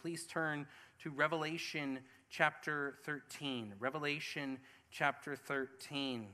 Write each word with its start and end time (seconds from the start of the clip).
please 0.00 0.24
turn 0.24 0.66
to 1.02 1.10
Revelation 1.10 1.98
chapter 2.30 2.94
13. 3.04 3.74
Revelation 3.78 4.58
chapter 4.90 5.36
13. 5.36 6.26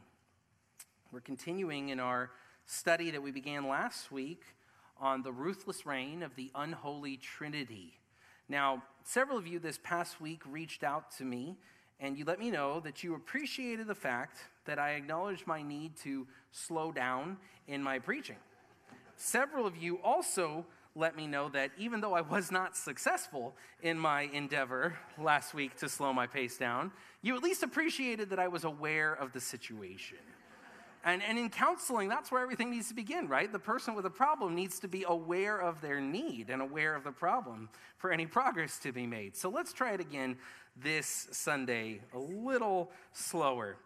We're 1.10 1.18
continuing 1.18 1.88
in 1.88 1.98
our 1.98 2.30
study 2.66 3.10
that 3.10 3.21
we 3.21 3.32
began 3.32 3.66
last 3.66 4.12
week 4.12 4.42
on 5.00 5.22
the 5.22 5.32
ruthless 5.32 5.84
reign 5.84 6.22
of 6.22 6.37
the 6.37 6.52
unholy 6.54 7.16
Trinity. 7.16 7.98
Now, 8.48 8.84
several 9.02 9.37
of 9.37 9.48
you 9.48 9.59
this 9.59 9.80
past 9.83 10.21
week 10.21 10.43
reached 10.48 10.85
out 10.85 11.11
to 11.19 11.25
me 11.25 11.57
and 11.98 12.17
you 12.17 12.25
let 12.25 12.39
me 12.39 12.53
know 12.53 12.79
that 12.80 13.03
you 13.03 13.17
appreciated 13.17 13.89
the 13.89 13.96
fact 13.96 14.39
that 14.67 14.79
I 14.79 14.91
acknowledged 14.91 15.45
my 15.45 15.62
need 15.62 15.96
to 16.05 16.29
slow 16.53 16.93
down 16.93 17.39
in 17.67 17.83
my 17.83 17.98
preaching. 17.98 18.37
Several 19.17 19.67
of 19.67 19.77
you 19.77 19.98
also 20.05 20.67
let 20.96 21.14
me 21.14 21.26
know 21.26 21.50
that 21.50 21.70
even 21.78 22.00
though 22.00 22.14
I 22.14 22.22
was 22.22 22.50
not 22.50 22.76
successful 22.76 23.54
in 23.82 23.98
my 23.98 24.22
endeavor 24.32 24.95
last 25.18 25.52
week 25.52 25.77
to 25.77 25.88
slow 25.88 26.12
my 26.12 26.27
pace 26.27 26.56
down, 26.56 26.91
you 27.23 27.37
at 27.37 27.42
least 27.42 27.62
appreciated 27.62 28.30
that 28.30 28.38
I 28.38 28.48
was 28.48 28.64
aware 28.64 29.12
of 29.12 29.32
the 29.32 29.40
situation. 29.40 30.18
And, 31.04 31.23
and 31.23 31.38
in 31.38 31.51
counseling, 31.51 32.09
that's 32.09 32.32
where 32.32 32.42
everything 32.42 32.70
needs 32.70 32.88
to 32.88 32.95
begin, 32.95 33.28
right? 33.28 33.52
The 33.52 33.60
person 33.60 33.95
with 33.95 34.06
a 34.06 34.10
problem 34.10 34.56
needs 34.56 34.80
to 34.80 34.88
be 34.88 35.04
aware 35.06 35.56
of 35.56 35.80
their 35.80 36.01
need 36.01 36.51
and 36.51 36.60
aware 36.60 36.96
of 36.96 37.04
the 37.04 37.12
problem 37.12 37.68
for 37.98 38.10
any 38.10 38.26
progress 38.26 38.78
to 38.78 38.90
be 38.90 39.06
made. 39.06 39.37
So 39.37 39.48
let's 39.48 39.73
try 39.73 39.92
it 39.92 40.01
again 40.01 40.37
this 40.76 41.28
Sunday, 41.30 42.01
a 42.12 42.18
little 42.18 42.90
slower. 43.12 43.76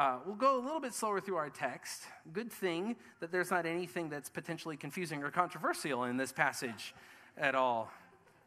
Uh, 0.00 0.16
we'll 0.24 0.34
go 0.34 0.58
a 0.58 0.62
little 0.64 0.80
bit 0.80 0.94
slower 0.94 1.20
through 1.20 1.36
our 1.36 1.50
text. 1.50 2.04
Good 2.32 2.50
thing 2.50 2.96
that 3.20 3.30
there's 3.30 3.50
not 3.50 3.66
anything 3.66 4.08
that's 4.08 4.30
potentially 4.30 4.74
confusing 4.74 5.22
or 5.22 5.30
controversial 5.30 6.04
in 6.04 6.16
this 6.16 6.32
passage 6.32 6.94
at 7.36 7.54
all. 7.54 7.90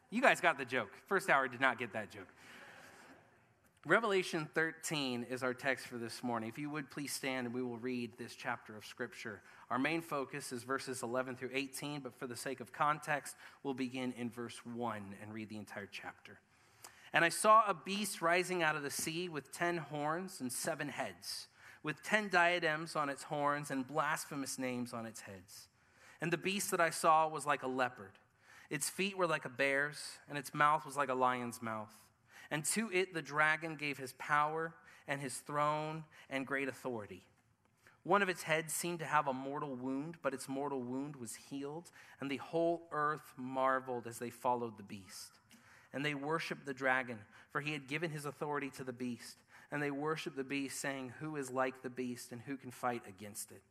You 0.10 0.20
guys 0.20 0.42
got 0.42 0.58
the 0.58 0.66
joke. 0.66 0.90
First 1.06 1.30
hour 1.30 1.48
did 1.48 1.62
not 1.62 1.78
get 1.78 1.94
that 1.94 2.10
joke. 2.10 2.26
Revelation 3.86 4.50
13 4.56 5.28
is 5.30 5.44
our 5.44 5.54
text 5.54 5.86
for 5.86 6.00
this 6.00 6.24
morning. 6.24 6.50
If 6.50 6.58
you 6.58 6.72
would 6.72 6.90
please 6.90 7.14
stand 7.14 7.46
and 7.46 7.54
we 7.54 7.62
will 7.62 7.78
read 7.78 8.18
this 8.18 8.34
chapter 8.34 8.76
of 8.76 8.84
Scripture. 8.84 9.40
Our 9.70 9.78
main 9.78 10.02
focus 10.02 10.52
is 10.52 10.64
verses 10.64 11.04
11 11.04 11.36
through 11.36 11.52
18, 11.54 12.00
but 12.00 12.18
for 12.18 12.26
the 12.26 12.36
sake 12.36 12.62
of 12.62 12.74
context, 12.74 13.36
we'll 13.62 13.76
begin 13.76 14.12
in 14.18 14.32
verse 14.32 14.60
1 14.66 15.04
and 15.22 15.32
read 15.32 15.50
the 15.50 15.58
entire 15.58 15.88
chapter. 15.92 16.40
And 17.14 17.24
I 17.24 17.30
saw 17.30 17.64
a 17.68 17.76
beast 17.76 18.22
rising 18.22 18.64
out 18.64 18.76
of 18.76 18.82
the 18.84 18.90
sea 18.90 19.30
with 19.30 19.52
ten 19.52 19.78
horns 19.78 20.42
and 20.42 20.52
seven 20.52 20.90
heads, 20.90 21.48
with 21.84 22.02
ten 22.02 22.28
diadems 22.28 22.96
on 22.96 23.10
its 23.10 23.24
horns 23.24 23.70
and 23.70 23.88
blasphemous 23.88 24.58
names 24.58 24.94
on 24.94 25.06
its 25.06 25.22
heads. 25.22 25.68
And 26.22 26.34
the 26.34 26.38
beast 26.38 26.72
that 26.72 26.82
I 26.82 26.90
saw 26.90 27.28
was 27.28 27.46
like 27.46 27.64
a 27.64 27.68
leopard. 27.68 28.14
Its 28.70 28.90
feet 28.90 29.16
were 29.16 29.28
like 29.28 29.46
a 29.46 29.50
bear's, 29.50 30.18
and 30.28 30.38
its 30.38 30.54
mouth 30.54 30.86
was 30.86 30.98
like 30.98 31.10
a 31.10 31.14
lion's 31.14 31.62
mouth. 31.62 31.94
And 32.50 32.66
to 32.66 32.90
it 32.92 33.14
the 33.14 33.22
dragon 33.22 33.76
gave 33.76 33.98
his 33.98 34.14
power 34.14 34.74
and 35.08 35.22
his 35.22 35.36
throne 35.36 36.06
and 36.30 36.48
great 36.48 36.68
authority. 36.68 37.24
One 38.04 38.22
of 38.22 38.30
its 38.30 38.44
heads 38.44 38.74
seemed 38.74 39.00
to 39.00 39.06
have 39.06 39.28
a 39.28 39.34
mortal 39.34 39.76
wound, 39.76 40.16
but 40.22 40.34
its 40.34 40.50
mortal 40.50 40.82
wound 40.82 41.16
was 41.16 41.36
healed, 41.36 41.92
and 42.20 42.30
the 42.30 42.38
whole 42.38 42.88
earth 42.92 43.34
marveled 43.38 44.08
as 44.08 44.20
they 44.20 44.30
followed 44.30 44.78
the 44.78 44.84
beast. 44.84 45.40
And 45.94 46.04
they 46.04 46.16
worshiped 46.16 46.66
the 46.66 46.74
dragon, 46.74 47.20
for 47.52 47.62
he 47.62 47.74
had 47.74 47.88
given 47.88 48.10
his 48.10 48.26
authority 48.26 48.70
to 48.72 48.84
the 48.84 48.94
beast. 48.94 49.38
And 49.72 49.82
they 49.82 49.92
worshiped 49.92 50.36
the 50.36 50.44
beast, 50.44 50.80
saying, 50.80 51.14
Who 51.20 51.36
is 51.36 51.52
like 51.52 51.82
the 51.82 51.90
beast, 51.90 52.32
and 52.32 52.42
who 52.42 52.58
can 52.58 52.72
fight 52.72 53.04
against 53.08 53.52
it? 53.52 53.62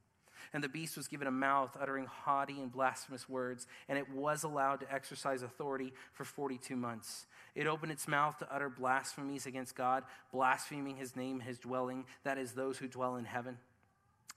And 0.53 0.63
the 0.63 0.69
beast 0.69 0.97
was 0.97 1.09
given 1.09 1.27
a 1.27 1.33
mouth 1.33 1.77
uttering 1.81 2.07
haughty 2.07 2.61
and 2.61 2.73
blasphemous 2.73 3.29
words, 3.29 3.67
and 3.89 3.99
it 3.99 4.11
was 4.11 4.43
allowed 4.43 4.81
to 4.81 4.93
exercise 4.93 5.43
authority 5.43 5.93
for 6.13 6.25
42 6.25 6.77
months. 6.77 7.27
It 7.55 7.67
opened 7.67 7.93
its 7.93 8.09
mouth 8.09 8.39
to 8.39 8.55
utter 8.55 8.69
blasphemies 8.69 9.47
against 9.47 9.77
God, 9.77 10.05
blaspheming 10.33 10.97
his 10.97 11.17
name, 11.17 11.41
his 11.41 11.59
dwelling, 11.59 12.05
that 12.25 12.39
is, 12.39 12.53
those 12.53 12.79
who 12.79 12.89
dwell 12.89 13.17
in 13.17 13.25
heaven. 13.25 13.59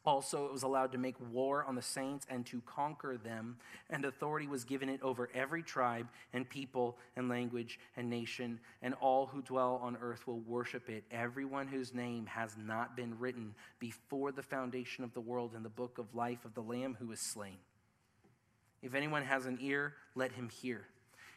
Also, 0.05 0.45
it 0.45 0.53
was 0.53 0.61
allowed 0.61 0.91
to 0.91 0.99
make 0.99 1.15
war 1.31 1.63
on 1.65 1.73
the 1.73 1.81
saints 1.81 2.27
and 2.29 2.45
to 2.45 2.61
conquer 2.61 3.17
them, 3.17 3.57
and 3.89 4.05
authority 4.05 4.47
was 4.47 4.63
given 4.63 4.87
it 4.87 5.01
over 5.01 5.29
every 5.33 5.63
tribe 5.63 6.07
and 6.31 6.47
people 6.47 6.97
and 7.15 7.27
language 7.27 7.79
and 7.97 8.07
nation, 8.07 8.59
and 8.83 8.93
all 8.95 9.25
who 9.25 9.41
dwell 9.41 9.79
on 9.81 9.97
earth 10.01 10.27
will 10.27 10.41
worship 10.41 10.89
it, 10.89 11.03
everyone 11.09 11.67
whose 11.67 11.93
name 11.93 12.27
has 12.27 12.55
not 12.55 12.95
been 12.95 13.17
written 13.17 13.55
before 13.79 14.31
the 14.31 14.43
foundation 14.43 15.03
of 15.03 15.13
the 15.13 15.21
world 15.21 15.55
in 15.55 15.63
the 15.63 15.69
book 15.69 15.97
of 15.97 16.13
life 16.13 16.45
of 16.45 16.53
the 16.53 16.61
Lamb 16.61 16.95
who 16.99 17.07
was 17.07 17.19
slain. 17.19 17.57
If 18.83 18.93
anyone 18.93 19.23
has 19.23 19.47
an 19.47 19.57
ear, 19.59 19.95
let 20.13 20.33
him 20.33 20.49
hear. 20.49 20.85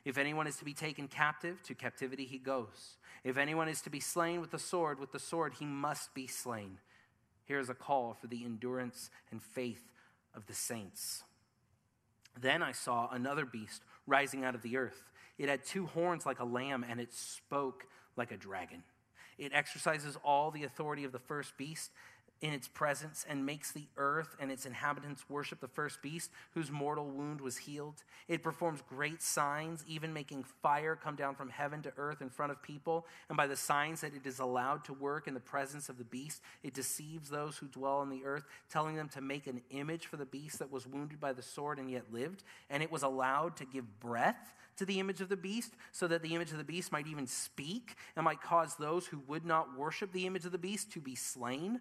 If 0.04 0.18
anyone 0.18 0.46
is 0.46 0.56
to 0.56 0.64
be 0.66 0.74
taken 0.74 1.08
captive, 1.08 1.62
to 1.62 1.74
captivity 1.74 2.26
he 2.26 2.38
goes. 2.38 2.96
If 3.24 3.38
anyone 3.38 3.68
is 3.68 3.80
to 3.82 3.90
be 3.90 4.00
slain 4.00 4.42
with 4.42 4.50
the 4.50 4.58
sword, 4.58 5.00
with 5.00 5.12
the 5.12 5.18
sword 5.18 5.54
he 5.58 5.64
must 5.64 6.12
be 6.14 6.26
slain. 6.26 6.78
Here 7.48 7.58
is 7.58 7.70
a 7.70 7.74
call 7.74 8.14
for 8.20 8.26
the 8.26 8.44
endurance 8.44 9.08
and 9.30 9.42
faith 9.42 9.90
of 10.34 10.46
the 10.46 10.54
saints. 10.54 11.24
Then 12.38 12.62
I 12.62 12.72
saw 12.72 13.08
another 13.10 13.46
beast 13.46 13.82
rising 14.06 14.44
out 14.44 14.54
of 14.54 14.60
the 14.60 14.76
earth. 14.76 15.02
It 15.38 15.48
had 15.48 15.64
two 15.64 15.86
horns 15.86 16.26
like 16.26 16.40
a 16.40 16.44
lamb, 16.44 16.84
and 16.88 17.00
it 17.00 17.12
spoke 17.12 17.86
like 18.16 18.30
a 18.32 18.36
dragon. 18.36 18.82
It 19.38 19.52
exercises 19.54 20.18
all 20.22 20.50
the 20.50 20.64
authority 20.64 21.04
of 21.04 21.12
the 21.12 21.18
first 21.18 21.56
beast 21.56 21.90
in 22.40 22.52
its 22.52 22.68
presence 22.68 23.26
and 23.28 23.44
makes 23.44 23.72
the 23.72 23.86
earth 23.96 24.36
and 24.38 24.52
its 24.52 24.64
inhabitants 24.64 25.28
worship 25.28 25.60
the 25.60 25.68
first 25.68 26.00
beast 26.02 26.30
whose 26.54 26.70
mortal 26.70 27.06
wound 27.06 27.40
was 27.40 27.56
healed. 27.56 28.04
It 28.28 28.42
performs 28.42 28.82
great 28.88 29.22
signs, 29.22 29.84
even 29.88 30.12
making 30.12 30.44
fire 30.62 30.94
come 30.94 31.16
down 31.16 31.34
from 31.34 31.50
heaven 31.50 31.82
to 31.82 31.92
earth 31.96 32.20
in 32.20 32.30
front 32.30 32.52
of 32.52 32.62
people. 32.62 33.06
And 33.28 33.36
by 33.36 33.46
the 33.46 33.56
signs 33.56 34.02
that 34.02 34.14
it 34.14 34.26
is 34.26 34.38
allowed 34.38 34.84
to 34.84 34.92
work 34.92 35.26
in 35.26 35.34
the 35.34 35.40
presence 35.40 35.88
of 35.88 35.98
the 35.98 36.04
beast, 36.04 36.40
it 36.62 36.74
deceives 36.74 37.28
those 37.28 37.56
who 37.56 37.66
dwell 37.66 37.98
on 37.98 38.10
the 38.10 38.24
earth, 38.24 38.44
telling 38.70 38.94
them 38.94 39.08
to 39.10 39.20
make 39.20 39.46
an 39.46 39.62
image 39.70 40.06
for 40.06 40.16
the 40.16 40.26
beast 40.26 40.60
that 40.60 40.70
was 40.70 40.86
wounded 40.86 41.20
by 41.20 41.32
the 41.32 41.42
sword 41.42 41.78
and 41.78 41.90
yet 41.90 42.12
lived. 42.12 42.44
And 42.70 42.82
it 42.82 42.92
was 42.92 43.02
allowed 43.02 43.56
to 43.56 43.64
give 43.64 43.98
breath 44.00 44.54
to 44.76 44.84
the 44.84 45.00
image 45.00 45.20
of 45.20 45.28
the 45.28 45.36
beast, 45.36 45.72
so 45.90 46.06
that 46.06 46.22
the 46.22 46.36
image 46.36 46.52
of 46.52 46.58
the 46.58 46.62
beast 46.62 46.92
might 46.92 47.08
even 47.08 47.26
speak 47.26 47.96
and 48.14 48.24
might 48.24 48.40
cause 48.40 48.76
those 48.76 49.08
who 49.08 49.20
would 49.26 49.44
not 49.44 49.76
worship 49.76 50.12
the 50.12 50.24
image 50.24 50.44
of 50.44 50.52
the 50.52 50.58
beast 50.58 50.92
to 50.92 51.00
be 51.00 51.16
slain. 51.16 51.80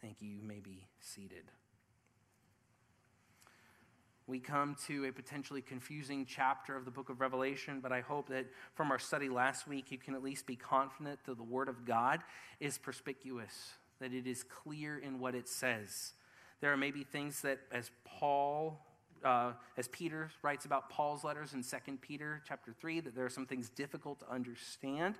Thank 0.00 0.22
you. 0.22 0.28
You 0.28 0.42
may 0.42 0.60
be 0.60 0.86
seated. 1.00 1.50
We 4.26 4.38
come 4.40 4.76
to 4.86 5.06
a 5.06 5.12
potentially 5.12 5.62
confusing 5.62 6.26
chapter 6.26 6.76
of 6.76 6.84
the 6.84 6.90
book 6.90 7.08
of 7.08 7.20
Revelation, 7.20 7.80
but 7.80 7.92
I 7.92 8.02
hope 8.02 8.28
that 8.28 8.46
from 8.74 8.90
our 8.90 8.98
study 8.98 9.28
last 9.28 9.66
week, 9.66 9.90
you 9.90 9.98
can 9.98 10.14
at 10.14 10.22
least 10.22 10.46
be 10.46 10.54
confident 10.54 11.18
that 11.24 11.36
the 11.36 11.42
Word 11.42 11.68
of 11.68 11.86
God 11.86 12.20
is 12.60 12.76
perspicuous, 12.76 13.72
that 14.00 14.12
it 14.12 14.26
is 14.26 14.42
clear 14.42 14.98
in 14.98 15.18
what 15.18 15.34
it 15.34 15.48
says. 15.48 16.12
There 16.60 16.72
are 16.72 16.76
maybe 16.76 17.04
things 17.04 17.40
that, 17.40 17.60
as 17.72 17.90
Paul 18.04 18.78
uh, 19.24 19.52
as 19.76 19.88
Peter 19.88 20.30
writes 20.42 20.64
about 20.64 20.90
Paul's 20.90 21.24
letters 21.24 21.54
in 21.54 21.62
2 21.62 21.98
Peter 22.00 22.42
chapter 22.46 22.72
3, 22.72 23.00
that 23.00 23.14
there 23.14 23.24
are 23.24 23.30
some 23.30 23.46
things 23.46 23.68
difficult 23.68 24.20
to 24.20 24.30
understand, 24.30 25.16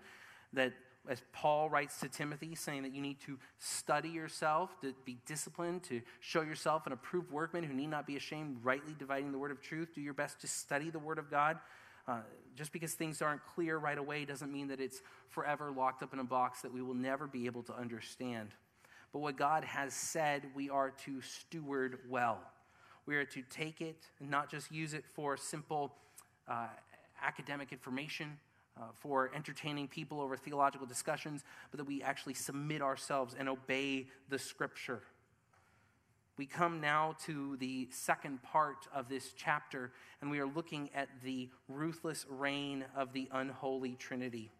that 0.53 0.72
as 1.08 1.22
Paul 1.32 1.70
writes 1.70 1.99
to 2.00 2.08
Timothy, 2.08 2.55
saying 2.55 2.82
that 2.82 2.94
you 2.94 3.00
need 3.00 3.20
to 3.20 3.38
study 3.58 4.10
yourself, 4.10 4.70
to 4.82 4.94
be 5.05 5.19
disciplined, 5.26 5.82
to 5.84 6.02
show 6.20 6.43
yourself 6.43 6.87
an 6.87 6.93
approved 6.93 7.31
workman 7.32 7.64
who 7.64 7.72
need 7.72 7.88
not 7.88 8.06
be 8.06 8.16
ashamed, 8.16 8.58
rightly 8.62 8.94
dividing 8.99 9.32
the 9.32 9.38
word 9.38 9.50
of 9.50 9.60
truth. 9.60 9.94
Do 9.94 10.00
your 10.00 10.14
best 10.14 10.40
to 10.43 10.46
study 10.46 10.90
the 10.90 10.99
word 10.99 11.19
of 11.19 11.31
God. 11.31 11.58
Uh, 12.06 12.20
just 12.56 12.72
because 12.72 12.94
things 12.94 13.20
aren't 13.20 13.44
clear 13.55 13.76
right 13.78 13.99
away 13.99 14.25
doesn't 14.25 14.52
mean 14.52 14.69
that 14.69 14.81
it's 14.81 15.00
forever 15.28 15.70
locked 15.70 16.02
up 16.02 16.12
in 16.12 16.19
a 16.19 16.25
box 16.25 16.62
that 16.62 16.72
we 16.72 16.82
will 16.82 16.94
never 16.94 17.26
be 17.26 17.46
able 17.46 17.62
to 17.62 17.75
understand. 17.75 18.50
But 19.12 19.20
what 19.20 19.37
God 19.37 19.64
has 19.64 19.94
said, 19.94 20.43
we 20.54 20.69
are 20.70 20.90
to 21.04 21.20
steward 21.22 21.99
well. 22.08 22.38
We 23.06 23.16
are 23.16 23.25
to 23.25 23.43
take 23.50 23.81
it 23.81 23.96
and 24.20 24.31
not 24.31 24.50
just 24.50 24.70
use 24.70 24.93
it 24.93 25.04
for 25.14 25.37
simple 25.37 25.94
uh, 26.46 26.66
academic 27.22 27.72
information, 27.72 28.38
uh, 28.78 28.84
for 28.94 29.30
entertaining 29.34 29.88
people 29.88 30.20
over 30.20 30.36
theological 30.36 30.86
discussions, 30.86 31.44
but 31.70 31.78
that 31.78 31.84
we 31.84 32.02
actually 32.02 32.34
submit 32.34 32.82
ourselves 32.82 33.34
and 33.38 33.48
obey 33.48 34.06
the 34.28 34.38
scripture. 34.38 35.02
We 36.36 36.46
come 36.46 36.80
now 36.80 37.16
to 37.26 37.56
the 37.56 37.88
second 37.90 38.40
part 38.44 38.86
of 38.94 39.08
this 39.08 39.32
chapter, 39.36 39.90
and 40.20 40.30
we 40.30 40.38
are 40.38 40.46
looking 40.46 40.88
at 40.94 41.08
the 41.25 41.48
ruthless 41.69 42.26
reign 42.28 42.84
of 42.96 43.12
the 43.12 43.28
unholy 43.32 43.96
Trinity. 43.96 44.52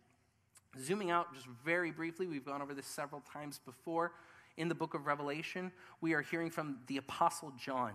Zooming 0.77 1.13
out 1.13 1.33
just 1.35 1.47
very 1.65 1.93
briefly, 1.93 2.27
we've 2.27 2.45
gone 2.45 2.63
over 2.63 2.75
this 2.75 2.87
several 2.87 3.23
times 3.33 3.61
before. 3.65 4.13
In 4.57 4.69
the 4.69 4.75
book 4.75 4.95
of 4.95 5.07
Revelation, 5.07 5.71
we 6.01 6.15
are 6.15 6.21
hearing 6.21 6.51
from 6.51 6.79
the 6.89 6.97
Apostle 6.97 7.53
John, 7.57 7.93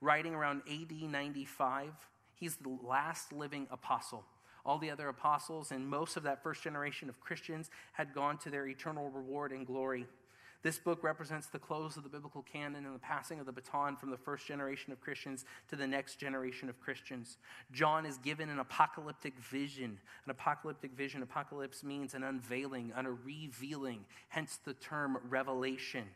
writing 0.00 0.34
around 0.34 0.62
AD 0.70 0.90
95. 0.90 1.90
He's 2.34 2.56
the 2.56 2.78
last 2.82 3.34
living 3.34 3.66
apostle. 3.70 4.24
All 4.66 4.78
the 4.78 4.90
other 4.90 5.08
apostles 5.08 5.70
and 5.70 5.88
most 5.88 6.16
of 6.16 6.24
that 6.24 6.42
first 6.42 6.62
generation 6.62 7.08
of 7.08 7.20
Christians 7.20 7.70
had 7.92 8.12
gone 8.12 8.36
to 8.38 8.50
their 8.50 8.66
eternal 8.66 9.08
reward 9.10 9.52
and 9.52 9.64
glory. 9.64 10.06
This 10.62 10.78
book 10.78 11.04
represents 11.04 11.46
the 11.46 11.60
close 11.60 11.96
of 11.96 12.02
the 12.02 12.08
biblical 12.08 12.42
canon 12.42 12.84
and 12.84 12.92
the 12.92 12.98
passing 12.98 13.38
of 13.38 13.46
the 13.46 13.52
baton 13.52 13.94
from 13.94 14.10
the 14.10 14.16
first 14.16 14.44
generation 14.48 14.92
of 14.92 15.00
Christians 15.00 15.44
to 15.68 15.76
the 15.76 15.86
next 15.86 16.16
generation 16.16 16.68
of 16.68 16.80
Christians. 16.80 17.38
John 17.70 18.04
is 18.04 18.18
given 18.18 18.48
an 18.48 18.58
apocalyptic 18.58 19.38
vision. 19.38 20.00
An 20.24 20.30
apocalyptic 20.32 20.90
vision, 20.90 21.22
apocalypse 21.22 21.84
means 21.84 22.14
an 22.14 22.24
unveiling, 22.24 22.92
an 22.96 23.06
a 23.06 23.12
revealing, 23.12 24.04
hence 24.28 24.58
the 24.64 24.74
term 24.74 25.18
revelation. 25.28 26.06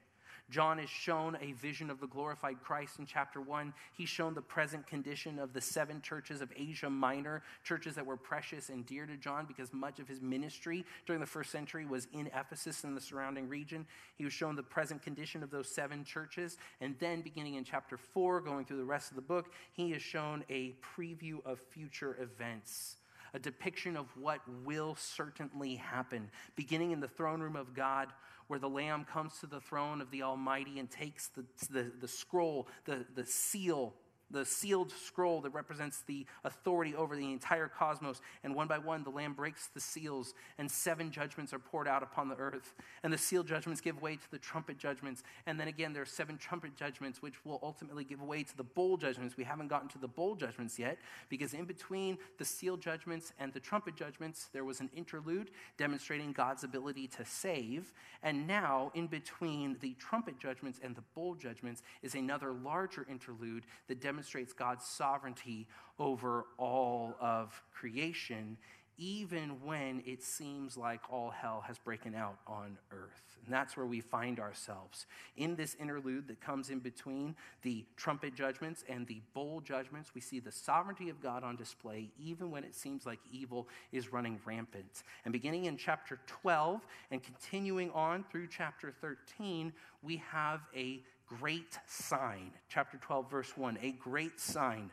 John 0.50 0.80
is 0.80 0.90
shown 0.90 1.38
a 1.40 1.52
vision 1.52 1.90
of 1.90 2.00
the 2.00 2.08
glorified 2.08 2.60
Christ 2.60 2.98
in 2.98 3.06
chapter 3.06 3.40
1. 3.40 3.72
He's 3.96 4.08
shown 4.08 4.34
the 4.34 4.42
present 4.42 4.86
condition 4.86 5.38
of 5.38 5.52
the 5.52 5.60
seven 5.60 6.02
churches 6.02 6.40
of 6.40 6.52
Asia 6.56 6.90
Minor, 6.90 7.42
churches 7.62 7.94
that 7.94 8.04
were 8.04 8.16
precious 8.16 8.68
and 8.68 8.84
dear 8.84 9.06
to 9.06 9.16
John 9.16 9.46
because 9.46 9.72
much 9.72 10.00
of 10.00 10.08
his 10.08 10.20
ministry 10.20 10.84
during 11.06 11.20
the 11.20 11.26
first 11.26 11.50
century 11.50 11.86
was 11.86 12.08
in 12.12 12.26
Ephesus 12.28 12.82
and 12.82 12.96
the 12.96 13.00
surrounding 13.00 13.48
region. 13.48 13.86
He 14.16 14.24
was 14.24 14.32
shown 14.32 14.56
the 14.56 14.62
present 14.62 15.02
condition 15.02 15.44
of 15.44 15.50
those 15.50 15.68
seven 15.68 16.04
churches. 16.04 16.58
And 16.80 16.96
then, 16.98 17.20
beginning 17.20 17.54
in 17.54 17.64
chapter 17.64 17.96
4, 17.96 18.40
going 18.40 18.64
through 18.64 18.78
the 18.78 18.84
rest 18.84 19.10
of 19.10 19.16
the 19.16 19.22
book, 19.22 19.52
he 19.72 19.92
is 19.92 20.02
shown 20.02 20.44
a 20.50 20.74
preview 20.96 21.44
of 21.46 21.60
future 21.70 22.16
events 22.20 22.96
a 23.32 23.38
depiction 23.38 23.96
of 23.96 24.06
what 24.16 24.40
will 24.64 24.96
certainly 24.96 25.76
happen, 25.76 26.28
beginning 26.56 26.90
in 26.90 26.98
the 26.98 27.06
throne 27.06 27.40
room 27.40 27.54
of 27.56 27.74
God, 27.74 28.08
where 28.50 28.58
the 28.58 28.68
Lamb 28.68 29.04
comes 29.04 29.38
to 29.38 29.46
the 29.46 29.60
throne 29.60 30.00
of 30.00 30.10
the 30.10 30.24
Almighty 30.24 30.80
and 30.80 30.90
takes 30.90 31.28
the, 31.28 31.44
the, 31.70 31.92
the 32.00 32.08
scroll, 32.08 32.66
the, 32.84 33.06
the 33.14 33.24
seal 33.24 33.94
the 34.30 34.44
sealed 34.44 34.92
scroll 34.92 35.40
that 35.40 35.50
represents 35.50 36.02
the 36.06 36.26
authority 36.44 36.94
over 36.94 37.16
the 37.16 37.32
entire 37.32 37.68
cosmos. 37.68 38.20
And 38.44 38.54
one 38.54 38.68
by 38.68 38.78
one, 38.78 39.02
the 39.02 39.10
Lamb 39.10 39.34
breaks 39.34 39.68
the 39.74 39.80
seals, 39.80 40.34
and 40.58 40.70
seven 40.70 41.10
judgments 41.10 41.52
are 41.52 41.58
poured 41.58 41.88
out 41.88 42.02
upon 42.02 42.28
the 42.28 42.36
earth. 42.36 42.74
And 43.02 43.12
the 43.12 43.18
seal 43.18 43.42
judgments 43.42 43.80
give 43.80 44.00
way 44.00 44.16
to 44.16 44.30
the 44.30 44.38
trumpet 44.38 44.78
judgments. 44.78 45.22
And 45.46 45.58
then 45.58 45.68
again, 45.68 45.92
there 45.92 46.02
are 46.02 46.06
seven 46.06 46.38
trumpet 46.38 46.76
judgments, 46.76 47.20
which 47.20 47.44
will 47.44 47.58
ultimately 47.62 48.04
give 48.04 48.22
way 48.22 48.42
to 48.44 48.56
the 48.56 48.64
bowl 48.64 48.96
judgments. 48.96 49.36
We 49.36 49.44
haven't 49.44 49.68
gotten 49.68 49.88
to 49.90 49.98
the 49.98 50.08
bowl 50.08 50.36
judgments 50.36 50.78
yet, 50.78 50.98
because 51.28 51.52
in 51.54 51.64
between 51.64 52.18
the 52.38 52.44
seal 52.44 52.76
judgments 52.76 53.32
and 53.38 53.52
the 53.52 53.60
trumpet 53.60 53.96
judgments, 53.96 54.48
there 54.52 54.64
was 54.64 54.80
an 54.80 54.90
interlude 54.94 55.50
demonstrating 55.76 56.32
God's 56.32 56.64
ability 56.64 57.08
to 57.08 57.24
save. 57.24 57.92
And 58.22 58.46
now, 58.46 58.92
in 58.94 59.06
between 59.06 59.76
the 59.80 59.94
trumpet 59.94 60.38
judgments 60.38 60.78
and 60.82 60.94
the 60.94 61.02
bowl 61.14 61.34
judgments, 61.34 61.82
is 62.02 62.14
another 62.14 62.52
larger 62.52 63.06
interlude 63.10 63.64
that 63.88 64.00
demonstrates 64.00 64.19
demonstrates 64.20 64.52
God's 64.52 64.84
sovereignty 64.84 65.66
over 65.98 66.44
all 66.58 67.16
of 67.22 67.62
creation, 67.72 68.58
even 68.98 69.48
when 69.64 70.02
it 70.04 70.22
seems 70.22 70.76
like 70.76 71.00
all 71.08 71.30
hell 71.30 71.64
has 71.66 71.78
broken 71.78 72.14
out 72.14 72.36
on 72.46 72.76
earth. 72.92 73.38
And 73.46 73.54
that's 73.54 73.78
where 73.78 73.86
we 73.86 74.02
find 74.02 74.38
ourselves. 74.38 75.06
In 75.38 75.56
this 75.56 75.74
interlude 75.80 76.28
that 76.28 76.38
comes 76.42 76.68
in 76.68 76.80
between 76.80 77.34
the 77.62 77.86
trumpet 77.96 78.34
judgments 78.34 78.84
and 78.90 79.06
the 79.06 79.22
bowl 79.32 79.62
judgments, 79.62 80.10
we 80.14 80.20
see 80.20 80.38
the 80.38 80.52
sovereignty 80.52 81.08
of 81.08 81.22
God 81.22 81.42
on 81.42 81.56
display, 81.56 82.10
even 82.22 82.50
when 82.50 82.62
it 82.62 82.74
seems 82.74 83.06
like 83.06 83.20
evil 83.32 83.68
is 83.90 84.12
running 84.12 84.38
rampant. 84.44 85.02
And 85.24 85.32
beginning 85.32 85.64
in 85.64 85.78
chapter 85.78 86.20
12 86.26 86.82
and 87.10 87.22
continuing 87.22 87.90
on 87.92 88.26
through 88.30 88.48
chapter 88.48 88.92
13, 89.00 89.72
we 90.02 90.18
have 90.30 90.60
a 90.76 91.00
great 91.38 91.78
sign. 91.86 92.50
Chapter 92.68 92.98
12, 92.98 93.30
verse 93.30 93.56
1 93.56 93.78
a 93.82 93.92
great 93.92 94.40
sign 94.40 94.90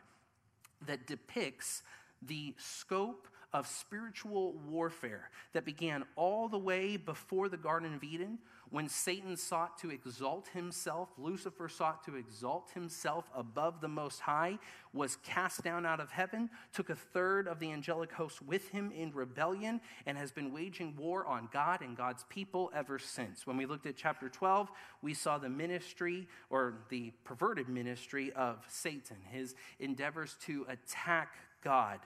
that 0.86 1.06
depicts 1.06 1.82
the 2.22 2.54
scope 2.58 3.28
of 3.52 3.66
spiritual 3.66 4.54
warfare 4.68 5.30
that 5.52 5.64
began 5.64 6.04
all 6.16 6.48
the 6.48 6.58
way 6.58 6.96
before 6.96 7.48
the 7.48 7.56
Garden 7.56 7.94
of 7.94 8.04
Eden 8.04 8.38
when 8.70 8.88
Satan 8.88 9.36
sought 9.36 9.78
to 9.78 9.90
exalt 9.90 10.48
himself, 10.48 11.08
Lucifer 11.16 11.68
sought 11.68 12.04
to 12.04 12.16
exalt 12.16 12.70
himself 12.74 13.30
above 13.34 13.80
the 13.80 13.88
Most 13.88 14.20
High, 14.20 14.58
was 14.92 15.16
cast 15.16 15.62
down 15.62 15.86
out 15.86 16.00
of 16.00 16.10
heaven, 16.10 16.50
took 16.72 16.90
a 16.90 16.94
third 16.94 17.48
of 17.48 17.60
the 17.60 17.72
angelic 17.72 18.12
host 18.12 18.42
with 18.42 18.68
him 18.70 18.92
in 18.92 19.12
rebellion, 19.12 19.80
and 20.06 20.18
has 20.18 20.32
been 20.32 20.52
waging 20.52 20.94
war 20.96 21.26
on 21.26 21.48
God 21.52 21.80
and 21.80 21.96
God's 21.96 22.24
people 22.28 22.70
ever 22.74 22.98
since. 22.98 23.46
When 23.46 23.56
we 23.56 23.66
looked 23.66 23.86
at 23.86 23.96
chapter 23.96 24.28
12, 24.28 24.70
we 25.02 25.14
saw 25.14 25.38
the 25.38 25.48
ministry 25.48 26.28
or 26.50 26.74
the 26.88 27.12
perverted 27.24 27.68
ministry 27.68 28.32
of 28.32 28.64
Satan, 28.68 29.18
his 29.30 29.54
endeavors 29.78 30.36
to 30.46 30.66
attack 30.68 31.34
God 31.62 32.00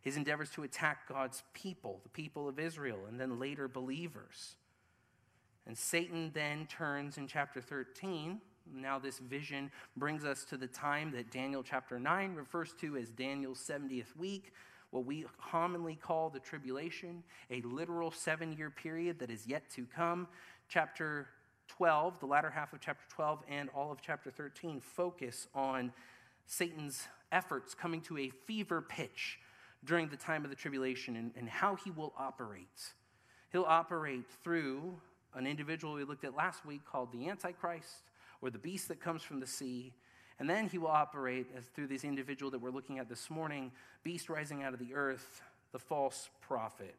his 0.00 0.16
endeavors 0.16 0.48
to 0.50 0.62
attack 0.62 1.08
God's 1.08 1.42
people, 1.52 2.00
the 2.02 2.08
people 2.08 2.48
of 2.48 2.58
Israel, 2.58 3.00
and 3.08 3.18
then 3.20 3.38
later 3.38 3.66
believers. 3.68 4.54
And 5.68 5.76
Satan 5.76 6.30
then 6.34 6.66
turns 6.66 7.18
in 7.18 7.28
chapter 7.28 7.60
13. 7.60 8.40
Now, 8.74 8.98
this 8.98 9.18
vision 9.18 9.70
brings 9.96 10.24
us 10.24 10.44
to 10.46 10.56
the 10.56 10.66
time 10.66 11.12
that 11.12 11.30
Daniel 11.30 11.62
chapter 11.62 11.98
9 12.00 12.34
refers 12.34 12.72
to 12.80 12.96
as 12.96 13.10
Daniel's 13.10 13.60
70th 13.60 14.16
week, 14.16 14.52
what 14.90 15.04
we 15.04 15.26
commonly 15.38 15.94
call 15.94 16.30
the 16.30 16.40
tribulation, 16.40 17.22
a 17.50 17.60
literal 17.60 18.10
seven 18.10 18.54
year 18.54 18.70
period 18.70 19.18
that 19.18 19.30
is 19.30 19.46
yet 19.46 19.70
to 19.76 19.86
come. 19.94 20.26
Chapter 20.70 21.28
12, 21.68 22.18
the 22.20 22.26
latter 22.26 22.50
half 22.50 22.72
of 22.72 22.80
chapter 22.80 23.04
12, 23.10 23.42
and 23.48 23.68
all 23.74 23.92
of 23.92 24.00
chapter 24.00 24.30
13 24.30 24.80
focus 24.80 25.48
on 25.54 25.92
Satan's 26.46 27.06
efforts 27.30 27.74
coming 27.74 28.00
to 28.00 28.16
a 28.16 28.30
fever 28.30 28.80
pitch 28.80 29.38
during 29.84 30.08
the 30.08 30.16
time 30.16 30.44
of 30.44 30.50
the 30.50 30.56
tribulation 30.56 31.16
and, 31.16 31.32
and 31.36 31.46
how 31.46 31.76
he 31.76 31.90
will 31.90 32.14
operate. 32.18 32.94
He'll 33.52 33.64
operate 33.64 34.24
through 34.42 34.94
an 35.34 35.46
individual 35.46 35.94
we 35.94 36.04
looked 36.04 36.24
at 36.24 36.34
last 36.34 36.64
week 36.64 36.82
called 36.84 37.12
the 37.12 37.28
Antichrist 37.28 38.04
or 38.40 38.50
the 38.50 38.58
beast 38.58 38.88
that 38.88 39.00
comes 39.00 39.22
from 39.22 39.40
the 39.40 39.46
sea. 39.46 39.92
And 40.38 40.48
then 40.48 40.68
he 40.68 40.78
will 40.78 40.88
operate 40.88 41.46
as 41.56 41.64
through 41.66 41.88
this 41.88 42.04
individual 42.04 42.50
that 42.52 42.60
we're 42.60 42.70
looking 42.70 42.98
at 42.98 43.08
this 43.08 43.28
morning, 43.28 43.72
beast 44.04 44.28
rising 44.28 44.62
out 44.62 44.72
of 44.72 44.78
the 44.78 44.94
earth, 44.94 45.42
the 45.72 45.78
false 45.78 46.30
prophet. 46.40 46.96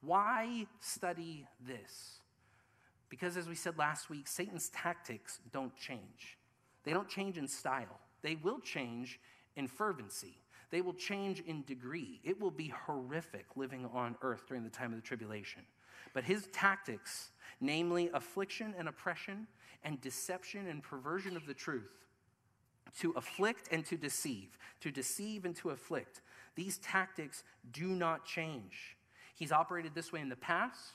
Why 0.00 0.66
study 0.80 1.46
this? 1.66 2.20
Because 3.08 3.36
as 3.36 3.48
we 3.48 3.54
said 3.54 3.78
last 3.78 4.10
week, 4.10 4.28
Satan's 4.28 4.68
tactics 4.68 5.40
don't 5.52 5.74
change. 5.76 6.36
They 6.84 6.92
don't 6.92 7.08
change 7.08 7.38
in 7.38 7.48
style. 7.48 8.00
They 8.22 8.36
will 8.36 8.60
change 8.60 9.18
in 9.56 9.66
fervency. 9.66 10.36
They 10.70 10.82
will 10.82 10.94
change 10.94 11.40
in 11.40 11.62
degree. 11.62 12.20
It 12.22 12.40
will 12.40 12.50
be 12.50 12.68
horrific 12.86 13.46
living 13.56 13.88
on 13.92 14.16
earth 14.22 14.44
during 14.46 14.62
the 14.62 14.70
time 14.70 14.92
of 14.92 15.00
the 15.00 15.06
tribulation. 15.06 15.62
But 16.12 16.24
his 16.24 16.46
tactics, 16.52 17.30
namely 17.60 18.10
affliction 18.12 18.74
and 18.78 18.88
oppression, 18.88 19.46
and 19.84 20.00
deception 20.00 20.66
and 20.66 20.82
perversion 20.82 21.36
of 21.36 21.46
the 21.46 21.54
truth, 21.54 22.06
to 23.00 23.12
afflict 23.12 23.68
and 23.70 23.84
to 23.86 23.96
deceive, 23.96 24.58
to 24.80 24.90
deceive 24.90 25.44
and 25.44 25.54
to 25.56 25.70
afflict, 25.70 26.20
these 26.54 26.78
tactics 26.78 27.44
do 27.70 27.86
not 27.86 28.24
change. 28.24 28.96
He's 29.34 29.52
operated 29.52 29.94
this 29.94 30.12
way 30.12 30.20
in 30.20 30.28
the 30.28 30.36
past. 30.36 30.94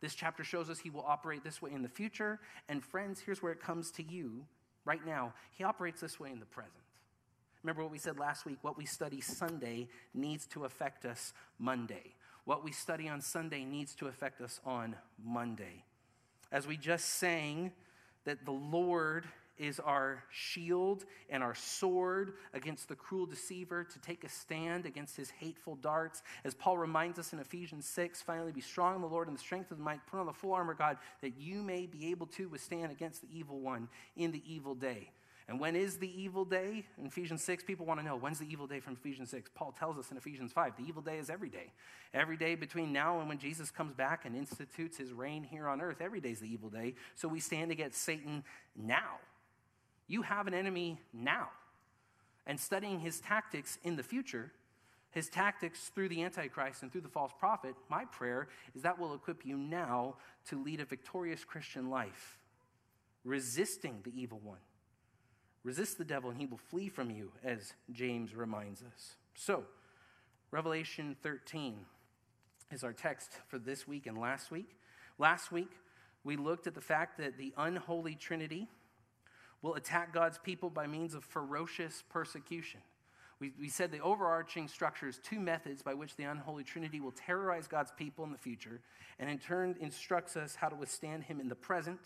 This 0.00 0.14
chapter 0.14 0.44
shows 0.44 0.70
us 0.70 0.78
he 0.78 0.90
will 0.90 1.04
operate 1.06 1.42
this 1.42 1.60
way 1.60 1.72
in 1.72 1.82
the 1.82 1.88
future. 1.88 2.38
And 2.68 2.84
friends, 2.84 3.20
here's 3.20 3.42
where 3.42 3.52
it 3.52 3.60
comes 3.60 3.90
to 3.92 4.02
you 4.02 4.44
right 4.84 5.04
now. 5.04 5.32
He 5.50 5.64
operates 5.64 6.00
this 6.00 6.20
way 6.20 6.30
in 6.30 6.38
the 6.38 6.46
present. 6.46 6.74
Remember 7.62 7.82
what 7.82 7.92
we 7.92 7.98
said 7.98 8.18
last 8.18 8.44
week 8.44 8.58
what 8.62 8.76
we 8.76 8.84
study 8.84 9.20
Sunday 9.20 9.88
needs 10.14 10.46
to 10.48 10.64
affect 10.64 11.04
us 11.04 11.32
Monday. 11.58 12.14
What 12.44 12.64
we 12.64 12.72
study 12.72 13.08
on 13.08 13.20
Sunday 13.20 13.64
needs 13.64 13.94
to 13.96 14.08
affect 14.08 14.40
us 14.40 14.60
on 14.64 14.96
Monday. 15.24 15.84
As 16.52 16.66
we 16.66 16.76
just 16.76 17.06
sang, 17.16 17.72
that 18.24 18.44
the 18.44 18.52
Lord 18.52 19.24
is 19.58 19.80
our 19.80 20.24
shield 20.30 21.04
and 21.30 21.42
our 21.42 21.54
sword 21.54 22.34
against 22.52 22.88
the 22.88 22.94
cruel 22.94 23.26
deceiver 23.26 23.84
to 23.84 23.98
take 24.00 24.24
a 24.24 24.28
stand 24.28 24.86
against 24.86 25.16
his 25.16 25.30
hateful 25.30 25.76
darts. 25.76 26.22
As 26.44 26.54
Paul 26.54 26.78
reminds 26.78 27.18
us 27.18 27.32
in 27.32 27.38
Ephesians 27.38 27.86
6, 27.86 28.22
finally 28.22 28.52
be 28.52 28.60
strong 28.60 28.96
in 28.96 29.02
the 29.02 29.08
Lord 29.08 29.28
and 29.28 29.36
the 29.36 29.40
strength 29.40 29.70
of 29.70 29.78
the 29.78 29.84
might, 29.84 30.06
put 30.06 30.20
on 30.20 30.26
the 30.26 30.32
full 30.32 30.52
armor 30.52 30.72
of 30.72 30.78
God, 30.78 30.98
that 31.20 31.38
you 31.38 31.62
may 31.62 31.86
be 31.86 32.10
able 32.10 32.26
to 32.28 32.48
withstand 32.48 32.92
against 32.92 33.22
the 33.22 33.28
evil 33.32 33.60
one 33.60 33.88
in 34.16 34.32
the 34.32 34.42
evil 34.46 34.74
day. 34.74 35.10
And 35.48 35.58
when 35.58 35.76
is 35.76 35.98
the 35.98 36.08
evil 36.20 36.44
day? 36.44 36.84
In 36.98 37.06
Ephesians 37.06 37.42
6, 37.42 37.64
people 37.64 37.84
want 37.84 38.00
to 38.00 38.06
know 38.06 38.16
when's 38.16 38.38
the 38.38 38.50
evil 38.50 38.66
day 38.66 38.80
from 38.80 38.94
Ephesians 38.94 39.30
6? 39.30 39.50
Paul 39.54 39.72
tells 39.72 39.98
us 39.98 40.10
in 40.10 40.16
Ephesians 40.16 40.52
5 40.52 40.76
the 40.76 40.84
evil 40.84 41.02
day 41.02 41.18
is 41.18 41.30
every 41.30 41.48
day. 41.48 41.72
Every 42.14 42.36
day 42.36 42.54
between 42.54 42.92
now 42.92 43.20
and 43.20 43.28
when 43.28 43.38
Jesus 43.38 43.70
comes 43.70 43.94
back 43.94 44.24
and 44.24 44.36
institutes 44.36 44.96
his 44.96 45.12
reign 45.12 45.42
here 45.42 45.66
on 45.66 45.80
earth, 45.80 46.00
every 46.00 46.20
day 46.20 46.30
is 46.30 46.40
the 46.40 46.52
evil 46.52 46.70
day. 46.70 46.94
So 47.16 47.28
we 47.28 47.40
stand 47.40 47.70
against 47.70 48.02
Satan 48.02 48.44
now. 48.76 49.18
You 50.06 50.22
have 50.22 50.46
an 50.46 50.54
enemy 50.54 50.98
now. 51.12 51.48
And 52.46 52.58
studying 52.58 53.00
his 53.00 53.20
tactics 53.20 53.78
in 53.84 53.96
the 53.96 54.02
future 54.02 54.52
his 55.12 55.28
tactics 55.28 55.90
through 55.94 56.08
the 56.08 56.22
Antichrist 56.22 56.82
and 56.82 56.90
through 56.90 57.02
the 57.02 57.08
false 57.08 57.32
prophet, 57.38 57.74
my 57.88 58.06
prayer 58.06 58.48
is 58.74 58.82
that 58.82 58.98
will 58.98 59.14
equip 59.14 59.44
you 59.44 59.58
now 59.58 60.16
to 60.48 60.60
lead 60.60 60.80
a 60.80 60.86
victorious 60.86 61.44
Christian 61.44 61.90
life, 61.90 62.38
resisting 63.22 64.00
the 64.04 64.12
evil 64.18 64.40
one. 64.42 64.58
Resist 65.64 65.98
the 65.98 66.04
devil 66.04 66.30
and 66.30 66.38
he 66.38 66.46
will 66.46 66.58
flee 66.58 66.88
from 66.88 67.10
you, 67.10 67.30
as 67.44 67.74
James 67.90 68.34
reminds 68.34 68.82
us. 68.82 69.14
So, 69.34 69.64
Revelation 70.50 71.16
13 71.22 71.76
is 72.72 72.84
our 72.84 72.92
text 72.92 73.30
for 73.48 73.58
this 73.58 73.86
week 73.86 74.06
and 74.06 74.18
last 74.18 74.50
week. 74.50 74.76
Last 75.18 75.52
week, 75.52 75.70
we 76.24 76.36
looked 76.36 76.66
at 76.66 76.74
the 76.74 76.80
fact 76.80 77.18
that 77.18 77.38
the 77.38 77.52
unholy 77.56 78.14
Trinity 78.14 78.68
will 79.60 79.74
attack 79.74 80.12
God's 80.12 80.38
people 80.38 80.70
by 80.70 80.86
means 80.86 81.14
of 81.14 81.24
ferocious 81.24 82.02
persecution. 82.10 82.80
We, 83.38 83.52
we 83.58 83.68
said 83.68 83.90
the 83.90 84.00
overarching 84.00 84.68
structure 84.68 85.08
is 85.08 85.18
two 85.18 85.40
methods 85.40 85.82
by 85.82 85.94
which 85.94 86.16
the 86.16 86.24
unholy 86.24 86.64
Trinity 86.64 87.00
will 87.00 87.12
terrorize 87.12 87.66
God's 87.66 87.92
people 87.96 88.24
in 88.24 88.30
the 88.30 88.38
future 88.38 88.80
and 89.18 89.28
in 89.28 89.38
turn 89.38 89.76
instructs 89.80 90.36
us 90.36 90.54
how 90.54 90.68
to 90.68 90.76
withstand 90.76 91.24
him 91.24 91.40
in 91.40 91.48
the 91.48 91.54
present. 91.54 91.98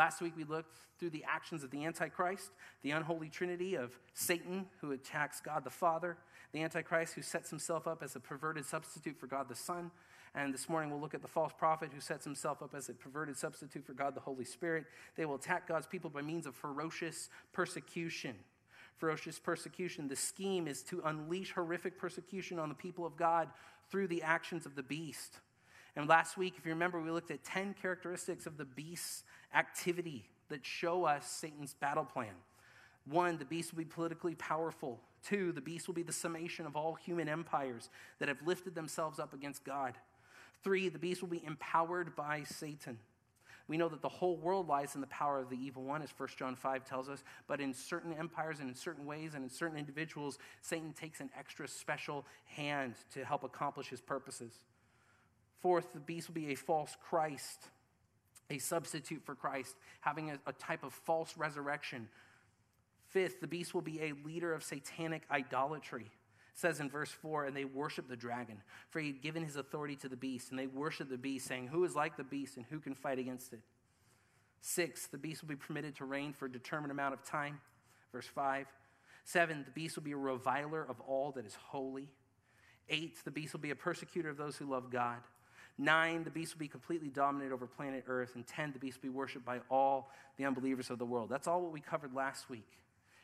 Last 0.00 0.22
week 0.22 0.32
we 0.34 0.44
looked 0.44 0.78
through 0.98 1.10
the 1.10 1.26
actions 1.28 1.62
of 1.62 1.70
the 1.70 1.84
Antichrist, 1.84 2.52
the 2.80 2.92
unholy 2.92 3.28
Trinity 3.28 3.74
of 3.74 3.90
Satan, 4.14 4.64
who 4.80 4.92
attacks 4.92 5.42
God 5.42 5.62
the 5.62 5.68
Father, 5.68 6.16
the 6.52 6.62
Antichrist, 6.62 7.12
who 7.12 7.20
sets 7.20 7.50
himself 7.50 7.86
up 7.86 8.02
as 8.02 8.16
a 8.16 8.20
perverted 8.20 8.64
substitute 8.64 9.20
for 9.20 9.26
God 9.26 9.46
the 9.46 9.54
Son. 9.54 9.90
And 10.34 10.54
this 10.54 10.70
morning 10.70 10.90
we'll 10.90 11.02
look 11.02 11.12
at 11.12 11.20
the 11.20 11.28
false 11.28 11.52
prophet 11.52 11.90
who 11.92 12.00
sets 12.00 12.24
himself 12.24 12.62
up 12.62 12.74
as 12.74 12.88
a 12.88 12.94
perverted 12.94 13.36
substitute 13.36 13.84
for 13.84 13.92
God 13.92 14.14
the 14.14 14.22
Holy 14.22 14.46
Spirit. 14.46 14.86
They 15.16 15.26
will 15.26 15.34
attack 15.34 15.68
God's 15.68 15.86
people 15.86 16.08
by 16.08 16.22
means 16.22 16.46
of 16.46 16.54
ferocious 16.54 17.28
persecution 17.52 18.36
ferocious 18.96 19.38
persecution. 19.38 20.08
The 20.08 20.16
scheme 20.16 20.68
is 20.68 20.82
to 20.84 21.00
unleash 21.06 21.52
horrific 21.52 21.98
persecution 21.98 22.58
on 22.58 22.68
the 22.68 22.74
people 22.74 23.06
of 23.06 23.16
God 23.16 23.48
through 23.90 24.08
the 24.08 24.22
actions 24.22 24.66
of 24.66 24.74
the 24.74 24.82
beast. 24.82 25.40
And 25.96 26.08
last 26.08 26.36
week, 26.36 26.54
if 26.56 26.64
you 26.64 26.72
remember, 26.72 27.00
we 27.00 27.10
looked 27.10 27.30
at 27.30 27.42
10 27.44 27.74
characteristics 27.80 28.46
of 28.46 28.56
the 28.56 28.64
beast's 28.64 29.24
activity 29.54 30.24
that 30.48 30.64
show 30.64 31.04
us 31.04 31.28
Satan's 31.28 31.74
battle 31.74 32.04
plan. 32.04 32.34
One, 33.06 33.38
the 33.38 33.44
beast 33.44 33.72
will 33.72 33.78
be 33.78 33.84
politically 33.84 34.34
powerful. 34.34 35.00
Two, 35.24 35.52
the 35.52 35.60
beast 35.60 35.86
will 35.86 35.94
be 35.94 36.02
the 36.02 36.12
summation 36.12 36.66
of 36.66 36.76
all 36.76 36.94
human 36.94 37.28
empires 37.28 37.90
that 38.18 38.28
have 38.28 38.38
lifted 38.46 38.74
themselves 38.74 39.18
up 39.18 39.34
against 39.34 39.64
God. 39.64 39.94
Three, 40.62 40.88
the 40.88 40.98
beast 40.98 41.22
will 41.22 41.28
be 41.28 41.44
empowered 41.44 42.14
by 42.14 42.44
Satan. 42.44 42.98
We 43.68 43.76
know 43.76 43.88
that 43.88 44.02
the 44.02 44.08
whole 44.08 44.36
world 44.36 44.66
lies 44.66 44.96
in 44.96 45.00
the 45.00 45.06
power 45.06 45.38
of 45.38 45.48
the 45.48 45.56
evil 45.56 45.84
one, 45.84 46.02
as 46.02 46.10
1 46.16 46.28
John 46.36 46.56
5 46.56 46.84
tells 46.84 47.08
us. 47.08 47.22
But 47.46 47.60
in 47.60 47.72
certain 47.72 48.12
empires 48.12 48.58
and 48.58 48.68
in 48.68 48.74
certain 48.74 49.06
ways 49.06 49.34
and 49.34 49.44
in 49.44 49.48
certain 49.48 49.78
individuals, 49.78 50.38
Satan 50.60 50.92
takes 50.92 51.20
an 51.20 51.30
extra 51.38 51.68
special 51.68 52.26
hand 52.46 52.94
to 53.14 53.24
help 53.24 53.44
accomplish 53.44 53.88
his 53.88 54.00
purposes. 54.00 54.52
Fourth, 55.60 55.92
the 55.92 56.00
beast 56.00 56.28
will 56.28 56.34
be 56.34 56.52
a 56.52 56.54
false 56.54 56.96
Christ, 57.08 57.68
a 58.48 58.58
substitute 58.58 59.22
for 59.24 59.34
Christ, 59.34 59.76
having 60.00 60.30
a, 60.30 60.38
a 60.46 60.52
type 60.52 60.82
of 60.82 60.92
false 60.92 61.36
resurrection. 61.36 62.08
Fifth, 63.08 63.40
the 63.40 63.46
beast 63.46 63.74
will 63.74 63.82
be 63.82 64.00
a 64.02 64.14
leader 64.24 64.54
of 64.54 64.62
satanic 64.62 65.22
idolatry. 65.30 66.10
Says 66.54 66.80
in 66.80 66.90
verse 66.90 67.10
4 67.10 67.46
and 67.46 67.56
they 67.56 67.64
worship 67.64 68.08
the 68.08 68.16
dragon 68.16 68.60
for 68.90 69.00
he 69.00 69.06
had 69.06 69.22
given 69.22 69.42
his 69.42 69.56
authority 69.56 69.96
to 69.96 70.08
the 70.08 70.16
beast 70.16 70.50
and 70.50 70.58
they 70.58 70.66
worship 70.66 71.08
the 71.08 71.16
beast 71.16 71.46
saying 71.46 71.68
who 71.68 71.84
is 71.84 71.94
like 71.94 72.16
the 72.16 72.24
beast 72.24 72.56
and 72.56 72.66
who 72.68 72.80
can 72.80 72.94
fight 72.94 73.18
against 73.18 73.52
it? 73.52 73.60
Six 74.60 75.06
the 75.06 75.16
beast 75.16 75.42
will 75.42 75.48
be 75.48 75.56
permitted 75.56 75.96
to 75.96 76.04
reign 76.04 76.32
for 76.32 76.46
a 76.46 76.52
determined 76.52 76.90
amount 76.90 77.14
of 77.14 77.22
time. 77.22 77.60
Verse 78.12 78.26
5 78.26 78.66
seven 79.24 79.62
the 79.64 79.70
beast 79.70 79.96
will 79.96 80.02
be 80.02 80.12
a 80.12 80.16
reviler 80.16 80.84
of 80.86 81.00
all 81.00 81.30
that 81.32 81.46
is 81.46 81.54
holy. 81.54 82.08
Eight 82.88 83.24
the 83.24 83.30
beast 83.30 83.54
will 83.54 83.60
be 83.60 83.70
a 83.70 83.76
persecutor 83.76 84.28
of 84.28 84.36
those 84.36 84.56
who 84.56 84.66
love 84.66 84.90
god 84.90 85.20
Nine, 85.80 86.24
the 86.24 86.30
beast 86.30 86.54
will 86.54 86.60
be 86.60 86.68
completely 86.68 87.08
dominant 87.08 87.52
over 87.52 87.66
planet 87.66 88.04
Earth. 88.06 88.32
And 88.34 88.46
ten, 88.46 88.70
the 88.70 88.78
beast 88.78 88.98
will 88.98 89.10
be 89.10 89.16
worshiped 89.16 89.46
by 89.46 89.60
all 89.70 90.10
the 90.36 90.44
unbelievers 90.44 90.90
of 90.90 90.98
the 90.98 91.06
world. 91.06 91.30
That's 91.30 91.48
all 91.48 91.62
what 91.62 91.72
we 91.72 91.80
covered 91.80 92.14
last 92.14 92.50
week. 92.50 92.68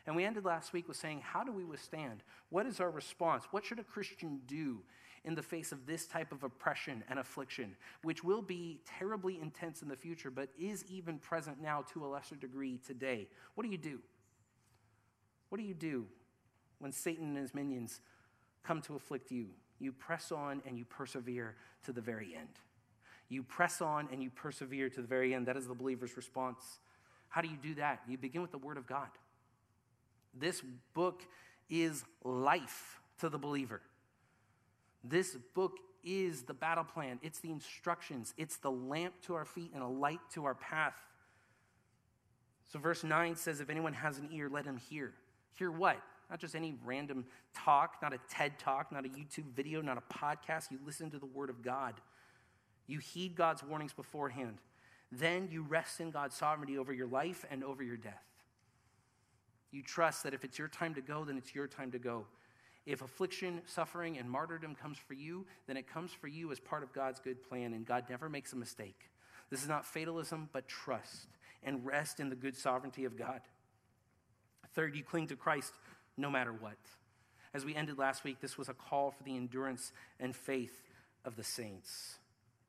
And 0.07 0.15
we 0.15 0.23
ended 0.23 0.43
last 0.43 0.73
week 0.73 0.87
with 0.87 0.97
saying, 0.97 1.21
how 1.23 1.43
do 1.43 1.51
we 1.51 1.63
withstand? 1.63 2.23
What 2.49 2.65
is 2.65 2.79
our 2.79 2.89
response? 2.89 3.43
What 3.51 3.63
should 3.63 3.77
a 3.77 3.83
Christian 3.83 4.39
do 4.47 4.79
in 5.23 5.35
the 5.35 5.43
face 5.43 5.71
of 5.71 5.85
this 5.85 6.07
type 6.07 6.31
of 6.31 6.43
oppression 6.43 7.03
and 7.09 7.19
affliction, 7.19 7.75
which 8.01 8.23
will 8.23 8.41
be 8.41 8.79
terribly 8.87 9.39
intense 9.39 9.83
in 9.83 9.87
the 9.87 9.95
future, 9.95 10.31
but 10.31 10.49
is 10.57 10.83
even 10.89 11.19
present 11.19 11.61
now 11.61 11.83
to 11.93 12.05
a 12.05 12.07
lesser 12.07 12.35
degree 12.35 12.79
today? 12.87 13.27
What 13.53 13.65
do 13.65 13.69
you 13.69 13.77
do? 13.77 13.99
What 15.49 15.59
do 15.59 15.63
you 15.63 15.75
do 15.75 16.07
when 16.79 16.91
Satan 16.91 17.27
and 17.27 17.37
his 17.37 17.53
minions 17.53 18.01
come 18.63 18.81
to 18.81 18.95
afflict 18.95 19.29
you? 19.29 19.49
You 19.79 19.91
press 19.91 20.31
on 20.31 20.61
and 20.65 20.77
you 20.77 20.85
persevere 20.85 21.55
to 21.85 21.93
the 21.93 22.01
very 22.01 22.35
end. 22.35 22.59
You 23.29 23.43
press 23.43 23.81
on 23.81 24.07
and 24.11 24.23
you 24.23 24.29
persevere 24.29 24.89
to 24.89 25.01
the 25.01 25.07
very 25.07 25.33
end. 25.33 25.47
That 25.47 25.57
is 25.57 25.67
the 25.67 25.75
believer's 25.75 26.15
response. 26.15 26.79
How 27.29 27.41
do 27.41 27.47
you 27.47 27.57
do 27.61 27.75
that? 27.75 28.01
You 28.07 28.17
begin 28.17 28.41
with 28.41 28.51
the 28.51 28.57
Word 28.57 28.77
of 28.77 28.87
God. 28.87 29.09
This 30.33 30.61
book 30.93 31.23
is 31.69 32.03
life 32.23 32.99
to 33.19 33.29
the 33.29 33.37
believer. 33.37 33.81
This 35.03 35.37
book 35.53 35.77
is 36.03 36.43
the 36.43 36.53
battle 36.53 36.83
plan, 36.83 37.19
it's 37.21 37.39
the 37.39 37.51
instructions, 37.51 38.33
it's 38.37 38.57
the 38.57 38.71
lamp 38.71 39.13
to 39.23 39.35
our 39.35 39.45
feet 39.45 39.71
and 39.73 39.83
a 39.83 39.87
light 39.87 40.21
to 40.33 40.45
our 40.45 40.55
path. 40.55 40.93
So, 42.71 42.79
verse 42.79 43.03
9 43.03 43.35
says, 43.35 43.59
If 43.59 43.69
anyone 43.69 43.93
has 43.93 44.17
an 44.17 44.29
ear, 44.31 44.49
let 44.49 44.65
him 44.65 44.77
hear. 44.77 45.13
Hear 45.53 45.71
what? 45.71 45.97
Not 46.29 46.39
just 46.39 46.55
any 46.55 46.75
random 46.83 47.25
talk, 47.53 47.95
not 48.01 48.13
a 48.13 48.19
TED 48.29 48.59
talk, 48.59 48.91
not 48.91 49.05
a 49.05 49.09
YouTube 49.09 49.53
video, 49.55 49.81
not 49.81 49.97
a 49.97 50.13
podcast. 50.13 50.71
You 50.71 50.79
listen 50.85 51.09
to 51.11 51.19
the 51.19 51.25
Word 51.25 51.49
of 51.49 51.61
God. 51.61 51.95
You 52.85 52.99
heed 52.99 53.35
God's 53.35 53.63
warnings 53.63 53.93
beforehand. 53.93 54.57
Then 55.11 55.47
you 55.51 55.63
rest 55.63 56.01
in 56.01 56.11
God's 56.11 56.35
sovereignty 56.35 56.77
over 56.77 56.91
your 56.91 57.07
life 57.07 57.45
and 57.49 57.63
over 57.63 57.81
your 57.81 57.97
death. 57.97 58.23
You 59.71 59.83
trust 59.83 60.23
that 60.23 60.33
if 60.33 60.43
it's 60.43 60.57
your 60.57 60.67
time 60.67 60.93
to 60.95 61.01
go, 61.01 61.23
then 61.23 61.37
it's 61.37 61.53
your 61.55 61.67
time 61.67 61.91
to 61.91 61.99
go. 61.99 62.25
If 62.85 63.01
affliction, 63.01 63.61
suffering, 63.65 64.17
and 64.17 64.29
martyrdom 64.29 64.75
comes 64.75 64.97
for 64.97 65.13
you, 65.13 65.45
then 65.67 65.75
it 65.75 65.87
comes 65.87 66.11
for 66.11 66.27
you 66.27 66.51
as 66.51 66.59
part 66.59 66.83
of 66.83 66.93
God's 66.93 67.19
good 67.19 67.43
plan, 67.43 67.73
and 67.73 67.85
God 67.85 68.05
never 68.09 68.29
makes 68.29 68.53
a 68.53 68.55
mistake. 68.55 69.09
This 69.49 69.61
is 69.61 69.67
not 69.67 69.85
fatalism, 69.85 70.49
but 70.53 70.67
trust 70.67 71.27
and 71.63 71.85
rest 71.85 72.19
in 72.19 72.29
the 72.29 72.35
good 72.35 72.55
sovereignty 72.55 73.03
of 73.03 73.17
God. 73.17 73.41
Third, 74.73 74.95
you 74.95 75.03
cling 75.03 75.27
to 75.27 75.35
Christ 75.35 75.73
no 76.17 76.29
matter 76.29 76.51
what. 76.51 76.77
As 77.53 77.65
we 77.65 77.75
ended 77.75 77.97
last 77.97 78.23
week, 78.23 78.41
this 78.41 78.57
was 78.57 78.69
a 78.69 78.73
call 78.73 79.11
for 79.11 79.23
the 79.23 79.35
endurance 79.35 79.91
and 80.19 80.35
faith 80.35 80.83
of 81.25 81.35
the 81.35 81.43
saints. 81.43 82.17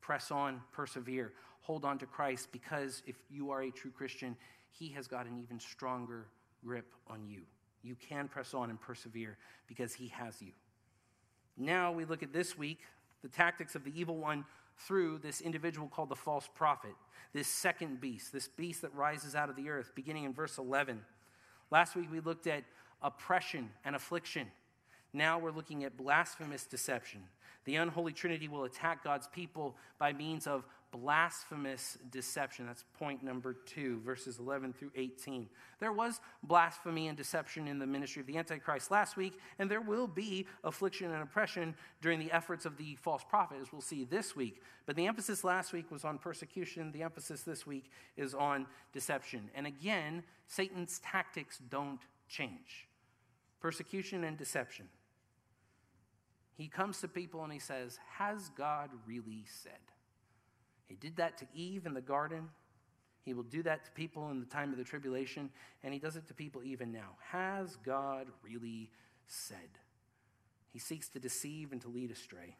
Press 0.00 0.30
on, 0.30 0.60
persevere, 0.72 1.32
hold 1.62 1.84
on 1.84 1.98
to 1.98 2.06
Christ, 2.06 2.48
because 2.52 3.02
if 3.06 3.16
you 3.30 3.50
are 3.50 3.62
a 3.62 3.70
true 3.70 3.90
Christian, 3.90 4.36
He 4.70 4.90
has 4.90 5.06
got 5.06 5.26
an 5.26 5.38
even 5.42 5.58
stronger 5.58 6.26
grip 6.64 6.92
on 7.08 7.26
you. 7.26 7.42
You 7.82 7.96
can 7.96 8.28
press 8.28 8.54
on 8.54 8.70
and 8.70 8.80
persevere 8.80 9.36
because 9.66 9.94
he 9.94 10.08
has 10.08 10.40
you. 10.42 10.52
Now 11.56 11.92
we 11.92 12.04
look 12.04 12.22
at 12.22 12.32
this 12.32 12.56
week 12.56 12.80
the 13.22 13.28
tactics 13.28 13.74
of 13.74 13.84
the 13.84 13.98
evil 13.98 14.16
one 14.16 14.44
through 14.86 15.18
this 15.18 15.40
individual 15.40 15.88
called 15.88 16.08
the 16.08 16.16
false 16.16 16.48
prophet, 16.54 16.94
this 17.32 17.48
second 17.48 18.00
beast, 18.00 18.32
this 18.32 18.46
beast 18.46 18.82
that 18.82 18.94
rises 18.94 19.34
out 19.34 19.50
of 19.50 19.56
the 19.56 19.68
earth, 19.68 19.92
beginning 19.94 20.24
in 20.24 20.32
verse 20.32 20.58
11. 20.58 21.00
Last 21.70 21.96
week 21.96 22.10
we 22.12 22.20
looked 22.20 22.46
at 22.46 22.64
oppression 23.02 23.70
and 23.84 23.96
affliction. 23.96 24.48
Now 25.12 25.38
we're 25.38 25.52
looking 25.52 25.84
at 25.84 25.96
blasphemous 25.96 26.64
deception. 26.64 27.22
The 27.64 27.76
unholy 27.76 28.12
trinity 28.12 28.48
will 28.48 28.64
attack 28.64 29.04
God's 29.04 29.26
people 29.26 29.76
by 29.98 30.12
means 30.12 30.46
of 30.46 30.64
blasphemous 30.90 31.98
deception. 32.10 32.66
That's 32.66 32.84
point 32.98 33.22
number 33.22 33.54
two, 33.66 34.00
verses 34.00 34.38
11 34.38 34.72
through 34.72 34.92
18. 34.96 35.48
There 35.78 35.92
was 35.92 36.20
blasphemy 36.42 37.08
and 37.08 37.16
deception 37.16 37.68
in 37.68 37.78
the 37.78 37.86
ministry 37.86 38.20
of 38.20 38.26
the 38.26 38.38
Antichrist 38.38 38.90
last 38.90 39.16
week, 39.16 39.38
and 39.58 39.70
there 39.70 39.82
will 39.82 40.06
be 40.06 40.46
affliction 40.64 41.12
and 41.12 41.22
oppression 41.22 41.74
during 42.00 42.18
the 42.18 42.32
efforts 42.32 42.64
of 42.64 42.76
the 42.78 42.96
false 42.96 43.22
prophet, 43.28 43.58
as 43.60 43.70
we'll 43.70 43.82
see 43.82 44.04
this 44.04 44.34
week. 44.34 44.62
But 44.86 44.96
the 44.96 45.06
emphasis 45.06 45.44
last 45.44 45.72
week 45.72 45.90
was 45.90 46.04
on 46.04 46.16
persecution, 46.16 46.90
the 46.92 47.02
emphasis 47.02 47.42
this 47.42 47.66
week 47.66 47.90
is 48.16 48.34
on 48.34 48.66
deception. 48.92 49.50
And 49.54 49.66
again, 49.66 50.22
Satan's 50.46 51.00
tactics 51.00 51.58
don't 51.68 52.00
change 52.28 52.87
persecution 53.60 54.24
and 54.24 54.36
deception. 54.36 54.88
He 56.56 56.68
comes 56.68 57.00
to 57.00 57.08
people 57.08 57.44
and 57.44 57.52
he 57.52 57.58
says, 57.58 57.98
Has 58.18 58.50
God 58.56 58.90
really 59.06 59.44
said? 59.62 59.72
He 60.86 60.96
did 60.96 61.16
that 61.16 61.38
to 61.38 61.46
Eve 61.54 61.86
in 61.86 61.94
the 61.94 62.00
garden. 62.00 62.48
He 63.22 63.34
will 63.34 63.42
do 63.42 63.62
that 63.62 63.84
to 63.84 63.90
people 63.90 64.30
in 64.30 64.40
the 64.40 64.46
time 64.46 64.72
of 64.72 64.78
the 64.78 64.84
tribulation, 64.84 65.50
and 65.84 65.92
he 65.92 66.00
does 66.00 66.16
it 66.16 66.26
to 66.28 66.34
people 66.34 66.62
even 66.64 66.90
now. 66.90 67.10
Has 67.30 67.76
God 67.76 68.28
really 68.42 68.90
said? 69.26 69.68
He 70.72 70.78
seeks 70.78 71.08
to 71.10 71.20
deceive 71.20 71.72
and 71.72 71.80
to 71.82 71.88
lead 71.88 72.10
astray. 72.10 72.56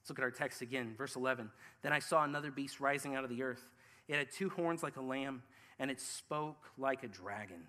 Let's 0.00 0.08
look 0.08 0.18
at 0.18 0.24
our 0.24 0.30
text 0.30 0.62
again, 0.62 0.94
verse 0.96 1.14
11. 1.14 1.50
Then 1.82 1.92
I 1.92 1.98
saw 1.98 2.24
another 2.24 2.50
beast 2.50 2.80
rising 2.80 3.14
out 3.14 3.24
of 3.24 3.30
the 3.30 3.42
earth. 3.42 3.68
It 4.08 4.16
had 4.16 4.30
two 4.30 4.48
horns 4.48 4.82
like 4.82 4.96
a 4.96 5.02
lamb, 5.02 5.42
and 5.78 5.90
it 5.90 6.00
spoke 6.00 6.70
like 6.78 7.04
a 7.04 7.08
dragon. 7.08 7.68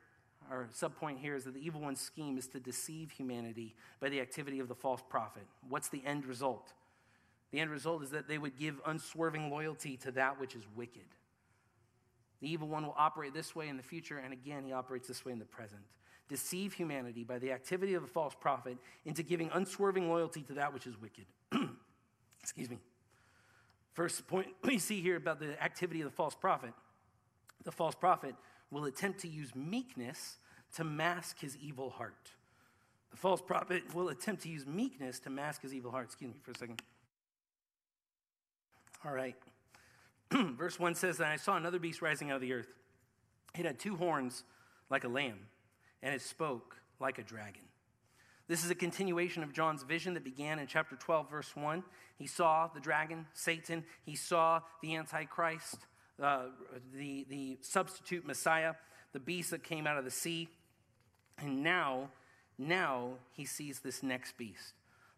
our 0.49 0.67
subpoint 0.73 1.19
here 1.19 1.35
is 1.35 1.45
that 1.45 1.53
the 1.53 1.65
evil 1.65 1.81
one's 1.81 1.99
scheme 1.99 2.37
is 2.37 2.47
to 2.47 2.59
deceive 2.59 3.11
humanity 3.11 3.75
by 3.99 4.09
the 4.09 4.19
activity 4.19 4.59
of 4.59 4.67
the 4.67 4.75
false 4.75 5.01
prophet. 5.07 5.43
What's 5.67 5.89
the 5.89 6.01
end 6.05 6.25
result? 6.25 6.73
The 7.51 7.59
end 7.59 7.69
result 7.69 8.03
is 8.03 8.11
that 8.11 8.27
they 8.27 8.37
would 8.37 8.57
give 8.57 8.79
unswerving 8.85 9.49
loyalty 9.49 9.97
to 9.97 10.11
that 10.11 10.39
which 10.39 10.55
is 10.55 10.63
wicked. 10.75 11.07
The 12.41 12.51
evil 12.51 12.67
one 12.67 12.85
will 12.85 12.95
operate 12.97 13.33
this 13.33 13.55
way 13.55 13.67
in 13.67 13.77
the 13.77 13.83
future, 13.83 14.17
and 14.17 14.33
again, 14.33 14.63
he 14.63 14.73
operates 14.73 15.07
this 15.07 15.23
way 15.23 15.31
in 15.31 15.39
the 15.39 15.45
present. 15.45 15.81
Deceive 16.27 16.73
humanity 16.73 17.23
by 17.23 17.39
the 17.39 17.51
activity 17.51 17.93
of 17.93 18.03
a 18.03 18.07
false 18.07 18.33
prophet 18.39 18.77
into 19.05 19.21
giving 19.21 19.49
unswerving 19.53 20.09
loyalty 20.09 20.41
to 20.43 20.53
that 20.53 20.73
which 20.73 20.87
is 20.87 20.99
wicked. 20.99 21.25
Excuse 22.41 22.69
me. 22.69 22.79
First 23.93 24.25
point 24.27 24.47
we 24.63 24.79
see 24.79 25.01
here 25.01 25.17
about 25.17 25.39
the 25.39 25.61
activity 25.61 26.01
of 26.01 26.05
the 26.05 26.15
false 26.15 26.35
prophet 26.35 26.73
the 27.63 27.71
false 27.71 27.95
prophet 27.95 28.35
will 28.71 28.85
attempt 28.85 29.19
to 29.19 29.27
use 29.27 29.53
meekness 29.53 30.37
to 30.75 30.83
mask 30.83 31.39
his 31.39 31.57
evil 31.57 31.89
heart. 31.89 32.31
The 33.11 33.17
false 33.17 33.41
prophet 33.41 33.93
will 33.93 34.09
attempt 34.09 34.43
to 34.43 34.49
use 34.49 34.65
meekness 34.65 35.19
to 35.19 35.29
mask 35.29 35.61
his 35.61 35.73
evil 35.73 35.91
heart. 35.91 36.05
Excuse 36.05 36.29
me 36.29 36.37
for 36.41 36.51
a 36.51 36.57
second. 36.57 36.81
All 39.05 39.11
right. 39.11 39.35
Verse 40.31 40.79
1 40.79 40.95
says 40.95 41.17
that 41.17 41.27
I 41.27 41.35
saw 41.35 41.57
another 41.57 41.79
beast 41.79 42.01
rising 42.01 42.31
out 42.31 42.35
of 42.35 42.41
the 42.41 42.53
earth. 42.53 42.73
It 43.57 43.65
had 43.65 43.79
two 43.79 43.97
horns 43.97 44.43
like 44.89 45.03
a 45.03 45.09
lamb, 45.09 45.39
and 46.01 46.15
it 46.15 46.21
spoke 46.21 46.77
like 46.99 47.19
a 47.19 47.23
dragon. 47.23 47.63
This 48.47 48.63
is 48.63 48.69
a 48.69 48.75
continuation 48.75 49.43
of 49.43 49.53
John's 49.53 49.83
vision 49.83 50.13
that 50.13 50.23
began 50.23 50.59
in 50.59 50.67
chapter 50.67 50.95
12, 50.95 51.29
verse 51.29 51.55
1. 51.55 51.83
He 52.17 52.27
saw 52.27 52.67
the 52.67 52.79
dragon, 52.79 53.25
Satan. 53.33 53.83
He 54.03 54.15
saw 54.15 54.61
the 54.81 54.95
Antichrist, 54.95 55.77
uh, 56.21 56.43
the, 56.93 57.25
the 57.29 57.57
substitute 57.61 58.25
Messiah, 58.25 58.75
the 59.13 59.19
beast 59.19 59.51
that 59.51 59.63
came 59.63 59.87
out 59.87 59.97
of 59.97 60.05
the 60.05 60.11
sea. 60.11 60.49
And 61.37 61.63
now, 61.63 62.09
now 62.57 63.13
he 63.31 63.45
sees 63.45 63.79
this 63.79 64.03
next 64.03 64.37
beast, 64.37 64.73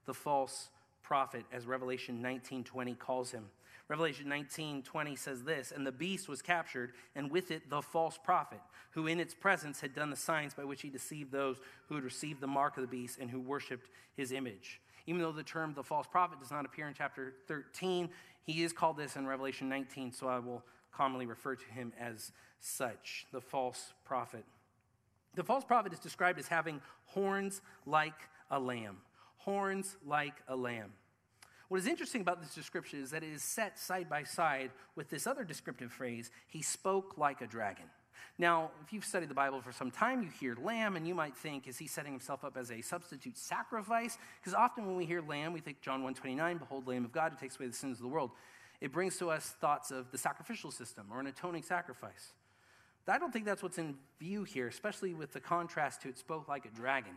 the 0.05 0.13
false 0.13 0.69
prophet, 1.01 1.45
as 1.51 1.65
Revelation 1.65 2.21
19:20 2.23 2.97
calls 2.97 3.31
him. 3.31 3.45
Revelation 3.89 4.29
19 4.29 4.83
20 4.83 5.15
says 5.15 5.43
this 5.43 5.71
And 5.71 5.85
the 5.85 5.91
beast 5.91 6.29
was 6.29 6.41
captured, 6.41 6.93
and 7.15 7.29
with 7.29 7.51
it 7.51 7.69
the 7.69 7.81
false 7.81 8.17
prophet, 8.17 8.61
who 8.91 9.07
in 9.07 9.19
its 9.19 9.33
presence 9.33 9.81
had 9.81 9.93
done 9.93 10.09
the 10.09 10.15
signs 10.15 10.53
by 10.53 10.63
which 10.63 10.81
he 10.81 10.89
deceived 10.89 11.31
those 11.31 11.57
who 11.87 11.95
had 11.95 12.03
received 12.03 12.39
the 12.39 12.47
mark 12.47 12.77
of 12.77 12.81
the 12.81 12.87
beast 12.87 13.19
and 13.19 13.29
who 13.29 13.39
worshiped 13.39 13.89
his 14.15 14.31
image. 14.31 14.79
Even 15.05 15.21
though 15.21 15.33
the 15.33 15.43
term 15.43 15.73
the 15.73 15.83
false 15.83 16.07
prophet 16.07 16.39
does 16.39 16.51
not 16.51 16.65
appear 16.65 16.87
in 16.87 16.93
chapter 16.93 17.33
13, 17.47 18.09
he 18.45 18.63
is 18.63 18.71
called 18.71 18.97
this 18.97 19.15
in 19.15 19.27
Revelation 19.27 19.67
19, 19.67 20.11
so 20.13 20.27
I 20.27 20.39
will 20.39 20.63
commonly 20.95 21.25
refer 21.25 21.55
to 21.55 21.65
him 21.65 21.93
as 21.99 22.31
such 22.59 23.25
the 23.31 23.41
false 23.41 23.93
prophet. 24.05 24.45
The 25.35 25.43
false 25.43 25.65
prophet 25.65 25.93
is 25.93 25.99
described 25.99 26.39
as 26.39 26.47
having 26.47 26.81
horns 27.07 27.61
like 27.85 28.13
a 28.51 28.59
lamb. 28.59 28.97
Horns 29.37 29.97
like 30.05 30.35
a 30.47 30.55
lamb. 30.55 30.91
What 31.69 31.79
is 31.79 31.87
interesting 31.87 32.21
about 32.21 32.41
this 32.41 32.53
description 32.53 33.01
is 33.01 33.11
that 33.11 33.23
it 33.23 33.33
is 33.33 33.41
set 33.41 33.79
side 33.79 34.07
by 34.07 34.23
side 34.23 34.71
with 34.95 35.09
this 35.09 35.25
other 35.25 35.43
descriptive 35.43 35.91
phrase, 35.91 36.29
he 36.47 36.61
spoke 36.61 37.17
like 37.17 37.41
a 37.41 37.47
dragon. 37.47 37.85
Now, 38.37 38.71
if 38.83 38.91
you've 38.91 39.05
studied 39.05 39.29
the 39.29 39.35
Bible 39.35 39.61
for 39.61 39.71
some 39.71 39.91
time, 39.91 40.23
you 40.23 40.29
hear 40.39 40.55
lamb, 40.55 40.95
and 40.95 41.07
you 41.07 41.13
might 41.13 41.35
think, 41.35 41.67
is 41.67 41.77
he 41.77 41.87
setting 41.87 42.11
himself 42.11 42.43
up 42.43 42.57
as 42.57 42.71
a 42.71 42.81
substitute 42.81 43.37
sacrifice? 43.37 44.17
Because 44.39 44.55
often 44.55 44.87
when 44.87 44.95
we 44.95 45.05
hear 45.05 45.21
lamb, 45.21 45.53
we 45.53 45.59
think 45.59 45.81
John 45.81 46.03
129, 46.03 46.57
behold, 46.57 46.87
Lamb 46.87 47.05
of 47.05 47.11
God 47.11 47.31
who 47.31 47.39
takes 47.39 47.59
away 47.59 47.67
the 47.67 47.73
sins 47.73 47.97
of 47.97 48.03
the 48.03 48.07
world. 48.07 48.31
It 48.83 48.91
brings 48.91 49.17
to 49.19 49.29
us 49.29 49.55
thoughts 49.61 49.91
of 49.91 50.11
the 50.11 50.17
sacrificial 50.17 50.69
system 50.69 51.07
or 51.09 51.21
an 51.21 51.27
atoning 51.27 51.63
sacrifice. 51.63 52.33
I 53.07 53.17
don't 53.17 53.31
think 53.31 53.45
that's 53.45 53.63
what's 53.63 53.77
in 53.77 53.95
view 54.19 54.43
here, 54.43 54.67
especially 54.67 55.13
with 55.13 55.31
the 55.31 55.39
contrast 55.39 56.01
to 56.01 56.09
it 56.09 56.17
spoke 56.17 56.49
like 56.49 56.65
a 56.65 56.69
dragon. 56.75 57.13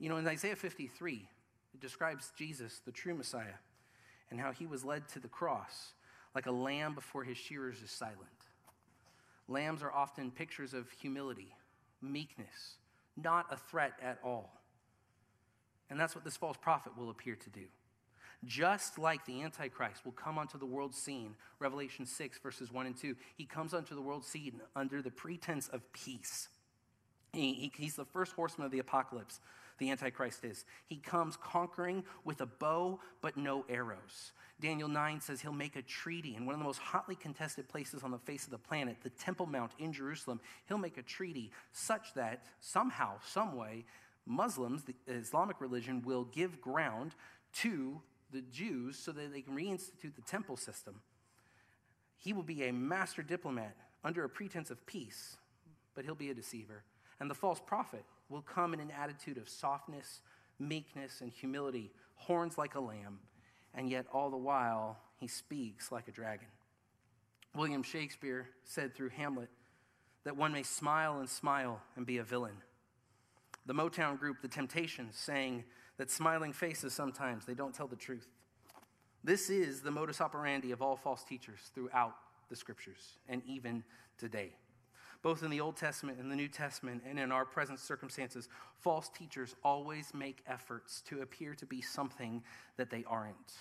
You 0.00 0.08
know, 0.08 0.16
in 0.16 0.26
Isaiah 0.26 0.56
53, 0.56 1.28
it 1.72 1.80
describes 1.80 2.32
Jesus, 2.36 2.80
the 2.84 2.90
true 2.90 3.14
Messiah, 3.14 3.58
and 4.32 4.40
how 4.40 4.50
he 4.50 4.66
was 4.66 4.84
led 4.84 5.08
to 5.10 5.20
the 5.20 5.28
cross 5.28 5.92
like 6.34 6.46
a 6.46 6.52
lamb 6.52 6.96
before 6.96 7.22
his 7.22 7.36
shearers 7.36 7.80
is 7.80 7.92
silent. 7.92 8.18
Lambs 9.46 9.84
are 9.84 9.92
often 9.92 10.32
pictures 10.32 10.74
of 10.74 10.90
humility, 11.00 11.54
meekness, 12.02 12.78
not 13.16 13.46
a 13.52 13.56
threat 13.56 13.92
at 14.02 14.18
all. 14.24 14.50
And 15.90 15.98
that's 15.98 16.16
what 16.16 16.24
this 16.24 16.36
false 16.36 16.56
prophet 16.56 16.98
will 16.98 17.10
appear 17.10 17.36
to 17.36 17.50
do. 17.50 17.66
Just 18.44 18.98
like 18.98 19.24
the 19.26 19.42
Antichrist 19.42 20.04
will 20.04 20.12
come 20.12 20.38
onto 20.38 20.58
the 20.58 20.66
world 20.66 20.94
scene, 20.94 21.34
Revelation 21.58 22.06
6, 22.06 22.38
verses 22.38 22.72
1 22.72 22.86
and 22.86 22.96
2, 22.96 23.16
he 23.36 23.44
comes 23.44 23.74
onto 23.74 23.94
the 23.94 24.00
world 24.00 24.24
scene 24.24 24.60
under 24.76 25.02
the 25.02 25.10
pretense 25.10 25.68
of 25.68 25.92
peace. 25.92 26.48
He, 27.32 27.52
he, 27.54 27.72
he's 27.76 27.96
the 27.96 28.04
first 28.04 28.32
horseman 28.32 28.66
of 28.66 28.72
the 28.72 28.78
apocalypse, 28.78 29.40
the 29.78 29.90
Antichrist 29.90 30.44
is. 30.44 30.64
He 30.86 30.96
comes 30.96 31.36
conquering 31.36 32.04
with 32.24 32.40
a 32.40 32.46
bow, 32.46 33.00
but 33.20 33.36
no 33.36 33.64
arrows. 33.68 34.32
Daniel 34.60 34.88
9 34.88 35.20
says 35.20 35.40
he'll 35.40 35.52
make 35.52 35.76
a 35.76 35.82
treaty 35.82 36.34
in 36.34 36.44
one 36.44 36.54
of 36.54 36.58
the 36.58 36.64
most 36.64 36.80
hotly 36.80 37.14
contested 37.14 37.68
places 37.68 38.02
on 38.02 38.10
the 38.10 38.18
face 38.18 38.44
of 38.44 38.50
the 38.50 38.58
planet, 38.58 38.96
the 39.02 39.10
Temple 39.10 39.46
Mount 39.46 39.72
in 39.78 39.92
Jerusalem. 39.92 40.40
He'll 40.66 40.78
make 40.78 40.98
a 40.98 41.02
treaty 41.02 41.50
such 41.72 42.14
that 42.14 42.44
somehow, 42.60 43.14
someway, 43.24 43.84
Muslims, 44.26 44.82
the 44.82 44.94
Islamic 45.06 45.60
religion, 45.60 46.02
will 46.04 46.24
give 46.24 46.60
ground 46.60 47.14
to 47.54 48.00
the 48.32 48.42
Jews 48.42 48.98
so 48.98 49.12
that 49.12 49.32
they 49.32 49.40
can 49.40 49.56
reinstitute 49.56 50.14
the 50.14 50.22
temple 50.22 50.56
system. 50.56 51.00
He 52.18 52.32
will 52.32 52.42
be 52.42 52.64
a 52.64 52.72
master 52.72 53.22
diplomat 53.22 53.76
under 54.04 54.24
a 54.24 54.28
pretense 54.28 54.70
of 54.70 54.84
peace, 54.86 55.36
but 55.94 56.04
he'll 56.04 56.14
be 56.14 56.30
a 56.30 56.34
deceiver. 56.34 56.84
And 57.20 57.30
the 57.30 57.34
false 57.34 57.60
prophet 57.64 58.04
will 58.28 58.42
come 58.42 58.74
in 58.74 58.80
an 58.80 58.90
attitude 58.90 59.38
of 59.38 59.48
softness, 59.48 60.20
meekness, 60.58 61.20
and 61.20 61.32
humility, 61.32 61.90
horns 62.14 62.58
like 62.58 62.74
a 62.74 62.80
lamb, 62.80 63.20
and 63.74 63.88
yet 63.88 64.06
all 64.12 64.30
the 64.30 64.36
while 64.36 64.98
he 65.16 65.26
speaks 65.26 65.90
like 65.90 66.08
a 66.08 66.12
dragon. 66.12 66.48
William 67.54 67.82
Shakespeare 67.82 68.48
said 68.64 68.94
through 68.94 69.10
Hamlet 69.10 69.48
that 70.24 70.36
one 70.36 70.52
may 70.52 70.62
smile 70.62 71.18
and 71.18 71.28
smile 71.28 71.80
and 71.96 72.06
be 72.06 72.18
a 72.18 72.24
villain. 72.24 72.56
The 73.66 73.74
Motown 73.74 74.18
group, 74.18 74.42
The 74.42 74.48
Temptations, 74.48 75.16
sang 75.16 75.64
that 75.98 76.10
smiling 76.10 76.52
faces 76.52 76.94
sometimes 76.94 77.44
they 77.44 77.54
don't 77.54 77.74
tell 77.74 77.86
the 77.86 77.96
truth. 77.96 78.28
This 79.22 79.50
is 79.50 79.82
the 79.82 79.90
modus 79.90 80.20
operandi 80.20 80.72
of 80.72 80.80
all 80.80 80.96
false 80.96 81.24
teachers 81.24 81.60
throughout 81.74 82.14
the 82.48 82.56
scriptures 82.56 83.18
and 83.28 83.42
even 83.46 83.84
today 84.16 84.54
both 85.22 85.42
in 85.42 85.50
the 85.50 85.60
Old 85.60 85.76
Testament 85.76 86.18
and 86.18 86.30
the 86.30 86.36
New 86.36 86.48
Testament 86.48 87.02
and 87.08 87.18
in 87.18 87.32
our 87.32 87.44
present 87.44 87.80
circumstances, 87.80 88.48
false 88.80 89.08
teachers 89.08 89.54
always 89.64 90.12
make 90.14 90.42
efforts 90.46 91.00
to 91.02 91.22
appear 91.22 91.54
to 91.54 91.66
be 91.66 91.80
something 91.80 92.42
that 92.76 92.90
they 92.90 93.04
aren't. 93.06 93.54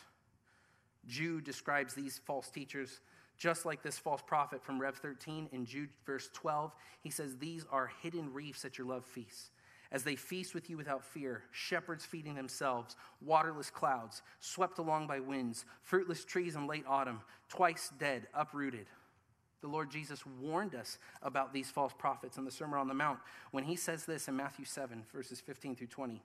Jude 1.07 1.43
describes 1.43 1.93
these 1.93 2.19
false 2.25 2.49
teachers 2.49 2.99
just 3.37 3.65
like 3.65 3.83
this 3.83 3.97
false 3.97 4.21
prophet 4.25 4.63
from 4.63 4.79
Rev 4.79 4.95
13 4.95 5.49
in 5.51 5.65
Jude 5.65 5.89
verse 6.05 6.29
12. 6.33 6.75
He 7.01 7.09
says, 7.09 7.37
These 7.37 7.65
are 7.71 7.91
hidden 8.01 8.33
reefs 8.33 8.65
at 8.65 8.77
your 8.77 8.87
love 8.87 9.05
feasts. 9.05 9.51
As 9.91 10.03
they 10.03 10.15
feast 10.15 10.53
with 10.53 10.69
you 10.69 10.77
without 10.77 11.03
fear, 11.03 11.43
shepherds 11.51 12.05
feeding 12.05 12.35
themselves, 12.35 12.95
waterless 13.21 13.69
clouds, 13.69 14.21
swept 14.39 14.79
along 14.79 15.07
by 15.07 15.19
winds, 15.19 15.65
fruitless 15.81 16.25
trees 16.25 16.55
in 16.55 16.67
late 16.67 16.85
autumn, 16.87 17.21
twice 17.49 17.91
dead, 17.97 18.27
uprooted. 18.33 18.87
The 19.61 19.67
Lord 19.67 19.89
Jesus 19.89 20.25
warned 20.25 20.75
us 20.75 20.97
about 21.23 21.53
these 21.53 21.71
false 21.71 21.93
prophets 21.97 22.37
in 22.37 22.45
the 22.45 22.51
Sermon 22.51 22.79
on 22.79 22.87
the 22.87 22.93
Mount 22.93 23.19
when 23.51 23.63
he 23.63 23.75
says 23.75 24.05
this 24.05 24.27
in 24.27 24.35
Matthew 24.35 24.65
7, 24.65 25.03
verses 25.11 25.41
15 25.41 25.75
through 25.75 25.87
20. 25.87 26.21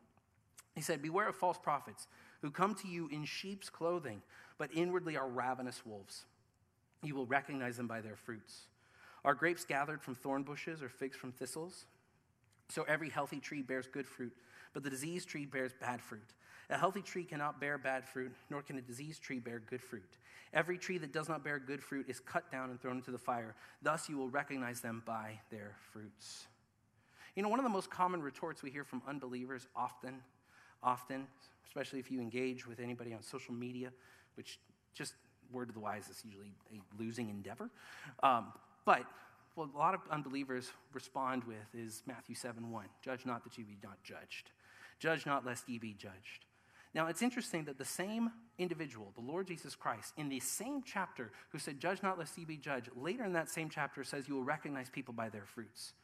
He 0.75 0.81
said, 0.81 1.03
Beware 1.03 1.29
of 1.29 1.37
false 1.37 1.59
prophets 1.59 2.09
who 2.41 2.51
come 2.51 2.75
to 2.77 2.89
you 2.89 3.09
in 3.09 3.25
sheep's 3.25 3.71
clothing, 3.71 4.23
but 4.59 4.71
inwardly 4.75 5.17
are 5.17 5.29
ravenous 5.29 5.87
wolves. 5.87 6.25
You 7.03 7.15
will 7.15 7.27
recognize 7.27 7.77
them 7.77 7.87
by 7.87 8.01
their 8.01 8.17
fruits. 8.17 8.67
Are 9.25 9.35
grapes 9.35 9.65
gathered 9.65 10.03
from 10.03 10.15
thorn 10.15 10.43
bushes 10.43 10.83
or 10.83 10.89
figs 10.89 11.17
from 11.17 11.33
thistles? 11.33 11.87
So 12.73 12.85
every 12.89 13.11
healthy 13.11 13.39
tree 13.39 13.61
bears 13.61 13.87
good 13.87 14.07
fruit, 14.07 14.33
but 14.73 14.83
the 14.83 14.89
diseased 14.89 15.29
tree 15.29 15.45
bears 15.45 15.73
bad 15.79 16.01
fruit. 16.01 16.33
A 16.71 16.79
healthy 16.79 17.03
tree 17.03 17.25
cannot 17.25 17.61
bear 17.61 17.77
bad 17.77 18.03
fruit, 18.03 18.33
nor 18.49 18.63
can 18.63 18.79
a 18.79 18.81
diseased 18.81 19.21
tree 19.23 19.41
bear 19.41 19.61
good 19.69 19.83
fruit. 19.83 20.17
Every 20.55 20.79
tree 20.79 20.97
that 20.97 21.13
does 21.13 21.29
not 21.29 21.45
bear 21.45 21.59
good 21.59 21.83
fruit 21.83 22.07
is 22.09 22.19
cut 22.19 22.51
down 22.51 22.71
and 22.71 22.81
thrown 22.81 22.97
into 22.97 23.11
the 23.11 23.19
fire. 23.19 23.55
Thus 23.83 24.09
you 24.09 24.17
will 24.17 24.31
recognize 24.31 24.81
them 24.81 25.03
by 25.05 25.39
their 25.51 25.75
fruits. 25.93 26.47
You 27.37 27.43
know, 27.43 27.51
one 27.51 27.59
of 27.59 27.65
the 27.65 27.71
most 27.71 27.91
common 27.91 28.23
retorts 28.23 28.63
we 28.63 28.71
hear 28.71 28.85
from 28.85 29.03
unbelievers 29.07 29.69
often, 29.77 30.23
often, 30.83 31.27
especially 31.67 31.99
if 31.99 32.11
you 32.11 32.23
engage 32.23 32.67
with 32.67 32.81
anybody 32.81 33.13
on 33.13 33.23
social 33.23 33.53
media, 33.53 33.93
which 34.35 34.59
just 34.95 35.13
word 35.53 35.69
of 35.69 35.75
the 35.75 35.81
wise 35.81 36.09
is 36.09 36.23
usually 36.25 36.55
a 36.73 37.03
losing 37.03 37.29
endeavor. 37.29 37.69
Um, 38.23 38.47
but 38.87 39.05
what 39.55 39.69
a 39.75 39.79
lot 39.79 39.95
of 39.95 40.01
unbelievers 40.11 40.71
respond 40.93 41.45
with 41.45 41.75
is 41.75 42.03
Matthew 42.07 42.35
7 42.35 42.71
1. 42.71 42.85
Judge 43.03 43.27
not 43.27 43.45
that 43.45 43.59
you 43.59 43.65
be 43.65 43.79
not 43.83 44.03
judged. 44.03 44.51
Judge 44.99 45.27
not 45.27 45.45
lest 45.45 45.69
ye 45.69 45.79
be 45.79 45.93
judged. 45.93 46.47
Now, 46.95 47.07
it's 47.07 47.23
interesting 47.23 47.65
that 47.65 47.79
the 47.79 47.85
same 47.85 48.31
individual, 48.59 49.13
the 49.15 49.23
Lord 49.23 49.47
Jesus 49.47 49.75
Christ, 49.75 50.13
in 50.19 50.29
the 50.29 50.41
same 50.41 50.83
chapter 50.85 51.31
who 51.51 51.59
said, 51.59 51.81
Judge 51.81 52.03
not 52.03 52.19
lest 52.19 52.37
ye 52.37 52.45
be 52.45 52.59
judged, 52.59 52.91
later 52.95 53.25
in 53.25 53.33
that 53.33 53.49
same 53.49 53.71
chapter 53.71 54.05
says, 54.05 54.29
You 54.29 54.35
will 54.35 54.45
recognize 54.45 54.91
people 54.91 55.15
by 55.15 55.31
their 55.31 55.47
fruits. 55.47 55.95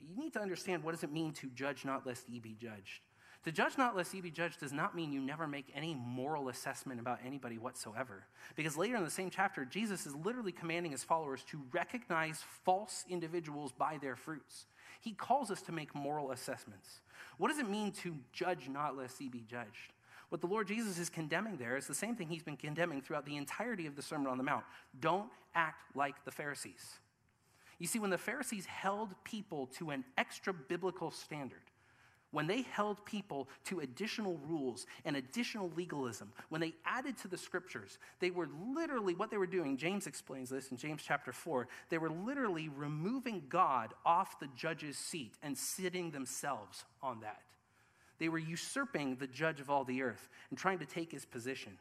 You 0.00 0.16
need 0.16 0.32
to 0.34 0.40
understand 0.40 0.82
what 0.82 0.92
does 0.92 1.04
it 1.04 1.12
mean 1.12 1.32
to 1.34 1.48
judge 1.48 1.84
not 1.84 2.06
lest 2.06 2.28
ye 2.28 2.40
be 2.40 2.56
judged. 2.58 3.00
To 3.46 3.52
judge 3.52 3.78
not 3.78 3.94
lest 3.94 4.12
ye 4.12 4.20
be 4.20 4.32
judged 4.32 4.58
does 4.58 4.72
not 4.72 4.96
mean 4.96 5.12
you 5.12 5.20
never 5.20 5.46
make 5.46 5.70
any 5.72 5.94
moral 5.94 6.48
assessment 6.48 6.98
about 6.98 7.20
anybody 7.24 7.58
whatsoever. 7.58 8.24
Because 8.56 8.76
later 8.76 8.96
in 8.96 9.04
the 9.04 9.10
same 9.10 9.30
chapter, 9.30 9.64
Jesus 9.64 10.04
is 10.04 10.16
literally 10.16 10.50
commanding 10.50 10.90
his 10.90 11.04
followers 11.04 11.44
to 11.50 11.62
recognize 11.72 12.42
false 12.64 13.04
individuals 13.08 13.70
by 13.70 13.98
their 14.02 14.16
fruits. 14.16 14.66
He 15.00 15.12
calls 15.12 15.52
us 15.52 15.62
to 15.62 15.70
make 15.70 15.94
moral 15.94 16.32
assessments. 16.32 17.02
What 17.38 17.46
does 17.46 17.60
it 17.60 17.70
mean 17.70 17.92
to 18.02 18.16
judge 18.32 18.68
not 18.68 18.96
lest 18.96 19.20
ye 19.20 19.28
be 19.28 19.44
judged? 19.48 19.92
What 20.30 20.40
the 20.40 20.48
Lord 20.48 20.66
Jesus 20.66 20.98
is 20.98 21.08
condemning 21.08 21.56
there 21.56 21.76
is 21.76 21.86
the 21.86 21.94
same 21.94 22.16
thing 22.16 22.26
he's 22.26 22.42
been 22.42 22.56
condemning 22.56 23.00
throughout 23.00 23.26
the 23.26 23.36
entirety 23.36 23.86
of 23.86 23.94
the 23.94 24.02
Sermon 24.02 24.26
on 24.26 24.38
the 24.38 24.42
Mount. 24.42 24.64
Don't 24.98 25.30
act 25.54 25.94
like 25.94 26.24
the 26.24 26.32
Pharisees. 26.32 26.96
You 27.78 27.86
see, 27.86 28.00
when 28.00 28.10
the 28.10 28.18
Pharisees 28.18 28.66
held 28.66 29.10
people 29.22 29.68
to 29.78 29.90
an 29.90 30.04
extra 30.18 30.52
biblical 30.52 31.12
standard, 31.12 31.62
when 32.36 32.46
they 32.46 32.60
held 32.60 33.02
people 33.06 33.48
to 33.64 33.80
additional 33.80 34.38
rules 34.46 34.84
and 35.06 35.16
additional 35.16 35.72
legalism, 35.74 36.30
when 36.50 36.60
they 36.60 36.74
added 36.84 37.16
to 37.16 37.28
the 37.28 37.38
scriptures, 37.38 37.98
they 38.20 38.30
were 38.30 38.46
literally, 38.74 39.14
what 39.14 39.30
they 39.30 39.38
were 39.38 39.46
doing, 39.46 39.78
James 39.78 40.06
explains 40.06 40.50
this 40.50 40.70
in 40.70 40.76
James 40.76 41.00
chapter 41.02 41.32
4, 41.32 41.66
they 41.88 41.96
were 41.96 42.10
literally 42.10 42.68
removing 42.68 43.42
God 43.48 43.94
off 44.04 44.38
the 44.38 44.50
judge's 44.54 44.98
seat 44.98 45.32
and 45.42 45.56
sitting 45.56 46.10
themselves 46.10 46.84
on 47.02 47.20
that. 47.20 47.40
They 48.18 48.28
were 48.28 48.36
usurping 48.36 49.16
the 49.16 49.26
judge 49.26 49.62
of 49.62 49.70
all 49.70 49.84
the 49.84 50.02
earth 50.02 50.28
and 50.50 50.58
trying 50.58 50.80
to 50.80 50.86
take 50.86 51.10
his 51.10 51.24
position. 51.24 51.78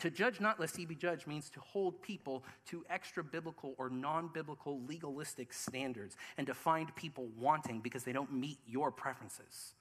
To 0.00 0.10
judge 0.10 0.40
not 0.40 0.58
lest 0.58 0.76
he 0.76 0.86
be 0.86 0.94
judged 0.94 1.26
means 1.26 1.50
to 1.50 1.60
hold 1.60 2.02
people 2.02 2.44
to 2.66 2.84
extra 2.88 3.22
biblical 3.22 3.74
or 3.78 3.90
non 3.90 4.28
biblical 4.32 4.80
legalistic 4.88 5.52
standards 5.52 6.16
and 6.38 6.46
to 6.46 6.54
find 6.54 6.94
people 6.96 7.28
wanting 7.38 7.80
because 7.80 8.02
they 8.02 8.12
don't 8.12 8.32
meet 8.32 8.58
your 8.66 8.90
preferences. 8.90 9.74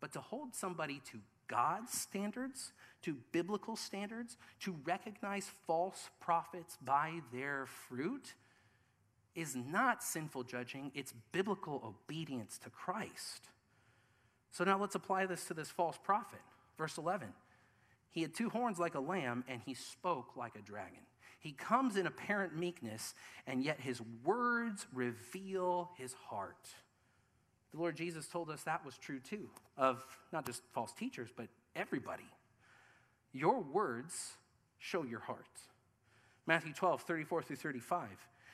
But 0.00 0.12
to 0.12 0.20
hold 0.20 0.54
somebody 0.54 1.00
to 1.12 1.18
God's 1.48 1.92
standards, 1.92 2.72
to 3.02 3.16
biblical 3.32 3.76
standards, 3.76 4.36
to 4.60 4.76
recognize 4.84 5.50
false 5.66 6.10
prophets 6.20 6.76
by 6.84 7.20
their 7.32 7.66
fruit 7.66 8.34
is 9.34 9.54
not 9.54 10.02
sinful 10.02 10.44
judging, 10.44 10.90
it's 10.94 11.14
biblical 11.32 11.94
obedience 12.08 12.58
to 12.58 12.70
Christ. 12.70 13.48
So 14.50 14.64
now 14.64 14.78
let's 14.78 14.94
apply 14.94 15.26
this 15.26 15.44
to 15.44 15.54
this 15.54 15.70
false 15.70 15.98
prophet. 16.02 16.40
Verse 16.76 16.98
11. 16.98 17.28
He 18.10 18.22
had 18.22 18.34
two 18.34 18.48
horns 18.48 18.78
like 18.78 18.94
a 18.94 19.00
lamb, 19.00 19.44
and 19.48 19.60
he 19.64 19.74
spoke 19.74 20.36
like 20.36 20.56
a 20.56 20.62
dragon. 20.62 21.00
He 21.40 21.52
comes 21.52 21.96
in 21.96 22.06
apparent 22.06 22.56
meekness, 22.56 23.14
and 23.46 23.62
yet 23.62 23.80
his 23.80 24.00
words 24.24 24.86
reveal 24.92 25.90
his 25.96 26.12
heart. 26.12 26.68
The 27.72 27.78
Lord 27.78 27.96
Jesus 27.96 28.26
told 28.26 28.50
us 28.50 28.62
that 28.62 28.84
was 28.84 28.96
true 28.98 29.20
too, 29.20 29.50
of 29.76 30.04
not 30.32 30.46
just 30.46 30.62
false 30.72 30.92
teachers, 30.92 31.30
but 31.36 31.48
everybody. 31.76 32.26
Your 33.32 33.60
words 33.60 34.14
show 34.78 35.04
your 35.04 35.20
heart. 35.20 35.46
Matthew 36.46 36.72
12, 36.72 37.02
34 37.02 37.42
through 37.42 37.56
35. 37.56 38.08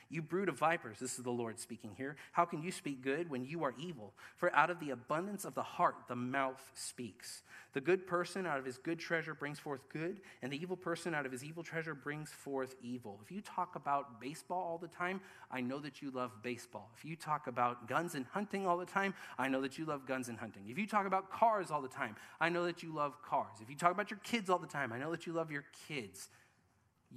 You 0.09 0.21
brood 0.21 0.49
of 0.49 0.59
vipers, 0.59 0.99
this 0.99 1.17
is 1.17 1.23
the 1.23 1.31
Lord 1.31 1.59
speaking 1.59 1.91
here. 1.97 2.15
How 2.31 2.45
can 2.45 2.61
you 2.61 2.71
speak 2.71 3.01
good 3.01 3.29
when 3.29 3.43
you 3.43 3.63
are 3.63 3.73
evil? 3.79 4.13
For 4.37 4.55
out 4.55 4.69
of 4.69 4.79
the 4.79 4.91
abundance 4.91 5.45
of 5.45 5.55
the 5.55 5.63
heart, 5.63 5.95
the 6.07 6.15
mouth 6.15 6.61
speaks. 6.75 7.41
The 7.73 7.81
good 7.81 8.05
person 8.05 8.45
out 8.45 8.59
of 8.59 8.65
his 8.65 8.77
good 8.77 8.99
treasure 8.99 9.33
brings 9.33 9.59
forth 9.59 9.81
good, 9.89 10.21
and 10.41 10.53
the 10.53 10.61
evil 10.61 10.77
person 10.77 11.15
out 11.15 11.25
of 11.25 11.31
his 11.31 11.43
evil 11.43 11.63
treasure 11.63 11.95
brings 11.95 12.29
forth 12.29 12.75
evil. 12.81 13.19
If 13.23 13.31
you 13.31 13.41
talk 13.41 13.75
about 13.75 14.21
baseball 14.21 14.61
all 14.61 14.77
the 14.77 14.87
time, 14.87 15.21
I 15.51 15.61
know 15.61 15.79
that 15.79 16.01
you 16.01 16.11
love 16.11 16.31
baseball. 16.43 16.91
If 16.95 17.03
you 17.03 17.15
talk 17.15 17.47
about 17.47 17.87
guns 17.87 18.13
and 18.13 18.25
hunting 18.27 18.67
all 18.67 18.77
the 18.77 18.85
time, 18.85 19.15
I 19.39 19.47
know 19.47 19.61
that 19.61 19.77
you 19.77 19.85
love 19.85 20.05
guns 20.05 20.29
and 20.29 20.37
hunting. 20.37 20.63
If 20.69 20.77
you 20.77 20.87
talk 20.87 21.07
about 21.07 21.31
cars 21.31 21.71
all 21.71 21.81
the 21.81 21.87
time, 21.87 22.15
I 22.39 22.49
know 22.49 22.65
that 22.65 22.83
you 22.83 22.93
love 22.93 23.21
cars. 23.23 23.57
If 23.59 23.69
you 23.69 23.75
talk 23.75 23.91
about 23.91 24.11
your 24.11 24.19
kids 24.23 24.49
all 24.49 24.59
the 24.59 24.67
time, 24.67 24.93
I 24.93 24.99
know 24.99 25.11
that 25.11 25.25
you 25.25 25.33
love 25.33 25.51
your 25.51 25.65
kids. 25.87 26.29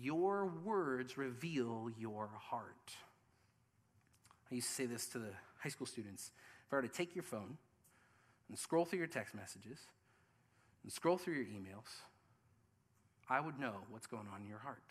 Your 0.00 0.46
words 0.46 1.18
reveal 1.18 1.90
your 1.98 2.30
heart. 2.38 2.92
I 4.50 4.54
used 4.54 4.68
to 4.68 4.74
say 4.74 4.86
this 4.86 5.06
to 5.08 5.18
the 5.18 5.30
high 5.58 5.68
school 5.68 5.86
students. 5.86 6.30
If 6.66 6.72
I 6.72 6.76
were 6.76 6.82
to 6.82 6.88
take 6.88 7.14
your 7.14 7.24
phone 7.24 7.58
and 8.48 8.58
scroll 8.58 8.84
through 8.84 9.00
your 9.00 9.08
text 9.08 9.34
messages 9.34 9.78
and 10.82 10.92
scroll 10.92 11.18
through 11.18 11.34
your 11.34 11.44
emails, 11.44 11.88
I 13.28 13.40
would 13.40 13.58
know 13.58 13.74
what's 13.90 14.06
going 14.06 14.26
on 14.32 14.42
in 14.42 14.48
your 14.48 14.60
heart. 14.60 14.82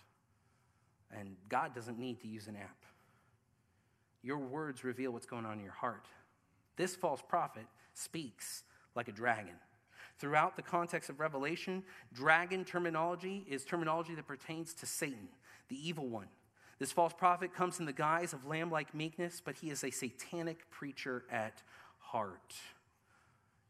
And 1.11 1.37
God 1.47 1.73
doesn't 1.73 1.97
need 1.97 2.19
to 2.21 2.27
use 2.27 2.47
an 2.47 2.57
app. 2.57 2.83
Your 4.21 4.39
words 4.39 4.83
reveal 4.83 5.11
what's 5.11 5.25
going 5.25 5.45
on 5.45 5.57
in 5.57 5.63
your 5.63 5.73
heart. 5.73 6.05
This 6.75 6.95
false 6.95 7.21
prophet 7.27 7.65
speaks 7.93 8.63
like 8.93 9.07
a 9.07 9.13
dragon. 9.13 9.55
Throughout 10.19 10.55
the 10.55 10.61
context 10.61 11.09
of 11.09 11.19
Revelation, 11.19 11.83
dragon 12.13 12.65
terminology 12.65 13.45
is 13.47 13.63
terminology 13.63 14.15
that 14.15 14.27
pertains 14.27 14.73
to 14.75 14.85
Satan, 14.85 15.29
the 15.69 15.87
evil 15.87 16.07
one. 16.07 16.27
This 16.79 16.91
false 16.91 17.13
prophet 17.13 17.53
comes 17.53 17.79
in 17.79 17.85
the 17.85 17.93
guise 17.93 18.33
of 18.33 18.45
lamb 18.45 18.71
like 18.71 18.93
meekness, 18.93 19.41
but 19.43 19.55
he 19.57 19.69
is 19.69 19.83
a 19.83 19.91
satanic 19.91 20.69
preacher 20.69 21.23
at 21.31 21.61
heart. 21.99 22.55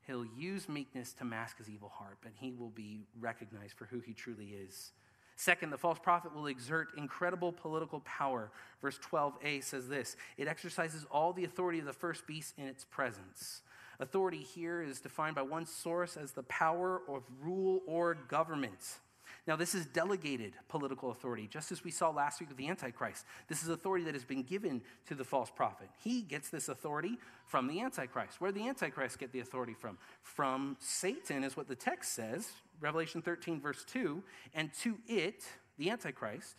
He'll 0.06 0.26
use 0.38 0.70
meekness 0.70 1.14
to 1.14 1.26
mask 1.26 1.58
his 1.58 1.70
evil 1.70 1.90
heart, 1.90 2.18
but 2.22 2.32
he 2.36 2.54
will 2.54 2.70
be 2.70 3.02
recognized 3.20 3.78
for 3.78 3.86
who 3.86 4.00
he 4.00 4.14
truly 4.14 4.56
is. 4.66 4.92
Second, 5.36 5.70
the 5.70 5.78
false 5.78 6.00
prophet 6.00 6.34
will 6.34 6.48
exert 6.48 6.90
incredible 6.98 7.52
political 7.52 8.00
power. 8.02 8.52
Verse 8.82 8.98
12a 9.00 9.64
says 9.64 9.88
this 9.88 10.16
it 10.38 10.48
exercises 10.48 11.06
all 11.12 11.32
the 11.32 11.44
authority 11.44 11.80
of 11.80 11.86
the 11.86 11.94
first 11.94 12.26
beast 12.26 12.56
in 12.58 12.66
its 12.66 12.86
presence. 12.86 13.62
Authority 14.00 14.40
here 14.40 14.82
is 14.82 15.00
defined 15.00 15.36
by 15.36 15.42
one 15.42 15.66
source 15.66 16.18
as 16.18 16.32
the 16.32 16.44
power 16.44 17.02
of 17.08 17.24
rule 17.42 17.82
or 17.88 18.14
government. 18.14 19.00
Now, 19.48 19.56
this 19.56 19.74
is 19.74 19.86
delegated 19.86 20.54
political 20.68 21.10
authority, 21.10 21.48
just 21.48 21.72
as 21.72 21.84
we 21.84 21.90
saw 21.90 22.10
last 22.10 22.40
week 22.40 22.50
with 22.50 22.58
the 22.58 22.68
Antichrist. 22.68 23.26
This 23.48 23.64
is 23.64 23.70
authority 23.70 24.04
that 24.06 24.14
has 24.14 24.26
been 24.26 24.44
given 24.44 24.82
to 25.08 25.16
the 25.16 25.24
false 25.24 25.50
prophet. 25.50 25.90
He 26.04 26.22
gets 26.22 26.50
this 26.50 26.68
authority 26.68 27.18
from 27.46 27.68
the 27.68 27.82
Antichrist. 27.82 28.42
Where 28.42 28.52
did 28.52 28.62
the 28.62 28.68
Antichrist 28.68 29.20
get 29.20 29.32
the 29.32 29.40
authority 29.40 29.74
from? 29.74 29.98
From 30.22 30.76
Satan, 30.80 31.44
is 31.46 31.56
what 31.56 31.68
the 31.70 31.76
text 31.76 32.14
says, 32.14 32.50
Revelation 32.82 33.22
13, 33.22 33.62
verse 33.62 33.86
2. 33.86 34.22
And 34.54 34.74
to 34.82 34.98
it, 35.08 35.46
the 35.78 35.90
Antichrist, 35.90 36.56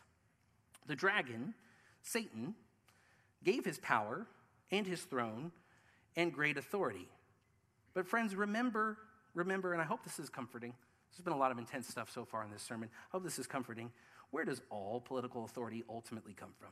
the 0.87 0.97
dragon, 0.97 1.55
Satan, 2.03 2.55
gave 3.45 3.67
his 3.67 3.79
power 3.79 4.27
and 4.71 4.87
his 4.87 5.03
throne 5.03 5.53
and 6.17 6.33
great 6.33 6.57
authority. 6.57 7.07
But, 7.99 8.07
friends, 8.07 8.37
remember, 8.37 8.97
remember, 9.35 9.73
and 9.73 9.83
I 9.83 9.85
hope 9.85 10.05
this 10.05 10.21
is 10.21 10.29
comforting. 10.29 10.73
There's 11.11 11.25
been 11.25 11.33
a 11.33 11.37
lot 11.37 11.51
of 11.51 11.59
intense 11.59 11.89
stuff 11.89 12.09
so 12.09 12.25
far 12.25 12.45
in 12.45 12.51
this 12.53 12.63
sermon. 12.63 12.89
I 12.93 13.09
hope 13.11 13.25
this 13.25 13.41
is 13.41 13.49
comforting. 13.49 13.91
Where 14.31 14.45
does 14.45 14.61
all 14.71 15.01
political 15.01 15.45
authority 15.45 15.83
ultimately 15.91 16.33
come 16.33 16.51
from? 16.61 16.69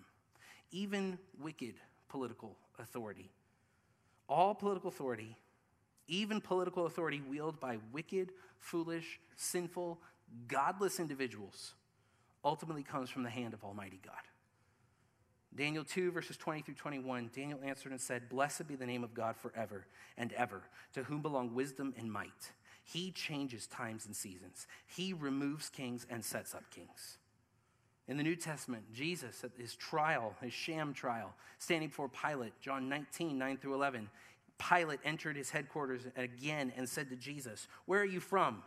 Even 0.70 1.18
wicked 1.42 1.74
political 2.08 2.56
authority. 2.78 3.28
All 4.28 4.54
political 4.54 4.86
authority, 4.86 5.36
even 6.06 6.40
political 6.40 6.86
authority 6.86 7.20
wielded 7.28 7.58
by 7.58 7.78
wicked, 7.90 8.30
foolish, 8.60 9.18
sinful, 9.34 9.98
godless 10.46 11.00
individuals, 11.00 11.74
ultimately 12.44 12.84
comes 12.84 13.10
from 13.10 13.24
the 13.24 13.30
hand 13.30 13.52
of 13.52 13.64
Almighty 13.64 13.98
God. 14.00 14.14
Daniel 15.54 15.84
2, 15.84 16.12
verses 16.12 16.36
20 16.36 16.62
through 16.62 16.74
21, 16.74 17.30
Daniel 17.34 17.60
answered 17.64 17.92
and 17.92 18.00
said, 18.00 18.28
Blessed 18.28 18.68
be 18.68 18.74
the 18.74 18.86
name 18.86 19.04
of 19.04 19.14
God 19.14 19.36
forever 19.36 19.86
and 20.18 20.32
ever, 20.34 20.62
to 20.94 21.04
whom 21.04 21.22
belong 21.22 21.54
wisdom 21.54 21.94
and 21.96 22.12
might. 22.12 22.52
He 22.84 23.10
changes 23.10 23.66
times 23.66 24.06
and 24.06 24.14
seasons. 24.14 24.66
He 24.86 25.12
removes 25.12 25.68
kings 25.68 26.06
and 26.10 26.24
sets 26.24 26.54
up 26.54 26.70
kings. 26.70 27.18
In 28.08 28.16
the 28.16 28.22
New 28.22 28.36
Testament, 28.36 28.84
Jesus 28.92 29.42
at 29.42 29.50
his 29.58 29.74
trial, 29.74 30.34
his 30.40 30.52
sham 30.52 30.92
trial, 30.92 31.32
standing 31.58 31.88
before 31.88 32.08
Pilate, 32.08 32.60
John 32.60 32.88
19, 32.88 33.36
9 33.36 33.56
through 33.56 33.74
11, 33.74 34.08
Pilate 34.58 35.00
entered 35.04 35.36
his 35.36 35.50
headquarters 35.50 36.02
again 36.16 36.72
and 36.76 36.88
said 36.88 37.10
to 37.10 37.16
Jesus, 37.16 37.66
Where 37.86 38.00
are 38.00 38.04
you 38.04 38.20
from? 38.20 38.62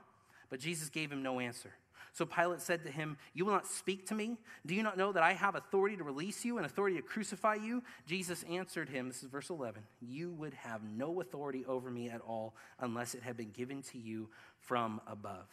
But 0.49 0.59
Jesus 0.59 0.89
gave 0.89 1.11
him 1.11 1.23
no 1.23 1.39
answer. 1.39 1.71
So 2.19 2.25
Pilate 2.25 2.59
said 2.59 2.83
to 2.83 2.91
him, 2.91 3.15
You 3.33 3.45
will 3.45 3.53
not 3.53 3.65
speak 3.65 4.07
to 4.07 4.13
me? 4.13 4.35
Do 4.65 4.75
you 4.75 4.83
not 4.83 4.97
know 4.97 5.13
that 5.13 5.23
I 5.23 5.31
have 5.31 5.55
authority 5.55 5.95
to 5.95 6.03
release 6.03 6.43
you 6.43 6.57
and 6.57 6.65
authority 6.65 6.97
to 6.97 7.01
crucify 7.01 7.55
you? 7.55 7.81
Jesus 8.05 8.43
answered 8.43 8.89
him, 8.89 9.07
This 9.07 9.23
is 9.23 9.29
verse 9.29 9.49
11, 9.49 9.81
You 10.01 10.31
would 10.31 10.53
have 10.53 10.81
no 10.83 11.21
authority 11.21 11.63
over 11.65 11.89
me 11.89 12.09
at 12.09 12.19
all 12.19 12.55
unless 12.81 13.15
it 13.15 13.23
had 13.23 13.37
been 13.37 13.51
given 13.51 13.81
to 13.83 13.97
you 13.97 14.27
from 14.59 14.99
above. 15.07 15.47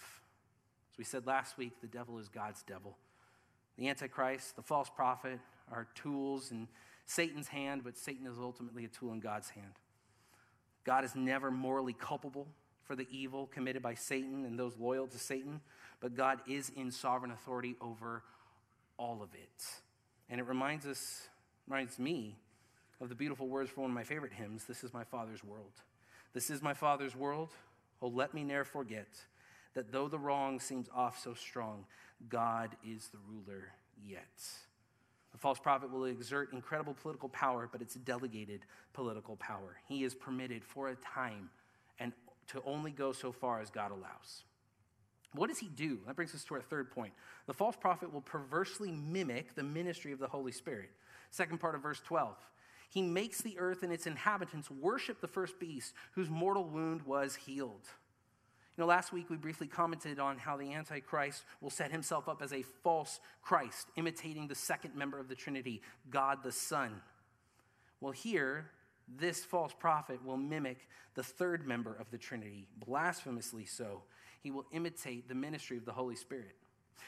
As 0.91 0.99
we 0.99 1.05
said 1.05 1.25
last 1.25 1.57
week, 1.57 1.81
the 1.81 1.87
devil 1.87 2.19
is 2.19 2.29
God's 2.29 2.65
devil. 2.65 2.97
The 3.79 3.89
Antichrist, 3.89 4.57
the 4.57 4.63
false 4.63 4.91
prophet, 4.91 5.39
are 5.71 5.87
tools 5.95 6.51
in 6.51 6.67
Satan's 7.05 7.47
hand, 7.47 7.83
but 7.85 7.97
Satan 7.97 8.27
is 8.27 8.41
ultimately 8.41 8.85
a 8.85 8.89
tool 8.89 9.13
in 9.13 9.21
God's 9.21 9.51
hand. 9.51 9.75
God 10.83 11.05
is 11.05 11.15
never 11.15 11.53
morally 11.53 11.93
culpable 11.93 12.49
for 12.87 12.97
the 12.97 13.07
evil 13.11 13.47
committed 13.47 13.83
by 13.83 13.95
Satan 13.95 14.45
and 14.45 14.59
those 14.59 14.77
loyal 14.79 15.07
to 15.09 15.19
Satan, 15.19 15.61
but 16.01 16.15
God 16.15 16.41
is 16.47 16.71
in 16.77 16.91
sovereign 16.91 17.31
authority 17.31 17.77
over 17.81 18.23
all 18.99 19.23
of 19.23 19.35
it. 19.35 19.65
And 20.29 20.41
it 20.41 20.47
reminds 20.47 20.87
us, 20.87 21.29
reminds 21.67 21.99
me 21.99 22.37
of 23.01 23.09
the 23.09 23.15
beautiful 23.15 23.49
words 23.49 23.71
from 23.71 23.85
one 23.85 23.91
of 23.91 23.95
my 23.95 24.05
favorite 24.05 24.33
hymns 24.33 24.65
This 24.65 24.85
is 24.85 24.93
my 24.93 25.05
Father's 25.05 25.45
world. 25.45 25.73
This 26.33 26.51
is 26.51 26.63
my 26.63 26.75
Father's 26.75 27.15
world. 27.15 27.51
Oh, 28.03 28.09
let 28.09 28.35
me 28.35 28.45
ne'er 28.45 28.65
forget 28.65 29.09
that 29.75 29.93
though 29.93 30.09
the 30.09 30.19
wrong 30.19 30.61
seems 30.61 30.89
off 30.95 31.19
so 31.23 31.35
strong, 31.35 31.85
God 32.29 32.77
is 32.87 33.09
the 33.09 33.19
ruler 33.29 33.73
yet. 34.03 34.43
The 35.33 35.39
false 35.39 35.59
prophet 35.59 35.91
will 35.93 36.07
exert 36.07 36.53
incredible 36.53 36.95
political 36.95 37.29
power, 37.29 37.69
but 37.71 37.83
it's 37.83 37.95
delegated 37.95 38.63
political 38.95 39.37
power. 39.37 39.77
He 39.87 40.03
is 40.03 40.15
permitted 40.15 40.65
for 40.65 40.89
a 40.89 40.95
time 40.97 41.51
and 41.99 42.13
to 42.49 42.63
only 42.65 42.91
go 42.91 43.13
so 43.13 43.33
far 43.33 43.61
as 43.61 43.69
God 43.69 43.91
allows. 43.91 44.45
What 45.35 45.49
does 45.49 45.59
he 45.59 45.69
do? 45.69 45.99
That 46.07 46.17
brings 46.17 46.35
us 46.35 46.45
to 46.45 46.55
our 46.55 46.62
third 46.62 46.91
point. 46.91 47.12
The 47.47 47.53
false 47.53 47.77
prophet 47.77 48.12
will 48.12 48.23
perversely 48.23 48.91
mimic 48.91 49.55
the 49.55 49.62
ministry 49.62 50.12
of 50.12 50.19
the 50.19 50.29
Holy 50.29 50.53
Spirit. 50.53 50.91
Second 51.31 51.59
part 51.59 51.75
of 51.75 51.83
verse 51.83 52.01
12. 52.01 52.35
He 52.89 53.03
makes 53.03 53.43
the 53.43 53.59
earth 53.59 53.83
and 53.83 53.93
its 53.93 54.07
inhabitants 54.07 54.71
worship 54.71 55.21
the 55.21 55.29
first 55.29 55.59
beast 55.59 55.93
whose 56.12 56.31
mortal 56.31 56.65
wound 56.65 57.03
was 57.03 57.35
healed. 57.35 57.83
You 58.77 58.83
know, 58.83 58.87
last 58.87 59.12
week 59.12 59.31
we 59.31 59.37
briefly 59.37 59.67
commented 59.67 60.19
on 60.19 60.37
how 60.37 60.57
the 60.57 60.75
Antichrist 60.75 61.45
will 61.61 61.71
set 61.71 61.91
himself 61.91 62.29
up 62.29 62.43
as 62.43 62.53
a 62.53 62.62
false 62.83 63.21
Christ, 63.43 63.89
imitating 63.97 64.49
the 64.49 64.55
second 64.55 64.95
member 64.95 65.19
of 65.19 65.29
the 65.29 65.35
Trinity, 65.35 65.83
God 66.11 66.43
the 66.43 66.53
Son. 66.53 67.01
Well, 68.01 68.12
here, 68.12 68.71
this 69.09 69.45
false 69.45 69.73
prophet 69.79 70.25
will 70.25 70.37
mimic 70.37 70.89
the 71.15 71.23
third 71.23 71.67
member 71.67 71.95
of 71.95 72.11
the 72.11 72.19
Trinity, 72.19 72.69
blasphemously 72.79 73.65
so. 73.65 74.03
He 74.47 74.53
will 74.53 74.67
imitate 74.71 75.27
the 75.27 75.35
ministry 75.35 75.77
of 75.77 75.85
the 75.85 75.93
Holy 75.93 76.15
Spirit. 76.15 76.55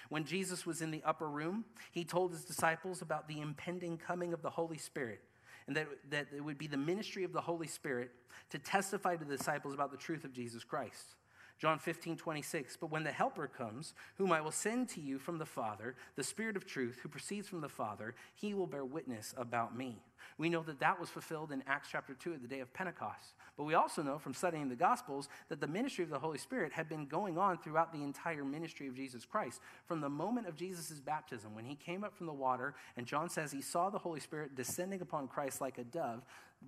When 0.08 0.24
Jesus 0.24 0.66
was 0.66 0.82
in 0.82 0.90
the 0.90 1.04
upper 1.04 1.30
room, 1.30 1.66
he 1.92 2.02
told 2.02 2.32
his 2.32 2.42
disciples 2.42 3.00
about 3.00 3.28
the 3.28 3.40
impending 3.40 3.96
coming 3.96 4.32
of 4.32 4.42
the 4.42 4.50
Holy 4.50 4.76
Spirit 4.76 5.20
and 5.68 5.76
that, 5.76 5.86
that 6.10 6.26
it 6.34 6.40
would 6.40 6.58
be 6.58 6.66
the 6.66 6.76
ministry 6.76 7.22
of 7.22 7.32
the 7.32 7.40
Holy 7.40 7.68
Spirit 7.68 8.10
to 8.50 8.58
testify 8.58 9.14
to 9.14 9.24
the 9.24 9.36
disciples 9.36 9.72
about 9.72 9.92
the 9.92 9.96
truth 9.96 10.24
of 10.24 10.32
Jesus 10.32 10.64
Christ. 10.64 11.14
John 11.60 11.78
15, 11.78 12.16
26. 12.16 12.76
But 12.76 12.90
when 12.90 13.04
the 13.04 13.12
Helper 13.12 13.46
comes, 13.46 13.94
whom 14.16 14.32
I 14.32 14.40
will 14.40 14.50
send 14.50 14.88
to 14.88 15.00
you 15.00 15.20
from 15.20 15.38
the 15.38 15.46
Father, 15.46 15.94
the 16.16 16.24
Spirit 16.24 16.56
of 16.56 16.66
truth, 16.66 16.98
who 17.04 17.08
proceeds 17.08 17.46
from 17.46 17.60
the 17.60 17.68
Father, 17.68 18.16
he 18.34 18.52
will 18.52 18.66
bear 18.66 18.84
witness 18.84 19.32
about 19.36 19.76
me. 19.76 20.02
We 20.38 20.48
know 20.48 20.62
that 20.62 20.80
that 20.80 21.00
was 21.00 21.08
fulfilled 21.08 21.52
in 21.52 21.62
Acts 21.66 21.88
chapter 21.90 22.14
2 22.14 22.34
at 22.34 22.42
the 22.42 22.48
day 22.48 22.60
of 22.60 22.72
Pentecost. 22.72 23.34
But 23.56 23.64
we 23.64 23.74
also 23.74 24.02
know 24.02 24.18
from 24.18 24.34
studying 24.34 24.68
the 24.68 24.76
Gospels 24.76 25.28
that 25.48 25.60
the 25.60 25.66
ministry 25.66 26.04
of 26.04 26.10
the 26.10 26.18
Holy 26.18 26.38
Spirit 26.38 26.72
had 26.72 26.88
been 26.88 27.06
going 27.06 27.36
on 27.38 27.58
throughout 27.58 27.92
the 27.92 28.02
entire 28.02 28.44
ministry 28.44 28.86
of 28.86 28.94
Jesus 28.94 29.24
Christ. 29.24 29.60
From 29.86 30.00
the 30.00 30.08
moment 30.08 30.46
of 30.46 30.56
Jesus' 30.56 31.00
baptism, 31.00 31.54
when 31.54 31.64
he 31.64 31.74
came 31.74 32.04
up 32.04 32.16
from 32.16 32.26
the 32.26 32.32
water, 32.32 32.74
and 32.96 33.06
John 33.06 33.28
says 33.28 33.50
he 33.50 33.62
saw 33.62 33.90
the 33.90 33.98
Holy 33.98 34.20
Spirit 34.20 34.54
descending 34.54 35.00
upon 35.00 35.26
Christ 35.26 35.60
like 35.60 35.78
a 35.78 35.84
dove, 35.84 36.24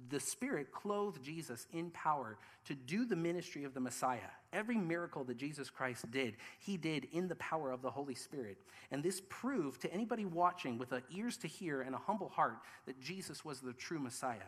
the 0.08 0.20
Spirit 0.20 0.72
clothed 0.72 1.22
Jesus 1.22 1.66
in 1.72 1.90
power 1.90 2.38
to 2.64 2.74
do 2.74 3.04
the 3.04 3.16
ministry 3.16 3.64
of 3.64 3.74
the 3.74 3.80
Messiah. 3.80 4.30
Every 4.52 4.76
miracle 4.76 5.24
that 5.24 5.36
Jesus 5.36 5.70
Christ 5.70 6.10
did, 6.10 6.36
he 6.58 6.76
did 6.76 7.08
in 7.12 7.28
the 7.28 7.36
power 7.36 7.70
of 7.70 7.82
the 7.82 7.90
Holy 7.90 8.14
Spirit. 8.14 8.58
And 8.90 9.02
this 9.02 9.22
proved 9.28 9.80
to 9.82 9.92
anybody 9.92 10.24
watching 10.24 10.78
with 10.78 10.92
ears 11.10 11.36
to 11.38 11.48
hear 11.48 11.82
and 11.82 11.94
a 11.94 11.98
humble 11.98 12.28
heart 12.28 12.58
that 12.86 13.00
Jesus 13.00 13.39
was 13.44 13.61
the 13.61 13.72
true 13.72 13.98
Messiah. 13.98 14.38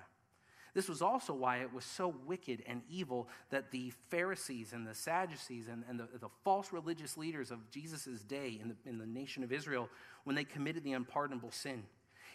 This 0.75 0.89
was 0.89 1.03
also 1.03 1.35
why 1.35 1.59
it 1.59 1.73
was 1.73 1.85
so 1.85 2.15
wicked 2.27 2.63
and 2.67 2.81
evil 2.89 3.29
that 3.51 3.71
the 3.71 3.93
Pharisees 4.09 4.73
and 4.73 4.87
the 4.87 4.95
Sadducees 4.95 5.69
and, 5.69 5.85
and 5.89 6.01
the, 6.01 6.09
the 6.19 6.31
false 6.45 6.73
religious 6.73 7.19
leaders 7.19 7.51
of 7.51 7.71
Jesus' 7.71 8.23
day 8.23 8.59
in 8.61 8.69
the, 8.69 8.77
in 8.87 8.99
the 8.99 9.07
nation 9.07 9.45
of 9.45 9.53
Israel, 9.53 9.91
when 10.25 10.35
they 10.35 10.45
committed 10.45 10.83
the 10.83 10.95
unpardonable 10.95 11.51
sin, 11.51 11.83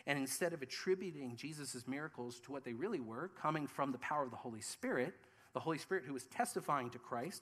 and 0.05 0.19
instead 0.19 0.53
of 0.53 0.61
attributing 0.61 1.35
Jesus' 1.35 1.87
miracles 1.87 2.39
to 2.41 2.51
what 2.51 2.63
they 2.63 2.73
really 2.73 2.99
were, 2.99 3.29
coming 3.29 3.65
from 3.65 3.91
the 3.91 3.97
power 3.97 4.23
of 4.23 4.29
the 4.29 4.37
Holy 4.37 4.61
Spirit, 4.61 5.15
the 5.53 5.59
Holy 5.59 5.79
Spirit 5.79 6.03
who 6.05 6.13
was 6.13 6.25
testifying 6.25 6.91
to 6.91 6.99
Christ, 6.99 7.41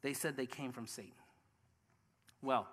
they 0.00 0.14
said 0.14 0.36
they 0.36 0.46
came 0.46 0.72
from 0.72 0.86
Satan. 0.86 1.12
Well, 2.42 2.66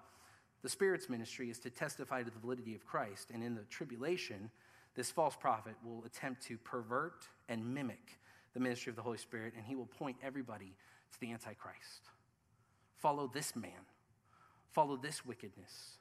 the 0.64 0.70
Spirit's 0.70 1.10
ministry 1.10 1.50
is 1.50 1.60
to 1.60 1.70
testify 1.70 2.24
to 2.24 2.32
the 2.32 2.40
validity 2.40 2.74
of 2.74 2.86
Christ, 2.86 3.30
and 3.34 3.44
in 3.44 3.56
the 3.56 3.64
tribulation, 3.64 4.50
this 4.98 5.12
false 5.12 5.36
prophet 5.36 5.76
will 5.86 6.04
attempt 6.06 6.42
to 6.48 6.58
pervert 6.58 7.28
and 7.48 7.64
mimic 7.74 8.20
the 8.56 8.60
ministry 8.60 8.90
of 8.90 8.96
the 8.96 9.02
Holy 9.04 9.20
Spirit, 9.20 9.54
and 9.56 9.64
he 9.64 9.76
will 9.76 9.86
point 9.86 10.18
everybody 10.24 10.76
to 11.14 11.20
the 11.20 11.32
Antichrist. 11.32 12.10
Follow 12.98 13.30
this 13.32 13.56
man, 13.56 13.86
follow 14.74 14.98
this 14.98 15.24
wickedness. 15.24 16.00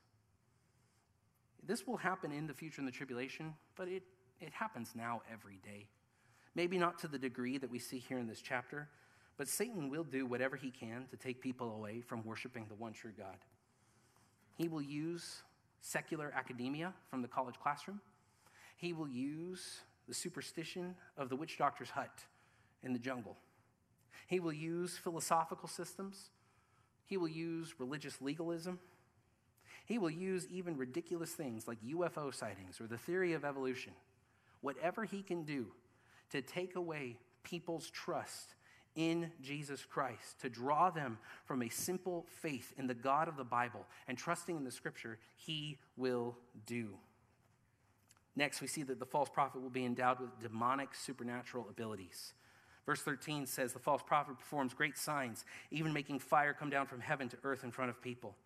This 1.65 1.87
will 1.87 1.99
happen 1.99 2.33
in 2.33 2.47
the 2.47 2.55
future 2.55 2.81
in 2.81 2.87
the 2.87 2.93
tribulation, 2.93 3.53
but 3.77 3.87
it, 3.87 4.03
it 4.41 4.53
happens 4.53 4.93
now 4.95 5.21
every 5.31 5.61
day. 5.63 5.89
Maybe 6.55 6.79
not 6.79 6.99
to 7.01 7.09
the 7.09 7.19
degree 7.19 7.59
that 7.59 7.71
we 7.71 7.79
see 7.79 7.99
here 7.99 8.19
in 8.19 8.27
this 8.27 8.41
chapter, 8.41 8.89
but 9.37 9.47
Satan 9.47 9.91
will 9.91 10.05
do 10.05 10.25
whatever 10.25 10.57
he 10.57 10.71
can 10.71 11.05
to 11.11 11.19
take 11.19 11.43
people 11.43 11.75
away 11.75 12.01
from 12.01 12.25
worshiping 12.25 12.65
the 12.69 12.75
one 12.75 12.95
true 12.95 13.13
God. 13.15 13.37
He 14.55 14.69
will 14.69 14.81
use 14.81 15.43
secular 15.83 16.33
academia 16.35 16.95
from 17.11 17.21
the 17.21 17.29
college 17.29 17.57
classroom. 17.63 18.01
He 18.77 18.93
will 18.93 19.09
use 19.09 19.81
the 20.07 20.15
superstition 20.15 20.95
of 21.17 21.29
the 21.29 21.37
witch 21.37 21.59
doctor's 21.59 21.91
hut 21.91 22.25
in 22.83 22.93
the 22.93 22.99
jungle. 22.99 23.37
He 24.27 24.41
will 24.41 24.53
use 24.53 24.97
philosophical 24.97 25.69
systems. 25.69 26.31
He 27.07 27.17
will 27.17 27.29
use 27.29 27.75
religious 27.79 28.21
legalism. 28.21 28.79
He 29.87 29.99
will 29.99 30.11
use 30.11 30.47
even 30.49 30.77
ridiculous 30.77 31.31
things 31.31 31.69
like 31.69 31.79
UFO 31.83 32.35
sightings 32.35 32.81
or 32.81 32.87
the 32.87 32.99
theory 32.99 33.33
of 33.35 33.45
evolution. 33.45 33.93
Whatever 34.61 35.05
he 35.05 35.23
can 35.23 35.45
do 35.45 35.67
to 36.31 36.43
take 36.43 36.75
away 36.75 37.19
people's 37.45 37.91
trust 37.91 38.55
in 38.97 39.31
Jesus 39.43 39.85
Christ, 39.85 40.41
to 40.41 40.49
draw 40.49 40.91
them 40.91 41.19
from 41.45 41.63
a 41.63 41.69
simple 41.69 42.27
faith 42.41 42.73
in 42.77 42.87
the 42.87 42.95
God 42.95 43.29
of 43.29 43.37
the 43.37 43.45
Bible 43.45 43.87
and 44.09 44.19
trusting 44.19 44.57
in 44.57 44.65
the 44.65 44.71
scripture, 44.71 45.19
he 45.37 45.79
will 45.97 46.37
do. 46.65 46.95
Next, 48.37 48.61
we 48.61 48.67
see 48.67 48.83
that 48.85 49.01
the 49.01 49.07
false 49.07 49.31
prophet 49.31 49.63
will 49.63 49.71
be 49.71 49.87
endowed 49.87 50.21
with 50.21 50.39
demonic 50.41 50.95
supernatural 50.95 51.67
abilities. 51.71 52.35
Verse 52.85 53.01
13 53.03 53.47
says 53.47 53.73
the 53.73 53.79
false 53.79 54.03
prophet 54.03 54.39
performs 54.39 54.75
great 54.75 54.97
signs, 54.97 55.45
even 55.71 55.93
making 55.93 56.21
fire 56.21 56.53
come 56.53 56.71
down 56.71 56.87
from 56.87 57.01
heaven 57.01 57.29
to 57.31 57.37
earth 57.43 57.65
in 57.65 57.73
front 57.73 57.91
of 57.91 58.01
people. 58.01 58.37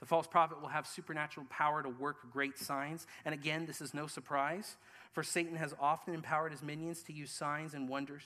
The 0.00 0.06
false 0.06 0.26
prophet 0.26 0.60
will 0.60 0.68
have 0.68 0.86
supernatural 0.86 1.46
power 1.48 1.82
to 1.82 1.88
work 1.88 2.30
great 2.30 2.58
signs. 2.58 3.06
And 3.24 3.32
again, 3.32 3.64
this 3.64 3.80
is 3.80 3.94
no 3.94 4.06
surprise, 4.06 4.76
for 5.12 5.22
Satan 5.22 5.56
has 5.56 5.74
often 5.80 6.12
empowered 6.12 6.52
his 6.52 6.62
minions 6.62 7.02
to 7.04 7.14
use 7.14 7.30
signs 7.30 7.72
and 7.72 7.88
wonders. 7.88 8.24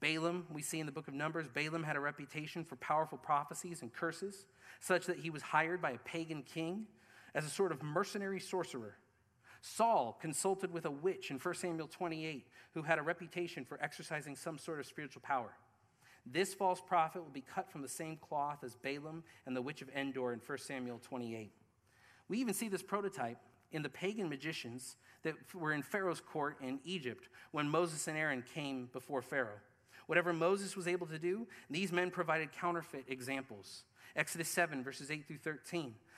Balaam, 0.00 0.46
we 0.50 0.62
see 0.62 0.80
in 0.80 0.86
the 0.86 0.92
book 0.92 1.08
of 1.08 1.14
Numbers, 1.14 1.48
Balaam 1.48 1.82
had 1.82 1.96
a 1.96 2.00
reputation 2.00 2.64
for 2.64 2.76
powerful 2.76 3.18
prophecies 3.18 3.82
and 3.82 3.92
curses, 3.92 4.46
such 4.80 5.06
that 5.06 5.18
he 5.18 5.28
was 5.28 5.42
hired 5.42 5.82
by 5.82 5.90
a 5.90 5.98
pagan 5.98 6.42
king 6.42 6.86
as 7.34 7.44
a 7.44 7.50
sort 7.50 7.72
of 7.72 7.82
mercenary 7.82 8.40
sorcerer. 8.40 8.94
Saul 9.60 10.16
consulted 10.20 10.72
with 10.72 10.84
a 10.84 10.90
witch 10.90 11.30
in 11.30 11.38
1 11.38 11.54
Samuel 11.54 11.88
28 11.88 12.46
who 12.74 12.82
had 12.82 12.98
a 12.98 13.02
reputation 13.02 13.64
for 13.64 13.78
exercising 13.82 14.36
some 14.36 14.58
sort 14.58 14.80
of 14.80 14.86
spiritual 14.86 15.22
power. 15.22 15.52
This 16.26 16.54
false 16.54 16.80
prophet 16.80 17.22
will 17.22 17.30
be 17.30 17.40
cut 17.40 17.70
from 17.70 17.82
the 17.82 17.88
same 17.88 18.16
cloth 18.16 18.62
as 18.62 18.76
Balaam 18.76 19.24
and 19.46 19.56
the 19.56 19.62
witch 19.62 19.82
of 19.82 19.88
Endor 19.90 20.32
in 20.32 20.40
1 20.44 20.58
Samuel 20.58 21.00
28. 21.02 21.52
We 22.28 22.38
even 22.38 22.54
see 22.54 22.68
this 22.68 22.82
prototype 22.82 23.38
in 23.72 23.82
the 23.82 23.88
pagan 23.88 24.28
magicians 24.28 24.96
that 25.22 25.34
were 25.54 25.72
in 25.72 25.82
Pharaoh's 25.82 26.20
court 26.20 26.58
in 26.60 26.80
Egypt 26.84 27.28
when 27.50 27.68
Moses 27.68 28.08
and 28.08 28.16
Aaron 28.16 28.44
came 28.54 28.88
before 28.92 29.22
Pharaoh. 29.22 29.60
Whatever 30.06 30.32
Moses 30.32 30.76
was 30.76 30.88
able 30.88 31.06
to 31.06 31.18
do, 31.18 31.46
these 31.68 31.92
men 31.92 32.10
provided 32.10 32.52
counterfeit 32.52 33.04
examples. 33.08 33.84
Exodus 34.16 34.48
7, 34.48 34.82
verses 34.82 35.10
8 35.10 35.26
through 35.26 35.38
13. 35.38 35.94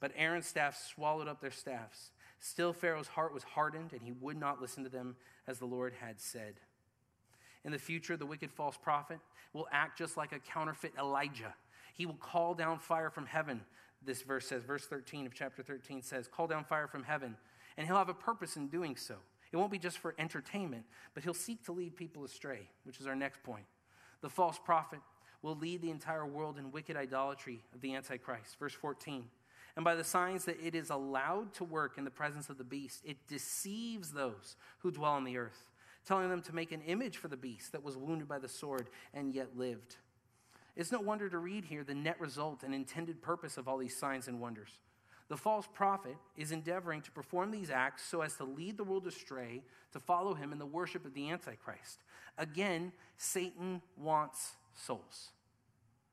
But 0.00 0.12
Aaron's 0.16 0.46
staff 0.46 0.82
swallowed 0.94 1.28
up 1.28 1.40
their 1.40 1.50
staffs. 1.50 2.10
Still, 2.38 2.72
Pharaoh's 2.72 3.08
heart 3.08 3.34
was 3.34 3.42
hardened, 3.42 3.92
and 3.92 4.00
he 4.02 4.12
would 4.12 4.38
not 4.38 4.60
listen 4.60 4.82
to 4.84 4.90
them 4.90 5.16
as 5.46 5.58
the 5.58 5.66
Lord 5.66 5.92
had 6.00 6.20
said. 6.20 6.54
In 7.64 7.72
the 7.72 7.78
future, 7.78 8.16
the 8.16 8.26
wicked 8.26 8.50
false 8.50 8.78
prophet 8.78 9.18
will 9.52 9.68
act 9.70 9.98
just 9.98 10.16
like 10.16 10.32
a 10.32 10.38
counterfeit 10.38 10.94
Elijah. 10.98 11.54
He 11.92 12.06
will 12.06 12.14
call 12.14 12.54
down 12.54 12.78
fire 12.78 13.10
from 13.10 13.26
heaven, 13.26 13.60
this 14.02 14.22
verse 14.22 14.46
says. 14.46 14.64
Verse 14.64 14.86
13 14.86 15.26
of 15.26 15.34
chapter 15.34 15.62
13 15.62 16.02
says, 16.02 16.28
Call 16.28 16.46
down 16.46 16.64
fire 16.64 16.86
from 16.88 17.02
heaven, 17.02 17.36
and 17.76 17.86
he'll 17.86 17.96
have 17.96 18.08
a 18.08 18.14
purpose 18.14 18.56
in 18.56 18.68
doing 18.68 18.96
so. 18.96 19.16
It 19.52 19.56
won't 19.56 19.72
be 19.72 19.78
just 19.78 19.98
for 19.98 20.14
entertainment, 20.18 20.84
but 21.12 21.24
he'll 21.24 21.34
seek 21.34 21.64
to 21.64 21.72
lead 21.72 21.96
people 21.96 22.24
astray, 22.24 22.68
which 22.84 23.00
is 23.00 23.06
our 23.06 23.16
next 23.16 23.42
point. 23.42 23.66
The 24.22 24.30
false 24.30 24.58
prophet 24.58 25.00
will 25.42 25.56
lead 25.56 25.82
the 25.82 25.90
entire 25.90 26.26
world 26.26 26.56
in 26.58 26.70
wicked 26.70 26.96
idolatry 26.96 27.62
of 27.74 27.80
the 27.80 27.94
Antichrist. 27.94 28.58
Verse 28.58 28.74
14 28.74 29.24
and 29.80 29.84
by 29.86 29.94
the 29.94 30.04
signs 30.04 30.44
that 30.44 30.62
it 30.62 30.74
is 30.74 30.90
allowed 30.90 31.54
to 31.54 31.64
work 31.64 31.96
in 31.96 32.04
the 32.04 32.10
presence 32.10 32.50
of 32.50 32.58
the 32.58 32.64
beast, 32.64 33.00
it 33.02 33.16
deceives 33.28 34.10
those 34.10 34.56
who 34.80 34.90
dwell 34.90 35.12
on 35.12 35.24
the 35.24 35.38
earth, 35.38 35.70
telling 36.04 36.28
them 36.28 36.42
to 36.42 36.54
make 36.54 36.70
an 36.70 36.82
image 36.82 37.16
for 37.16 37.28
the 37.28 37.36
beast 37.38 37.72
that 37.72 37.82
was 37.82 37.96
wounded 37.96 38.28
by 38.28 38.38
the 38.38 38.46
sword 38.46 38.90
and 39.14 39.34
yet 39.34 39.56
lived. 39.56 39.96
It's 40.76 40.92
no 40.92 41.00
wonder 41.00 41.30
to 41.30 41.38
read 41.38 41.64
here 41.64 41.82
the 41.82 41.94
net 41.94 42.20
result 42.20 42.62
and 42.62 42.74
intended 42.74 43.22
purpose 43.22 43.56
of 43.56 43.68
all 43.68 43.78
these 43.78 43.96
signs 43.96 44.28
and 44.28 44.38
wonders. 44.38 44.68
The 45.30 45.38
false 45.38 45.66
prophet 45.72 46.18
is 46.36 46.52
endeavoring 46.52 47.00
to 47.00 47.10
perform 47.10 47.50
these 47.50 47.70
acts 47.70 48.04
so 48.04 48.20
as 48.20 48.34
to 48.34 48.44
lead 48.44 48.76
the 48.76 48.84
world 48.84 49.06
astray 49.06 49.62
to 49.94 49.98
follow 49.98 50.34
him 50.34 50.52
in 50.52 50.58
the 50.58 50.66
worship 50.66 51.06
of 51.06 51.14
the 51.14 51.30
Antichrist. 51.30 52.02
Again, 52.36 52.92
Satan 53.16 53.80
wants 53.96 54.56
souls. 54.74 55.30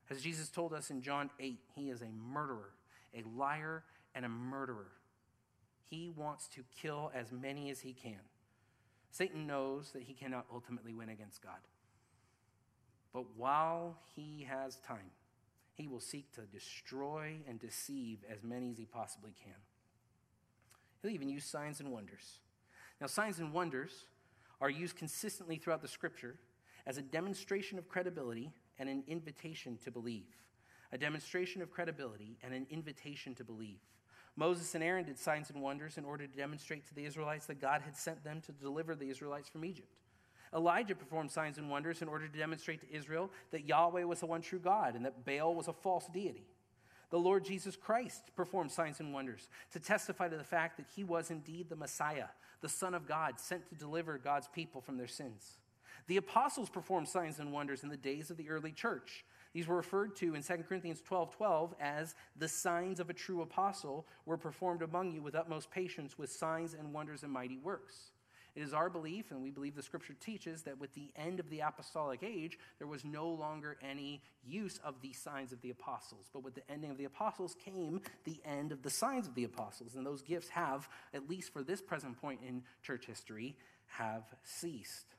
As 0.08 0.22
Jesus 0.22 0.48
told 0.48 0.72
us 0.72 0.88
in 0.88 1.02
John 1.02 1.28
8, 1.38 1.58
he 1.74 1.90
is 1.90 2.00
a 2.00 2.08
murderer 2.32 2.70
a 3.14 3.22
liar, 3.36 3.84
and 4.14 4.24
a 4.24 4.28
murderer. 4.28 4.92
He 5.88 6.10
wants 6.10 6.48
to 6.48 6.64
kill 6.80 7.10
as 7.14 7.32
many 7.32 7.70
as 7.70 7.80
he 7.80 7.92
can. 7.92 8.20
Satan 9.10 9.46
knows 9.46 9.90
that 9.92 10.02
he 10.02 10.12
cannot 10.12 10.46
ultimately 10.52 10.92
win 10.92 11.08
against 11.08 11.42
God. 11.42 11.60
But 13.12 13.24
while 13.36 13.96
he 14.14 14.46
has 14.48 14.76
time, 14.76 15.10
he 15.74 15.88
will 15.88 16.00
seek 16.00 16.32
to 16.32 16.42
destroy 16.42 17.36
and 17.48 17.58
deceive 17.58 18.18
as 18.30 18.42
many 18.42 18.70
as 18.70 18.78
he 18.78 18.84
possibly 18.84 19.32
can. 19.42 19.54
He'll 21.00 21.12
even 21.12 21.28
use 21.28 21.44
signs 21.44 21.80
and 21.80 21.90
wonders. 21.90 22.40
Now, 23.00 23.06
signs 23.06 23.38
and 23.38 23.52
wonders 23.52 23.92
are 24.60 24.70
used 24.70 24.96
consistently 24.96 25.56
throughout 25.56 25.82
the 25.82 25.88
scripture 25.88 26.34
as 26.86 26.98
a 26.98 27.02
demonstration 27.02 27.78
of 27.78 27.88
credibility 27.88 28.50
and 28.78 28.88
an 28.88 29.04
invitation 29.06 29.78
to 29.84 29.90
believe 29.90 30.26
a 30.92 30.98
demonstration 30.98 31.62
of 31.62 31.70
credibility, 31.70 32.38
and 32.42 32.54
an 32.54 32.66
invitation 32.70 33.34
to 33.34 33.44
believe. 33.44 33.80
Moses 34.36 34.74
and 34.74 34.84
Aaron 34.84 35.04
did 35.04 35.18
signs 35.18 35.50
and 35.50 35.60
wonders 35.60 35.98
in 35.98 36.04
order 36.04 36.26
to 36.26 36.36
demonstrate 36.36 36.86
to 36.86 36.94
the 36.94 37.04
Israelites 37.04 37.46
that 37.46 37.60
God 37.60 37.82
had 37.82 37.96
sent 37.96 38.22
them 38.22 38.40
to 38.42 38.52
deliver 38.52 38.94
the 38.94 39.10
Israelites 39.10 39.48
from 39.48 39.64
Egypt. 39.64 39.92
Elijah 40.54 40.94
performed 40.94 41.30
signs 41.30 41.58
and 41.58 41.68
wonders 41.68 42.02
in 42.02 42.08
order 42.08 42.26
to 42.26 42.38
demonstrate 42.38 42.80
to 42.80 42.96
Israel 42.96 43.30
that 43.50 43.66
Yahweh 43.66 44.04
was 44.04 44.20
the 44.20 44.26
one 44.26 44.40
true 44.40 44.58
God 44.58 44.94
and 44.94 45.04
that 45.04 45.24
Baal 45.24 45.54
was 45.54 45.68
a 45.68 45.72
false 45.72 46.06
deity. 46.06 46.46
The 47.10 47.18
Lord 47.18 47.44
Jesus 47.44 47.74
Christ 47.74 48.30
performed 48.36 48.70
signs 48.70 49.00
and 49.00 49.12
wonders 49.12 49.48
to 49.72 49.80
testify 49.80 50.28
to 50.28 50.36
the 50.36 50.44
fact 50.44 50.76
that 50.76 50.86
he 50.94 51.04
was 51.04 51.30
indeed 51.30 51.68
the 51.68 51.76
Messiah, 51.76 52.26
the 52.60 52.68
Son 52.68 52.94
of 52.94 53.08
God, 53.08 53.40
sent 53.40 53.68
to 53.68 53.74
deliver 53.74 54.18
God's 54.18 54.48
people 54.48 54.80
from 54.80 54.98
their 54.98 55.06
sins. 55.06 55.58
The 56.06 56.18
apostles 56.18 56.70
performed 56.70 57.08
signs 57.08 57.38
and 57.38 57.52
wonders 57.52 57.82
in 57.82 57.88
the 57.88 57.96
days 57.96 58.30
of 58.30 58.36
the 58.36 58.50
early 58.50 58.72
church 58.72 59.24
these 59.52 59.66
were 59.66 59.76
referred 59.76 60.16
to 60.16 60.34
in 60.34 60.42
2 60.42 60.54
Corinthians 60.68 61.00
12 61.00 61.34
12 61.36 61.74
as 61.80 62.14
the 62.36 62.48
signs 62.48 63.00
of 63.00 63.10
a 63.10 63.14
true 63.14 63.42
apostle 63.42 64.06
were 64.26 64.36
performed 64.36 64.82
among 64.82 65.12
you 65.12 65.22
with 65.22 65.34
utmost 65.34 65.70
patience, 65.70 66.18
with 66.18 66.30
signs 66.30 66.74
and 66.74 66.92
wonders 66.92 67.22
and 67.22 67.32
mighty 67.32 67.58
works. 67.58 68.10
It 68.58 68.62
is 68.62 68.72
our 68.72 68.90
belief, 68.90 69.30
and 69.30 69.40
we 69.40 69.50
believe 69.50 69.76
the 69.76 69.82
scripture 69.84 70.14
teaches, 70.18 70.62
that 70.62 70.80
with 70.80 70.92
the 70.94 71.10
end 71.14 71.38
of 71.38 71.48
the 71.48 71.60
apostolic 71.60 72.24
age, 72.24 72.58
there 72.78 72.88
was 72.88 73.04
no 73.04 73.28
longer 73.28 73.76
any 73.80 74.20
use 74.44 74.80
of 74.82 75.00
the 75.00 75.12
signs 75.12 75.52
of 75.52 75.60
the 75.60 75.70
apostles. 75.70 76.28
But 76.32 76.42
with 76.42 76.56
the 76.56 76.68
ending 76.68 76.90
of 76.90 76.98
the 76.98 77.04
apostles 77.04 77.54
came 77.64 78.00
the 78.24 78.40
end 78.44 78.72
of 78.72 78.82
the 78.82 78.90
signs 78.90 79.28
of 79.28 79.36
the 79.36 79.44
apostles. 79.44 79.94
And 79.94 80.04
those 80.04 80.22
gifts 80.22 80.48
have, 80.48 80.88
at 81.14 81.28
least 81.30 81.52
for 81.52 81.62
this 81.62 81.80
present 81.80 82.20
point 82.20 82.40
in 82.44 82.64
church 82.82 83.06
history, 83.06 83.54
have 83.86 84.24
ceased. 84.42 85.14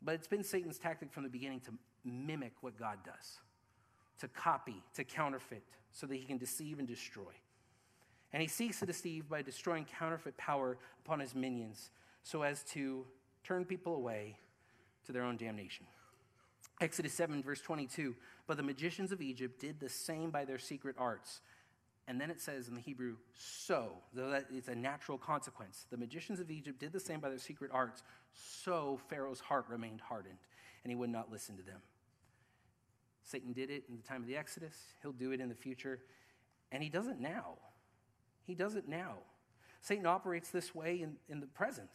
But 0.00 0.14
it's 0.14 0.28
been 0.28 0.44
Satan's 0.44 0.78
tactic 0.78 1.12
from 1.12 1.24
the 1.24 1.28
beginning 1.28 1.60
to 1.60 1.72
mimic 2.04 2.52
what 2.60 2.78
God 2.78 2.98
does, 3.04 3.38
to 4.20 4.28
copy, 4.28 4.82
to 4.94 5.04
counterfeit, 5.04 5.62
so 5.92 6.06
that 6.06 6.16
he 6.16 6.24
can 6.24 6.38
deceive 6.38 6.78
and 6.78 6.86
destroy. 6.86 7.32
And 8.32 8.42
he 8.42 8.48
seeks 8.48 8.80
to 8.80 8.86
deceive 8.86 9.28
by 9.28 9.42
destroying 9.42 9.86
counterfeit 9.98 10.36
power 10.36 10.78
upon 11.04 11.20
his 11.20 11.34
minions 11.34 11.90
so 12.22 12.42
as 12.42 12.62
to 12.64 13.06
turn 13.42 13.64
people 13.64 13.94
away 13.94 14.36
to 15.06 15.12
their 15.12 15.22
own 15.22 15.36
damnation. 15.36 15.86
Exodus 16.80 17.14
7, 17.14 17.42
verse 17.42 17.60
22 17.60 18.14
But 18.46 18.56
the 18.56 18.62
magicians 18.62 19.12
of 19.12 19.22
Egypt 19.22 19.60
did 19.60 19.80
the 19.80 19.88
same 19.88 20.30
by 20.30 20.44
their 20.44 20.58
secret 20.58 20.96
arts. 20.98 21.40
And 22.06 22.18
then 22.18 22.30
it 22.30 22.40
says 22.40 22.68
in 22.68 22.74
the 22.74 22.80
Hebrew, 22.80 23.16
so, 23.34 23.92
though 24.14 24.30
that 24.30 24.46
is 24.50 24.68
a 24.68 24.74
natural 24.74 25.18
consequence. 25.18 25.84
The 25.90 25.98
magicians 25.98 26.40
of 26.40 26.50
Egypt 26.50 26.78
did 26.80 26.92
the 26.92 27.00
same 27.00 27.20
by 27.20 27.28
their 27.28 27.38
secret 27.38 27.70
arts, 27.72 28.02
so 28.32 28.98
Pharaoh's 29.08 29.40
heart 29.40 29.66
remained 29.68 30.00
hardened, 30.00 30.38
and 30.84 30.90
he 30.90 30.96
would 30.96 31.10
not 31.10 31.30
listen 31.30 31.56
to 31.56 31.62
them. 31.62 31.80
Satan 33.24 33.52
did 33.52 33.70
it 33.70 33.84
in 33.88 33.96
the 33.96 34.02
time 34.02 34.22
of 34.22 34.26
the 34.26 34.36
Exodus, 34.36 34.76
he'll 35.02 35.12
do 35.12 35.32
it 35.32 35.40
in 35.40 35.48
the 35.48 35.54
future, 35.54 36.00
and 36.72 36.82
he 36.82 36.88
does 36.88 37.06
it 37.06 37.20
now. 37.20 37.58
He 38.44 38.54
does 38.54 38.74
it 38.74 38.88
now. 38.88 39.18
Satan 39.80 40.06
operates 40.06 40.50
this 40.50 40.74
way 40.74 41.02
in, 41.02 41.16
in 41.28 41.40
the 41.40 41.46
present. 41.46 41.90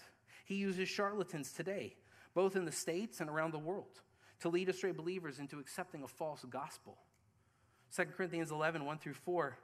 He 0.45 0.55
uses 0.55 0.87
charlatans 0.87 1.51
today, 1.51 1.95
both 2.33 2.55
in 2.55 2.65
the 2.65 2.71
States 2.71 3.19
and 3.19 3.29
around 3.29 3.53
the 3.53 3.59
world, 3.59 4.01
to 4.41 4.49
lead 4.49 4.69
astray 4.69 4.91
believers 4.91 5.39
into 5.39 5.59
accepting 5.59 6.03
a 6.03 6.07
false 6.07 6.45
gospel. 6.49 6.97
2 7.95 8.05
Corinthians 8.05 8.51
11, 8.51 8.85
1 8.85 8.97
through 8.99 9.13
4 9.13 9.57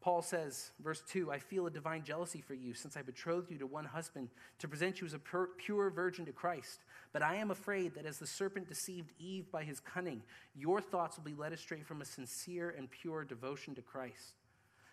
Paul 0.00 0.22
says, 0.22 0.70
verse 0.82 1.02
2 1.10 1.32
I 1.32 1.38
feel 1.38 1.66
a 1.66 1.70
divine 1.70 2.04
jealousy 2.04 2.40
for 2.40 2.54
you, 2.54 2.74
since 2.74 2.96
I 2.96 3.02
betrothed 3.02 3.50
you 3.50 3.58
to 3.58 3.66
one 3.66 3.84
husband 3.84 4.28
to 4.58 4.68
present 4.68 5.00
you 5.00 5.06
as 5.06 5.14
a 5.14 5.20
pure, 5.58 5.90
virgin 5.90 6.24
to 6.26 6.32
Christ. 6.32 6.84
But 7.12 7.22
I 7.22 7.36
am 7.36 7.50
afraid 7.50 7.94
that 7.94 8.06
as 8.06 8.18
the 8.18 8.26
serpent 8.26 8.68
deceived 8.68 9.12
Eve 9.18 9.50
by 9.50 9.64
his 9.64 9.80
cunning, 9.80 10.22
your 10.54 10.80
thoughts 10.80 11.16
will 11.16 11.24
be 11.24 11.34
led 11.34 11.52
astray 11.52 11.82
from 11.82 12.02
a 12.02 12.04
sincere 12.04 12.74
and 12.76 12.90
pure 12.90 13.24
devotion 13.24 13.74
to 13.74 13.82
Christ. 13.82 14.34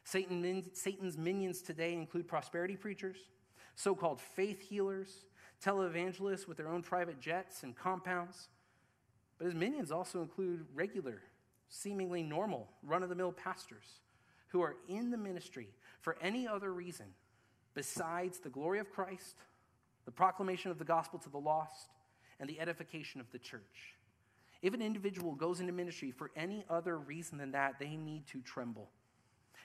Satan, 0.03 0.63
Satan's 0.73 1.17
minions 1.17 1.61
today 1.61 1.93
include 1.93 2.27
prosperity 2.27 2.75
preachers, 2.75 3.17
so 3.75 3.95
called 3.95 4.19
faith 4.19 4.61
healers, 4.61 5.25
televangelists 5.63 6.47
with 6.47 6.57
their 6.57 6.67
own 6.67 6.81
private 6.81 7.19
jets 7.19 7.63
and 7.63 7.75
compounds. 7.75 8.49
But 9.37 9.45
his 9.45 9.55
minions 9.55 9.91
also 9.91 10.21
include 10.21 10.65
regular, 10.73 11.21
seemingly 11.69 12.21
normal, 12.23 12.69
run 12.83 13.03
of 13.03 13.09
the 13.09 13.15
mill 13.15 13.31
pastors 13.31 13.99
who 14.53 14.61
are 14.61 14.77
in 14.87 15.11
the 15.11 15.17
ministry 15.17 15.67
for 15.99 16.15
any 16.21 16.47
other 16.47 16.71
reason 16.71 17.07
besides 17.73 18.39
the 18.39 18.49
glory 18.49 18.79
of 18.79 18.91
Christ, 18.91 19.35
the 20.05 20.11
proclamation 20.11 20.71
of 20.71 20.77
the 20.77 20.85
gospel 20.85 21.19
to 21.19 21.29
the 21.29 21.39
lost, 21.39 21.89
and 22.39 22.47
the 22.47 22.59
edification 22.59 23.19
of 23.19 23.29
the 23.31 23.39
church. 23.39 23.95
If 24.61 24.73
an 24.73 24.81
individual 24.81 25.33
goes 25.33 25.59
into 25.59 25.73
ministry 25.73 26.11
for 26.11 26.31
any 26.35 26.63
other 26.69 26.97
reason 26.97 27.37
than 27.37 27.51
that, 27.51 27.79
they 27.79 27.95
need 27.97 28.27
to 28.27 28.41
tremble. 28.41 28.89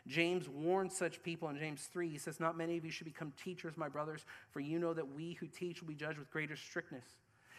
James 0.07 0.49
warns 0.49 0.97
such 0.97 1.23
people 1.23 1.49
in 1.51 1.59
James 1.59 1.89
3. 1.93 2.09
He 2.09 2.19
says, 2.19 2.41
Not 2.41 2.57
many 2.57 2.77
of 2.77 2.85
you 2.85 2.91
should 2.91 3.05
become 3.05 3.33
teachers, 3.43 3.77
my 3.77 3.89
brothers, 3.89 4.25
for 4.51 4.61
you 4.61 4.79
know 4.79 4.95
that 4.95 5.15
we 5.15 5.35
who 5.35 5.47
teach 5.47 5.83
will 5.83 5.89
be 5.89 5.95
judged 5.95 6.19
with 6.19 6.31
greater 6.31 6.57
strictness. 6.57 7.05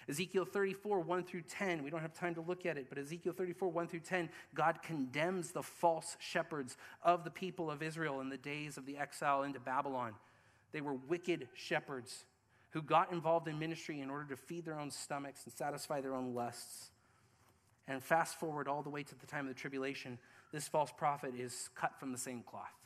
Ezekiel 0.10 0.44
34, 0.44 1.02
1 1.02 1.24
through 1.24 1.44
10, 1.44 1.84
we 1.84 1.92
don't 1.92 2.02
have 2.02 2.16
time 2.16 2.34
to 2.34 2.42
look 2.42 2.66
at 2.66 2.78
it, 2.78 2.88
but 2.90 2.98
Ezekiel 2.98 3.32
34, 3.32 3.70
1 3.70 3.88
through 3.88 4.00
10, 4.00 4.30
God 4.56 4.82
condemns 4.82 5.52
the 5.52 5.62
false 5.62 6.18
shepherds 6.20 6.78
of 7.04 7.24
the 7.24 7.30
people 7.30 7.70
of 7.70 7.84
Israel 7.84 8.20
in 8.20 8.30
the 8.30 8.38
days 8.38 8.78
of 8.78 8.88
the 8.88 8.98
exile 8.98 9.44
into 9.44 9.60
Babylon. 9.60 10.16
They 10.72 10.82
were 10.82 10.96
wicked 10.96 11.48
shepherds 11.54 12.26
who 12.72 12.82
got 12.82 13.12
involved 13.12 13.48
in 13.48 13.60
ministry 13.60 14.02
in 14.02 14.10
order 14.10 14.26
to 14.26 14.36
feed 14.36 14.66
their 14.66 14.80
own 14.80 14.90
stomachs 14.90 15.44
and 15.46 15.54
satisfy 15.54 16.02
their 16.02 16.16
own 16.16 16.34
lusts. 16.34 16.90
And 17.88 18.04
fast 18.04 18.40
forward 18.40 18.68
all 18.68 18.82
the 18.82 18.90
way 18.90 19.04
to 19.04 19.16
the 19.16 19.28
time 19.28 19.48
of 19.48 19.54
the 19.54 19.60
tribulation, 19.60 20.18
this 20.52 20.68
false 20.68 20.92
prophet 20.92 21.34
is 21.38 21.70
cut 21.76 22.00
from 22.00 22.12
the 22.12 22.18
same 22.18 22.42
cloth. 22.42 22.79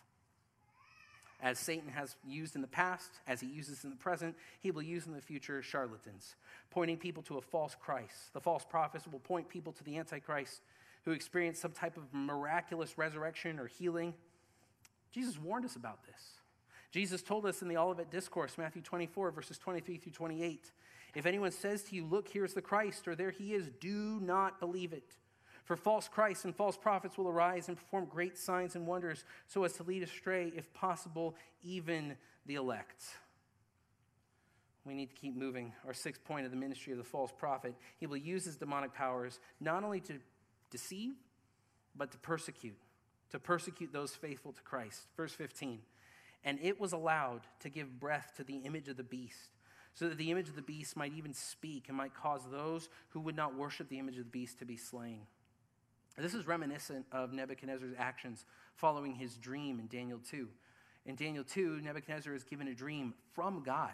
As 1.44 1.60
Satan 1.60 1.90
has 1.90 2.16
used 2.26 2.56
in 2.56 2.62
the 2.62 2.68
past, 2.68 3.20
as 3.28 3.42
he 3.42 3.48
uses 3.48 3.84
in 3.84 3.90
the 3.90 3.98
present, 3.98 4.34
he 4.62 4.72
will 4.72 4.82
use 4.82 5.06
in 5.06 5.14
the 5.14 5.22
future 5.22 5.62
charlatans, 5.62 6.36
pointing 6.72 6.96
people 6.96 7.22
to 7.24 7.38
a 7.38 7.42
false 7.42 7.76
Christ. 7.78 8.34
The 8.34 8.40
false 8.40 8.64
prophets 8.64 9.06
will 9.12 9.20
point 9.20 9.50
people 9.50 9.74
to 9.74 9.84
the 9.84 9.98
Antichrist 9.98 10.62
who 11.04 11.12
experience 11.12 11.60
some 11.60 11.74
type 11.74 11.98
of 11.98 12.04
miraculous 12.14 12.98
resurrection 12.98 13.60
or 13.60 13.68
healing. 13.68 14.14
Jesus 15.12 15.38
warned 15.38 15.66
us 15.66 15.76
about 15.76 16.06
this. 16.06 16.40
Jesus 16.92 17.22
told 17.22 17.46
us 17.46 17.62
in 17.62 17.68
the 17.68 17.76
Olivet 17.78 18.10
Discourse, 18.10 18.58
Matthew 18.58 18.82
24, 18.82 19.32
verses 19.32 19.58
23 19.58 19.98
through 19.98 20.12
28 20.14 20.72
If 21.14 21.26
anyone 21.26 21.52
says 21.52 21.84
to 21.84 21.96
you, 21.96 22.06
Look, 22.06 22.30
here's 22.30 22.54
the 22.54 22.62
Christ, 22.62 23.06
or 23.06 23.16
there 23.16 23.32
he 23.32 23.54
is, 23.54 23.70
do 23.82 24.20
not 24.22 24.62
believe 24.62 24.94
it. 24.94 25.18
For 25.64 25.78
false 25.78 26.10
Christs 26.10 26.44
and 26.46 26.56
false 26.56 26.76
prophets 26.76 27.18
will 27.18 27.30
arise 27.30 27.70
and 27.70 27.78
perform 27.78 28.06
great 28.06 28.38
signs 28.38 28.76
and 28.76 28.86
wonders 28.86 29.24
so 29.48 29.64
as 29.64 29.74
to 29.74 29.84
lead 29.84 30.04
astray, 30.04 30.52
if 30.56 30.74
possible, 30.74 31.36
even 31.64 32.18
the 32.46 32.56
elect. 32.56 33.04
We 34.86 34.94
need 34.94 35.10
to 35.10 35.16
keep 35.16 35.36
moving. 35.36 35.72
Our 35.88 35.94
sixth 35.94 36.24
point 36.26 36.46
of 36.46 36.52
the 36.52 36.58
ministry 36.58 36.92
of 36.92 36.98
the 36.98 37.06
false 37.06 37.32
prophet 37.32 37.76
he 37.98 38.08
will 38.08 38.18
use 38.18 38.44
his 38.44 38.58
demonic 38.58 38.94
powers 38.94 39.40
not 39.62 39.84
only 39.84 40.02
to 40.02 40.16
deceive, 40.70 41.14
but 41.96 42.12
to 42.12 42.18
persecute, 42.18 42.78
to 43.30 43.40
persecute 43.40 43.94
those 43.94 44.12
faithful 44.12 44.52
to 44.52 44.62
Christ. 44.64 45.08
Verse 45.16 45.32
15. 45.32 45.80
And 46.44 46.60
it 46.62 46.80
was 46.80 46.92
allowed 46.92 47.42
to 47.62 47.70
give 47.70 48.02
breath 48.02 48.34
to 48.36 48.44
the 48.44 48.58
image 48.58 48.90
of 48.90 48.98
the 48.98 49.04
beast, 49.04 49.52
so 49.94 50.10
that 50.10 50.18
the 50.18 50.32
image 50.32 50.50
of 50.50 50.58
the 50.58 50.62
beast 50.62 50.98
might 50.98 51.14
even 51.14 51.34
speak 51.34 51.86
and 51.88 51.96
might 51.96 52.14
cause 52.14 52.42
those 52.52 52.90
who 53.10 53.22
would 53.22 53.36
not 53.36 53.56
worship 53.56 53.88
the 53.88 54.00
image 54.00 54.18
of 54.18 54.26
the 54.26 54.30
beast 54.30 54.60
to 54.60 54.66
be 54.66 54.76
slain. 54.76 55.22
This 56.18 56.36
is 56.36 56.46
reminiscent 56.46 57.06
of 57.12 57.34
Nebuchadnezzar's 57.34 57.96
actions 57.98 58.46
following 58.76 59.16
his 59.16 59.36
dream 59.36 59.80
in 59.80 59.88
Daniel 59.88 60.20
2. 60.30 60.48
In 61.06 61.16
Daniel 61.16 61.44
2, 61.44 61.82
Nebuchadnezzar 61.82 62.36
is 62.36 62.44
given 62.44 62.68
a 62.68 62.76
dream 62.76 63.14
from 63.34 63.64
God 63.64 63.92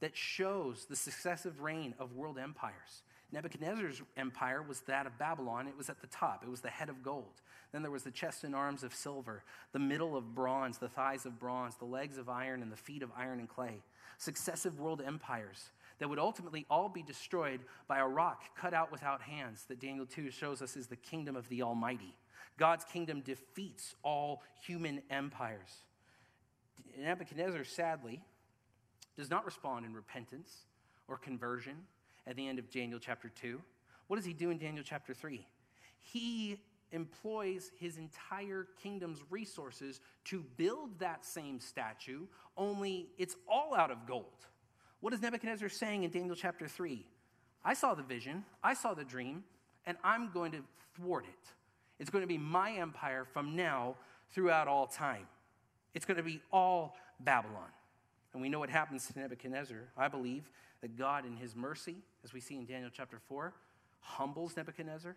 that 0.00 0.16
shows 0.16 0.86
the 0.88 0.96
successive 0.96 1.60
reign 1.60 1.94
of 1.98 2.14
world 2.14 2.38
empires. 2.38 3.02
Nebuchadnezzar's 3.32 4.00
empire 4.16 4.62
was 4.62 4.80
that 4.82 5.06
of 5.06 5.18
Babylon. 5.18 5.66
It 5.66 5.76
was 5.76 5.90
at 5.90 6.00
the 6.00 6.06
top, 6.06 6.44
it 6.44 6.50
was 6.50 6.60
the 6.60 6.70
head 6.70 6.88
of 6.88 7.02
gold. 7.02 7.42
Then 7.72 7.82
there 7.82 7.90
was 7.90 8.04
the 8.04 8.12
chest 8.12 8.44
and 8.44 8.54
arms 8.54 8.84
of 8.84 8.94
silver, 8.94 9.42
the 9.72 9.80
middle 9.80 10.16
of 10.16 10.34
bronze, 10.34 10.78
the 10.78 10.88
thighs 10.88 11.26
of 11.26 11.40
bronze, 11.40 11.74
the 11.76 11.84
legs 11.84 12.16
of 12.16 12.28
iron, 12.28 12.62
and 12.62 12.70
the 12.70 12.76
feet 12.76 13.02
of 13.02 13.10
iron 13.16 13.40
and 13.40 13.48
clay. 13.48 13.82
Successive 14.18 14.78
world 14.78 15.02
empires 15.04 15.70
that 15.98 16.08
would 16.08 16.18
ultimately 16.18 16.66
all 16.68 16.88
be 16.88 17.02
destroyed 17.02 17.60
by 17.88 17.98
a 17.98 18.06
rock 18.06 18.42
cut 18.56 18.74
out 18.74 18.92
without 18.92 19.22
hands, 19.22 19.64
that 19.68 19.80
Daniel 19.80 20.06
2 20.06 20.30
shows 20.30 20.62
us 20.62 20.76
is 20.76 20.86
the 20.86 20.96
kingdom 20.96 21.36
of 21.36 21.48
the 21.48 21.62
Almighty. 21.62 22.16
God's 22.58 22.84
kingdom 22.84 23.20
defeats 23.20 23.94
all 24.02 24.42
human 24.66 25.02
empires. 25.10 25.84
Nebuchadnezzar, 26.98 27.64
sadly, 27.64 28.22
does 29.16 29.30
not 29.30 29.44
respond 29.44 29.84
in 29.84 29.94
repentance 29.94 30.64
or 31.08 31.16
conversion 31.16 31.76
at 32.26 32.36
the 32.36 32.46
end 32.46 32.58
of 32.58 32.70
Daniel 32.70 32.98
chapter 32.98 33.28
2. 33.28 33.60
What 34.06 34.16
does 34.16 34.24
he 34.24 34.32
do 34.32 34.50
in 34.50 34.58
Daniel 34.58 34.84
chapter 34.86 35.12
3? 35.14 35.46
He 36.00 36.60
employs 36.92 37.72
his 37.78 37.96
entire 37.98 38.68
kingdom's 38.82 39.20
resources 39.28 40.00
to 40.24 40.44
build 40.56 40.98
that 41.00 41.24
same 41.24 41.60
statue, 41.60 42.26
only 42.56 43.08
it's 43.18 43.36
all 43.48 43.74
out 43.74 43.90
of 43.90 44.06
gold. 44.06 44.46
What 45.06 45.14
is 45.14 45.22
Nebuchadnezzar 45.22 45.68
saying 45.68 46.02
in 46.02 46.10
Daniel 46.10 46.34
chapter 46.34 46.66
3? 46.66 47.06
I 47.64 47.74
saw 47.74 47.94
the 47.94 48.02
vision, 48.02 48.44
I 48.64 48.74
saw 48.74 48.92
the 48.92 49.04
dream, 49.04 49.44
and 49.86 49.96
I'm 50.02 50.32
going 50.32 50.50
to 50.50 50.58
thwart 50.96 51.26
it. 51.26 51.52
It's 52.00 52.10
going 52.10 52.22
to 52.22 52.26
be 52.26 52.38
my 52.38 52.72
empire 52.72 53.24
from 53.24 53.54
now 53.54 53.94
throughout 54.32 54.66
all 54.66 54.88
time. 54.88 55.28
It's 55.94 56.04
going 56.04 56.16
to 56.16 56.24
be 56.24 56.40
all 56.52 56.96
Babylon. 57.20 57.68
And 58.32 58.42
we 58.42 58.48
know 58.48 58.58
what 58.58 58.68
happens 58.68 59.06
to 59.06 59.16
Nebuchadnezzar. 59.16 59.76
I 59.96 60.08
believe 60.08 60.50
that 60.80 60.98
God, 60.98 61.24
in 61.24 61.36
his 61.36 61.54
mercy, 61.54 61.94
as 62.24 62.32
we 62.32 62.40
see 62.40 62.56
in 62.56 62.66
Daniel 62.66 62.90
chapter 62.92 63.20
4, 63.28 63.54
humbles 64.00 64.56
Nebuchadnezzar, 64.56 65.14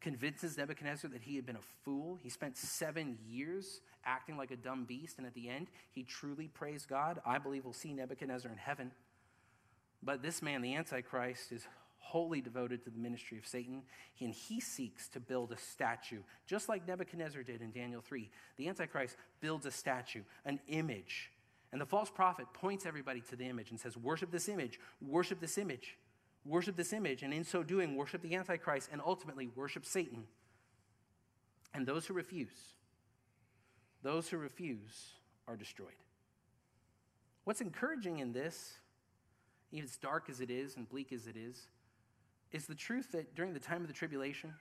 convinces 0.00 0.56
Nebuchadnezzar 0.56 1.10
that 1.10 1.20
he 1.20 1.36
had 1.36 1.44
been 1.44 1.56
a 1.56 1.84
fool. 1.84 2.18
He 2.22 2.30
spent 2.30 2.56
seven 2.56 3.18
years 3.28 3.82
acting 4.02 4.38
like 4.38 4.50
a 4.50 4.56
dumb 4.56 4.86
beast, 4.86 5.18
and 5.18 5.26
at 5.26 5.34
the 5.34 5.50
end, 5.50 5.66
he 5.90 6.04
truly 6.04 6.48
praised 6.48 6.88
God. 6.88 7.20
I 7.26 7.36
believe 7.36 7.64
we'll 7.64 7.74
see 7.74 7.92
Nebuchadnezzar 7.92 8.50
in 8.50 8.56
heaven. 8.56 8.92
But 10.02 10.22
this 10.22 10.42
man, 10.42 10.62
the 10.62 10.74
Antichrist, 10.74 11.52
is 11.52 11.66
wholly 11.98 12.40
devoted 12.40 12.84
to 12.84 12.90
the 12.90 12.98
ministry 12.98 13.36
of 13.38 13.46
Satan, 13.46 13.82
and 14.20 14.32
he 14.32 14.60
seeks 14.60 15.08
to 15.08 15.20
build 15.20 15.50
a 15.52 15.56
statue, 15.56 16.20
just 16.46 16.68
like 16.68 16.86
Nebuchadnezzar 16.86 17.42
did 17.42 17.62
in 17.62 17.72
Daniel 17.72 18.00
3. 18.00 18.30
The 18.56 18.68
Antichrist 18.68 19.16
builds 19.40 19.66
a 19.66 19.70
statue, 19.72 20.22
an 20.44 20.60
image 20.68 21.32
and 21.72 21.80
the 21.80 21.86
false 21.86 22.10
prophet 22.10 22.46
points 22.52 22.86
everybody 22.86 23.20
to 23.28 23.36
the 23.36 23.44
image 23.44 23.70
and 23.70 23.78
says, 23.78 23.96
Worship 23.96 24.30
this 24.30 24.48
image, 24.48 24.80
worship 25.00 25.40
this 25.40 25.58
image, 25.58 25.98
worship 26.44 26.76
this 26.76 26.92
image. 26.92 27.22
And 27.22 27.34
in 27.34 27.44
so 27.44 27.62
doing, 27.62 27.96
worship 27.96 28.22
the 28.22 28.34
Antichrist 28.34 28.88
and 28.92 29.00
ultimately 29.04 29.50
worship 29.54 29.84
Satan. 29.84 30.24
And 31.74 31.86
those 31.86 32.06
who 32.06 32.14
refuse, 32.14 32.76
those 34.02 34.28
who 34.28 34.38
refuse 34.38 35.10
are 35.46 35.56
destroyed. 35.56 35.88
What's 37.44 37.60
encouraging 37.60 38.20
in 38.20 38.32
this, 38.32 38.74
even 39.72 39.84
as 39.84 39.96
dark 39.96 40.28
as 40.28 40.40
it 40.40 40.50
is 40.50 40.76
and 40.76 40.88
bleak 40.88 41.12
as 41.12 41.26
it 41.26 41.36
is, 41.36 41.68
is 42.52 42.66
the 42.66 42.74
truth 42.74 43.12
that 43.12 43.34
during 43.34 43.52
the 43.52 43.60
time 43.60 43.82
of 43.82 43.88
the 43.88 43.92
tribulation, 43.92 44.54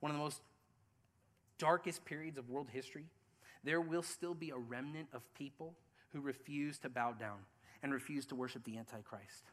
one 0.00 0.10
of 0.10 0.16
the 0.16 0.22
most 0.22 0.40
darkest 1.58 2.04
periods 2.04 2.38
of 2.38 2.48
world 2.48 2.68
history, 2.72 3.06
there 3.64 3.80
will 3.80 4.02
still 4.02 4.34
be 4.34 4.50
a 4.50 4.56
remnant 4.56 5.08
of 5.12 5.22
people 5.34 5.74
who 6.12 6.20
refuse 6.20 6.78
to 6.78 6.88
bow 6.88 7.12
down 7.12 7.38
and 7.82 7.92
refuse 7.92 8.26
to 8.26 8.34
worship 8.34 8.64
the 8.64 8.78
Antichrist. 8.78 9.44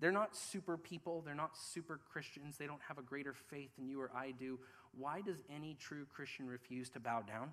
They're 0.00 0.12
not 0.12 0.36
super 0.36 0.76
people, 0.76 1.22
they're 1.24 1.34
not 1.34 1.56
super 1.56 1.98
Christians, 2.10 2.56
they 2.56 2.66
don't 2.66 2.80
have 2.86 2.98
a 2.98 3.02
greater 3.02 3.34
faith 3.34 3.70
than 3.76 3.88
you 3.88 4.00
or 4.00 4.10
I 4.14 4.30
do. 4.30 4.58
Why 4.96 5.20
does 5.20 5.38
any 5.54 5.76
true 5.78 6.06
Christian 6.14 6.46
refuse 6.46 6.88
to 6.90 7.00
bow 7.00 7.22
down? 7.22 7.52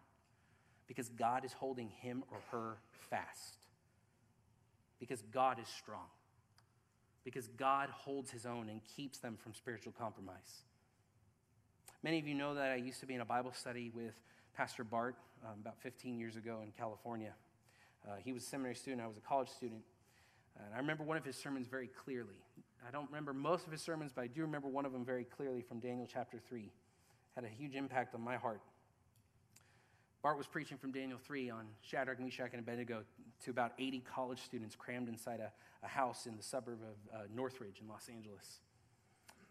Because 0.87 1.09
God 1.09 1.43
is 1.43 1.53
holding 1.53 1.89
him 1.89 2.23
or 2.31 2.37
her 2.51 2.77
fast. 3.09 3.57
Because 4.99 5.23
God 5.33 5.59
is 5.59 5.67
strong. 5.67 6.05
Because 7.25 7.47
God 7.47 7.89
holds 7.89 8.31
his 8.31 8.45
own 8.45 8.69
and 8.69 8.79
keeps 8.95 9.17
them 9.17 9.35
from 9.35 9.53
spiritual 9.53 9.91
compromise. 9.97 10.63
Many 12.03 12.19
of 12.19 12.27
you 12.27 12.35
know 12.35 12.53
that 12.53 12.71
I 12.71 12.75
used 12.75 13.01
to 13.01 13.05
be 13.05 13.15
in 13.15 13.21
a 13.21 13.25
Bible 13.25 13.51
study 13.51 13.91
with 13.93 14.13
Pastor 14.55 14.85
Bart 14.85 15.15
um, 15.43 15.55
about 15.59 15.77
15 15.81 16.17
years 16.17 16.37
ago 16.37 16.59
in 16.63 16.71
California. 16.71 17.33
Uh, 18.07 18.11
he 18.23 18.31
was 18.31 18.43
a 18.43 18.45
seminary 18.45 18.75
student, 18.75 19.01
I 19.01 19.07
was 19.07 19.17
a 19.17 19.27
college 19.27 19.49
student. 19.49 19.81
And 20.57 20.73
I 20.73 20.77
remember 20.77 21.03
one 21.03 21.17
of 21.17 21.25
his 21.25 21.35
sermons 21.35 21.67
very 21.67 21.87
clearly. 21.87 22.37
I 22.87 22.91
don't 22.91 23.07
remember 23.07 23.33
most 23.33 23.65
of 23.65 23.71
his 23.71 23.81
sermons, 23.81 24.11
but 24.15 24.23
I 24.23 24.27
do 24.27 24.41
remember 24.41 24.67
one 24.67 24.85
of 24.85 24.93
them 24.93 25.03
very 25.03 25.23
clearly 25.23 25.61
from 25.61 25.79
Daniel 25.79 26.07
chapter 26.11 26.39
3. 26.47 26.71
Had 27.35 27.43
a 27.43 27.49
huge 27.49 27.75
impact 27.75 28.15
on 28.15 28.21
my 28.21 28.37
heart. 28.37 28.61
Bart 30.25 30.39
was 30.39 30.47
preaching 30.47 30.79
from 30.79 30.91
Daniel 30.91 31.19
3 31.23 31.51
on 31.51 31.67
Shadrach, 31.83 32.19
Meshach, 32.19 32.49
and 32.53 32.59
Abednego 32.59 33.03
to 33.43 33.51
about 33.51 33.73
80 33.77 33.99
college 34.11 34.41
students 34.41 34.75
crammed 34.75 35.07
inside 35.07 35.39
a, 35.39 35.51
a 35.85 35.87
house 35.87 36.25
in 36.25 36.35
the 36.35 36.41
suburb 36.41 36.79
of 36.81 37.15
uh, 37.15 37.23
Northridge 37.31 37.79
in 37.79 37.87
Los 37.87 38.09
Angeles. 38.09 38.61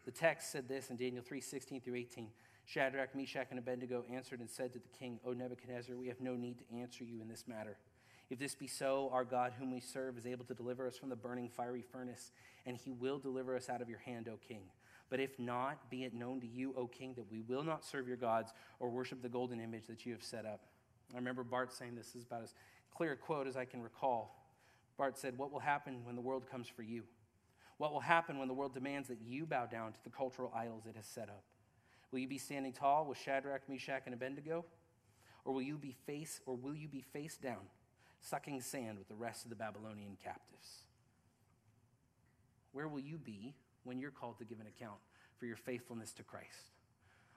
The 0.05 0.11
text 0.11 0.51
said 0.51 0.67
this 0.69 0.91
in 0.91 0.97
Daniel 0.97 1.23
3 1.23 1.41
16 1.41 1.81
through 1.81 1.95
18. 1.95 2.27
Shadrach, 2.65 3.15
Meshach, 3.15 3.47
and 3.51 3.61
Abednego 3.61 4.03
answered 4.13 4.41
and 4.41 4.51
said 4.51 4.73
to 4.73 4.81
the 4.81 4.89
king, 4.99 5.21
O 5.25 5.33
Nebuchadnezzar, 5.33 5.97
we 5.97 6.09
have 6.09 6.21
no 6.21 6.35
need 6.35 6.59
to 6.59 6.77
answer 6.77 7.05
you 7.05 7.23
in 7.23 7.29
this 7.29 7.45
matter. 7.47 7.77
If 8.29 8.41
this 8.41 8.57
be 8.57 8.67
so, 8.67 9.11
our 9.13 9.25
God, 9.25 9.53
whom 9.57 9.71
we 9.71 9.79
serve, 9.79 10.19
is 10.19 10.27
able 10.27 10.45
to 10.47 10.55
deliver 10.55 10.89
us 10.89 10.99
from 10.99 11.09
the 11.09 11.15
burning 11.15 11.51
fiery 11.51 11.83
furnace, 11.83 12.33
and 12.67 12.77
he 12.77 12.91
will 12.91 13.21
deliver 13.21 13.55
us 13.55 13.69
out 13.69 13.81
of 13.81 13.89
your 13.89 14.01
hand, 14.01 14.29
O 14.29 14.39
king. 14.49 14.63
But 15.11 15.21
if 15.21 15.39
not, 15.39 15.91
be 15.91 16.05
it 16.05 16.15
known 16.15 16.41
to 16.41 16.47
you, 16.47 16.75
O 16.77 16.87
king, 16.87 17.15
that 17.15 17.31
we 17.31 17.41
will 17.43 17.63
not 17.63 17.85
serve 17.85 18.09
your 18.09 18.17
gods 18.17 18.53
or 18.81 18.89
worship 18.89 19.23
the 19.23 19.29
golden 19.29 19.61
image 19.61 19.87
that 19.87 20.07
you 20.07 20.13
have 20.13 20.23
set 20.23 20.47
up. 20.47 20.63
I 21.13 21.17
remember 21.17 21.45
Bart 21.45 21.73
saying 21.73 21.95
this, 21.95 22.15
is 22.15 22.25
about 22.25 22.43
as 22.43 22.55
clear 22.95 23.13
a 23.13 23.17
quote 23.17 23.47
as 23.47 23.57
I 23.57 23.65
can 23.65 23.83
recall. 23.83 24.45
Bart 24.97 25.19
said, 25.19 25.37
What 25.37 25.53
will 25.53 25.61
happen 25.61 26.05
when 26.05 26.17
the 26.17 26.23
world 26.23 26.49
comes 26.51 26.69
for 26.69 26.83
you? 26.83 27.03
What 27.77 27.93
will 27.93 28.01
happen 28.01 28.39
when 28.39 28.49
the 28.49 28.55
world 28.55 28.73
demands 28.73 29.09
that 29.09 29.21
you 29.21 29.47
bow 29.47 29.67
down 29.67 29.93
to 29.93 30.05
the 30.05 30.11
cultural 30.11 30.53
idols 30.55 30.85
it 30.89 30.97
has 30.97 31.07
set 31.07 31.29
up? 31.29 31.45
Will 32.11 32.21
you 32.21 32.29
be 32.29 32.39
standing 32.39 32.73
tall 32.73 33.05
with 33.07 33.19
Shadrach, 33.19 33.69
Meshach, 33.69 34.03
and 34.07 34.15
Abednego? 34.15 34.65
Or 35.45 35.53
will 35.53 35.63
you 35.63 35.77
be 35.77 35.97
face 36.07 36.41
or 36.47 36.57
will 36.57 36.75
you 36.75 36.89
be 36.89 37.01
face 37.01 37.37
down 37.37 37.67
sucking 38.21 38.61
sand 38.61 38.99
with 38.99 39.09
the 39.09 39.15
rest 39.15 39.45
of 39.45 39.51
the 39.51 39.57
Babylonian 39.57 40.17
captives? 40.23 40.85
Where 42.73 42.89
will 42.89 43.01
you 43.01 43.19
be 43.19 43.55
when 43.85 43.99
you're 43.99 44.11
called 44.11 44.39
to 44.39 44.45
give 44.45 44.61
an 44.61 44.67
account 44.67 44.99
for 45.39 45.47
your 45.47 45.57
faithfulness 45.57 46.13
to 46.15 46.23
Christ? 46.23 46.71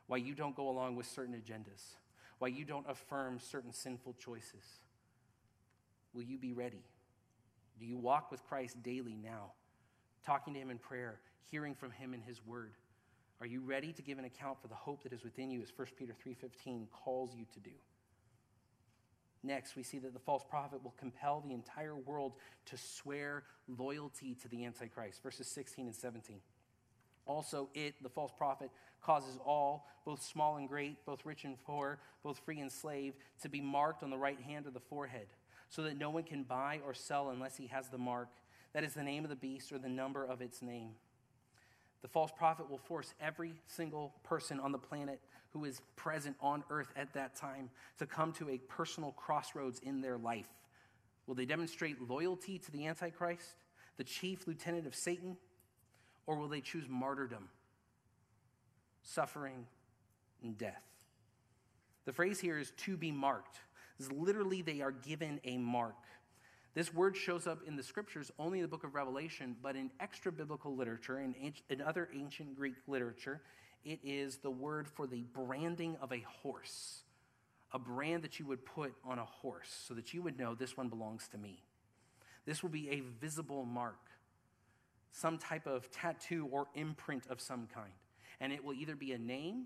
Why 0.07 0.17
you 0.17 0.33
don't 0.33 0.55
go 0.55 0.69
along 0.69 0.95
with 0.95 1.05
certain 1.05 1.35
agendas? 1.35 1.95
Why 2.39 2.47
you 2.47 2.65
don't 2.65 2.85
affirm 2.89 3.39
certain 3.39 3.73
sinful 3.73 4.15
choices? 4.19 4.63
Will 6.13 6.23
you 6.23 6.37
be 6.37 6.53
ready? 6.53 6.83
Do 7.79 7.85
you 7.85 7.97
walk 7.97 8.31
with 8.31 8.43
Christ 8.45 8.81
daily 8.81 9.15
now, 9.15 9.51
talking 10.25 10.53
to 10.53 10.59
him 10.59 10.69
in 10.69 10.77
prayer, 10.77 11.19
hearing 11.51 11.75
from 11.75 11.91
him 11.91 12.13
in 12.13 12.21
his 12.21 12.45
word? 12.45 12.73
Are 13.39 13.45
you 13.45 13.61
ready 13.61 13.93
to 13.93 14.01
give 14.01 14.17
an 14.17 14.25
account 14.25 14.59
for 14.61 14.67
the 14.67 14.75
hope 14.75 15.03
that 15.03 15.13
is 15.13 15.23
within 15.23 15.51
you 15.51 15.61
as 15.61 15.71
1 15.75 15.87
Peter 15.97 16.13
3:15 16.13 16.87
calls 16.91 17.35
you 17.35 17.45
to 17.53 17.59
do? 17.59 17.71
Next, 19.47 19.77
we 19.77 19.83
see 19.83 19.97
that 19.99 20.13
the 20.13 20.19
false 20.19 20.43
prophet 20.43 20.83
will 20.83 20.93
compel 20.99 21.39
the 21.39 21.53
entire 21.53 21.95
world 21.95 22.33
to 22.65 22.75
swear 22.75 23.43
loyalty 23.79 24.35
to 24.41 24.49
the 24.49 24.65
Antichrist, 24.65 25.23
verses 25.23 25.47
16 25.47 25.85
and 25.85 25.95
17. 25.95 26.41
Also, 27.25 27.69
it, 27.73 27.95
the 28.03 28.09
false 28.09 28.33
prophet, 28.37 28.69
causes 29.01 29.37
all, 29.45 29.87
both 30.03 30.21
small 30.21 30.57
and 30.57 30.67
great, 30.67 30.97
both 31.05 31.25
rich 31.25 31.45
and 31.45 31.55
poor, 31.63 31.97
both 32.23 32.39
free 32.39 32.59
and 32.59 32.69
slave, 32.69 33.13
to 33.41 33.47
be 33.47 33.61
marked 33.61 34.03
on 34.03 34.09
the 34.09 34.17
right 34.17 34.41
hand 34.41 34.67
or 34.67 34.71
the 34.71 34.81
forehead, 34.81 35.27
so 35.69 35.81
that 35.83 35.97
no 35.97 36.09
one 36.09 36.23
can 36.23 36.43
buy 36.43 36.81
or 36.85 36.93
sell 36.93 37.29
unless 37.29 37.55
he 37.55 37.67
has 37.67 37.87
the 37.87 37.97
mark. 37.97 38.27
That 38.73 38.83
is 38.83 38.95
the 38.95 39.03
name 39.03 39.23
of 39.23 39.29
the 39.29 39.37
beast 39.37 39.71
or 39.71 39.77
the 39.77 39.87
number 39.87 40.25
of 40.25 40.41
its 40.41 40.61
name. 40.61 40.91
The 42.01 42.07
false 42.07 42.31
prophet 42.31 42.69
will 42.69 42.77
force 42.77 43.13
every 43.19 43.53
single 43.65 44.13
person 44.23 44.59
on 44.59 44.71
the 44.71 44.77
planet 44.77 45.19
who 45.51 45.65
is 45.65 45.81
present 45.95 46.35
on 46.39 46.63
earth 46.69 46.91
at 46.95 47.13
that 47.13 47.35
time 47.35 47.69
to 47.97 48.05
come 48.05 48.31
to 48.33 48.49
a 48.49 48.57
personal 48.57 49.11
crossroads 49.13 49.79
in 49.79 50.01
their 50.01 50.17
life. 50.17 50.47
Will 51.25 51.35
they 51.35 51.45
demonstrate 51.45 52.01
loyalty 52.07 52.59
to 52.59 52.71
the 52.71 52.87
Antichrist, 52.87 53.55
the 53.97 54.03
chief 54.03 54.47
lieutenant 54.47 54.85
of 54.85 54.95
Satan, 54.95 55.37
or 56.25 56.37
will 56.37 56.47
they 56.47 56.61
choose 56.61 56.87
martyrdom, 56.87 57.49
suffering, 59.01 59.65
and 60.43 60.57
death? 60.57 60.83
The 62.05 62.13
phrase 62.13 62.39
here 62.39 62.57
is 62.57 62.71
to 62.85 62.95
be 62.95 63.11
marked. 63.11 63.59
Is 63.99 64.11
literally, 64.11 64.61
they 64.61 64.81
are 64.81 64.91
given 64.91 65.41
a 65.43 65.57
mark. 65.57 65.95
This 66.73 66.93
word 66.93 67.17
shows 67.17 67.47
up 67.47 67.59
in 67.65 67.75
the 67.75 67.83
scriptures 67.83 68.31
only 68.37 68.59
in 68.59 68.61
the 68.61 68.67
book 68.67 68.83
of 68.83 68.93
Revelation, 68.93 69.55
but 69.61 69.75
in 69.75 69.89
extra 69.99 70.31
biblical 70.31 70.75
literature, 70.75 71.19
in, 71.19 71.53
in 71.69 71.81
other 71.81 72.09
ancient 72.13 72.55
Greek 72.55 72.75
literature, 72.87 73.41
it 73.83 73.99
is 74.03 74.37
the 74.37 74.51
word 74.51 74.87
for 74.87 75.07
the 75.07 75.23
branding 75.33 75.97
of 76.01 76.11
a 76.11 76.23
horse, 76.41 77.03
a 77.71 77.79
brand 77.79 78.23
that 78.23 78.39
you 78.39 78.45
would 78.45 78.65
put 78.65 78.93
on 79.03 79.17
a 79.17 79.25
horse 79.25 79.83
so 79.87 79.93
that 79.93 80.13
you 80.13 80.21
would 80.21 80.37
know 80.37 80.53
this 80.53 80.77
one 80.77 80.89
belongs 80.89 81.27
to 81.29 81.37
me. 81.37 81.63
This 82.45 82.61
will 82.61 82.69
be 82.69 82.89
a 82.89 83.01
visible 83.19 83.65
mark, 83.65 84.09
some 85.11 85.37
type 85.37 85.67
of 85.67 85.89
tattoo 85.91 86.47
or 86.51 86.67
imprint 86.75 87.23
of 87.29 87.41
some 87.41 87.67
kind. 87.73 87.91
And 88.39 88.53
it 88.53 88.63
will 88.63 88.73
either 88.73 88.95
be 88.95 89.13
a 89.13 89.17
name 89.17 89.65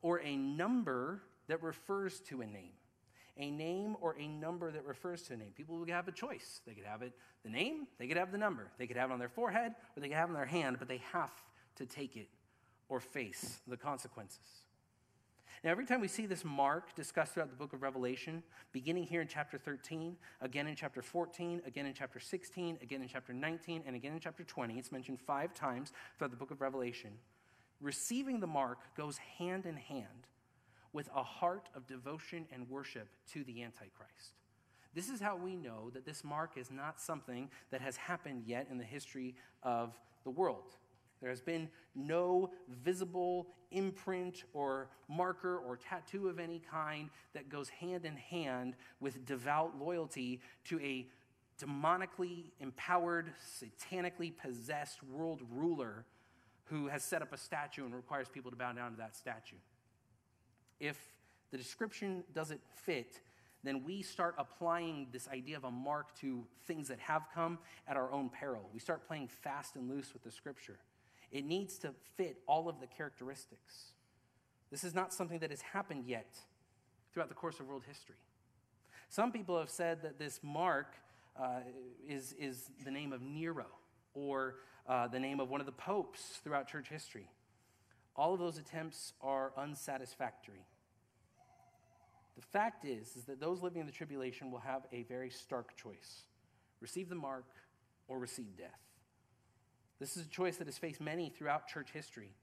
or 0.00 0.20
a 0.20 0.36
number 0.36 1.22
that 1.48 1.62
refers 1.62 2.20
to 2.20 2.40
a 2.40 2.46
name 2.46 2.72
a 3.36 3.50
name 3.50 3.96
or 4.00 4.16
a 4.18 4.28
number 4.28 4.70
that 4.70 4.84
refers 4.84 5.22
to 5.22 5.34
a 5.34 5.36
name. 5.36 5.52
People 5.56 5.76
would 5.78 5.88
have 5.88 6.08
a 6.08 6.12
choice. 6.12 6.60
They 6.66 6.74
could 6.74 6.84
have 6.84 7.02
it 7.02 7.12
the 7.42 7.50
name, 7.50 7.86
they 7.98 8.06
could 8.06 8.16
have 8.16 8.30
the 8.30 8.38
number. 8.38 8.70
They 8.78 8.86
could 8.86 8.96
have 8.96 9.10
it 9.10 9.12
on 9.12 9.18
their 9.18 9.28
forehead 9.28 9.74
or 9.96 10.00
they 10.00 10.08
could 10.08 10.16
have 10.16 10.28
it 10.28 10.32
in 10.32 10.36
their 10.36 10.46
hand, 10.46 10.76
but 10.78 10.88
they 10.88 11.02
have 11.12 11.32
to 11.76 11.86
take 11.86 12.16
it 12.16 12.28
or 12.88 13.00
face 13.00 13.60
the 13.66 13.76
consequences. 13.76 14.62
Now, 15.64 15.70
every 15.70 15.86
time 15.86 16.00
we 16.00 16.08
see 16.08 16.26
this 16.26 16.44
mark 16.44 16.94
discussed 16.96 17.34
throughout 17.34 17.50
the 17.50 17.56
book 17.56 17.72
of 17.72 17.82
Revelation, 17.82 18.42
beginning 18.72 19.04
here 19.04 19.20
in 19.20 19.28
chapter 19.28 19.58
13, 19.58 20.16
again 20.40 20.66
in 20.66 20.74
chapter 20.74 21.02
14, 21.02 21.62
again 21.64 21.86
in 21.86 21.94
chapter 21.94 22.18
16, 22.18 22.78
again 22.82 23.00
in 23.00 23.08
chapter 23.08 23.32
19, 23.32 23.84
and 23.86 23.94
again 23.94 24.12
in 24.12 24.18
chapter 24.18 24.42
20, 24.42 24.76
it's 24.76 24.90
mentioned 24.90 25.20
five 25.20 25.54
times 25.54 25.92
throughout 26.18 26.32
the 26.32 26.36
book 26.36 26.50
of 26.50 26.60
Revelation. 26.60 27.12
Receiving 27.80 28.40
the 28.40 28.46
mark 28.46 28.78
goes 28.96 29.18
hand 29.18 29.64
in 29.64 29.76
hand 29.76 30.26
with 30.92 31.08
a 31.14 31.22
heart 31.22 31.68
of 31.74 31.86
devotion 31.86 32.46
and 32.52 32.68
worship 32.68 33.08
to 33.32 33.44
the 33.44 33.62
Antichrist. 33.62 34.34
This 34.94 35.08
is 35.08 35.20
how 35.20 35.36
we 35.36 35.56
know 35.56 35.90
that 35.94 36.04
this 36.04 36.22
mark 36.22 36.52
is 36.56 36.70
not 36.70 37.00
something 37.00 37.48
that 37.70 37.80
has 37.80 37.96
happened 37.96 38.42
yet 38.46 38.66
in 38.70 38.78
the 38.78 38.84
history 38.84 39.34
of 39.62 39.98
the 40.24 40.30
world. 40.30 40.76
There 41.20 41.30
has 41.30 41.40
been 41.40 41.68
no 41.94 42.50
visible 42.68 43.46
imprint 43.70 44.44
or 44.52 44.90
marker 45.08 45.56
or 45.58 45.76
tattoo 45.76 46.28
of 46.28 46.38
any 46.38 46.60
kind 46.70 47.10
that 47.32 47.48
goes 47.48 47.68
hand 47.68 48.04
in 48.04 48.16
hand 48.16 48.74
with 49.00 49.24
devout 49.24 49.78
loyalty 49.78 50.40
to 50.64 50.80
a 50.80 51.06
demonically 51.62 52.50
empowered, 52.60 53.32
satanically 53.40 54.32
possessed 54.36 55.02
world 55.04 55.42
ruler 55.50 56.04
who 56.64 56.88
has 56.88 57.04
set 57.04 57.22
up 57.22 57.32
a 57.32 57.36
statue 57.36 57.84
and 57.84 57.94
requires 57.94 58.28
people 58.28 58.50
to 58.50 58.56
bow 58.56 58.72
down 58.72 58.90
to 58.90 58.96
that 58.96 59.16
statue. 59.16 59.56
If 60.82 60.98
the 61.52 61.56
description 61.56 62.24
doesn't 62.34 62.60
fit, 62.84 63.20
then 63.62 63.84
we 63.84 64.02
start 64.02 64.34
applying 64.36 65.06
this 65.12 65.28
idea 65.28 65.56
of 65.56 65.62
a 65.62 65.70
mark 65.70 66.18
to 66.18 66.44
things 66.66 66.88
that 66.88 66.98
have 66.98 67.22
come 67.32 67.60
at 67.86 67.96
our 67.96 68.10
own 68.10 68.30
peril. 68.30 68.68
We 68.74 68.80
start 68.80 69.06
playing 69.06 69.28
fast 69.28 69.76
and 69.76 69.88
loose 69.88 70.12
with 70.12 70.24
the 70.24 70.32
scripture. 70.32 70.78
It 71.30 71.44
needs 71.44 71.78
to 71.78 71.94
fit 72.16 72.38
all 72.48 72.68
of 72.68 72.80
the 72.80 72.88
characteristics. 72.88 73.92
This 74.72 74.82
is 74.82 74.92
not 74.92 75.14
something 75.14 75.38
that 75.38 75.50
has 75.50 75.60
happened 75.60 76.04
yet 76.04 76.36
throughout 77.12 77.28
the 77.28 77.36
course 77.36 77.60
of 77.60 77.68
world 77.68 77.84
history. 77.86 78.16
Some 79.08 79.30
people 79.30 79.56
have 79.60 79.70
said 79.70 80.02
that 80.02 80.18
this 80.18 80.40
mark 80.42 80.96
uh, 81.40 81.60
is, 82.08 82.34
is 82.40 82.70
the 82.84 82.90
name 82.90 83.12
of 83.12 83.22
Nero 83.22 83.66
or 84.14 84.56
uh, 84.88 85.06
the 85.06 85.20
name 85.20 85.38
of 85.38 85.48
one 85.48 85.60
of 85.60 85.66
the 85.66 85.72
popes 85.72 86.40
throughout 86.42 86.66
church 86.66 86.88
history. 86.88 87.28
All 88.16 88.34
of 88.34 88.40
those 88.40 88.58
attempts 88.58 89.12
are 89.22 89.52
unsatisfactory. 89.56 90.66
The 92.36 92.42
fact 92.42 92.84
is, 92.84 93.16
is 93.16 93.24
that 93.24 93.40
those 93.40 93.62
living 93.62 93.80
in 93.80 93.86
the 93.86 93.92
tribulation 93.92 94.50
will 94.50 94.60
have 94.60 94.82
a 94.92 95.02
very 95.04 95.30
stark 95.30 95.76
choice 95.76 96.22
receive 96.80 97.08
the 97.08 97.14
mark 97.14 97.44
or 98.08 98.18
receive 98.18 98.56
death. 98.56 98.80
This 100.00 100.16
is 100.16 100.26
a 100.26 100.28
choice 100.28 100.56
that 100.56 100.66
has 100.66 100.78
faced 100.78 101.00
many 101.00 101.30
throughout 101.30 101.68
church 101.68 101.90
history. 101.92 102.34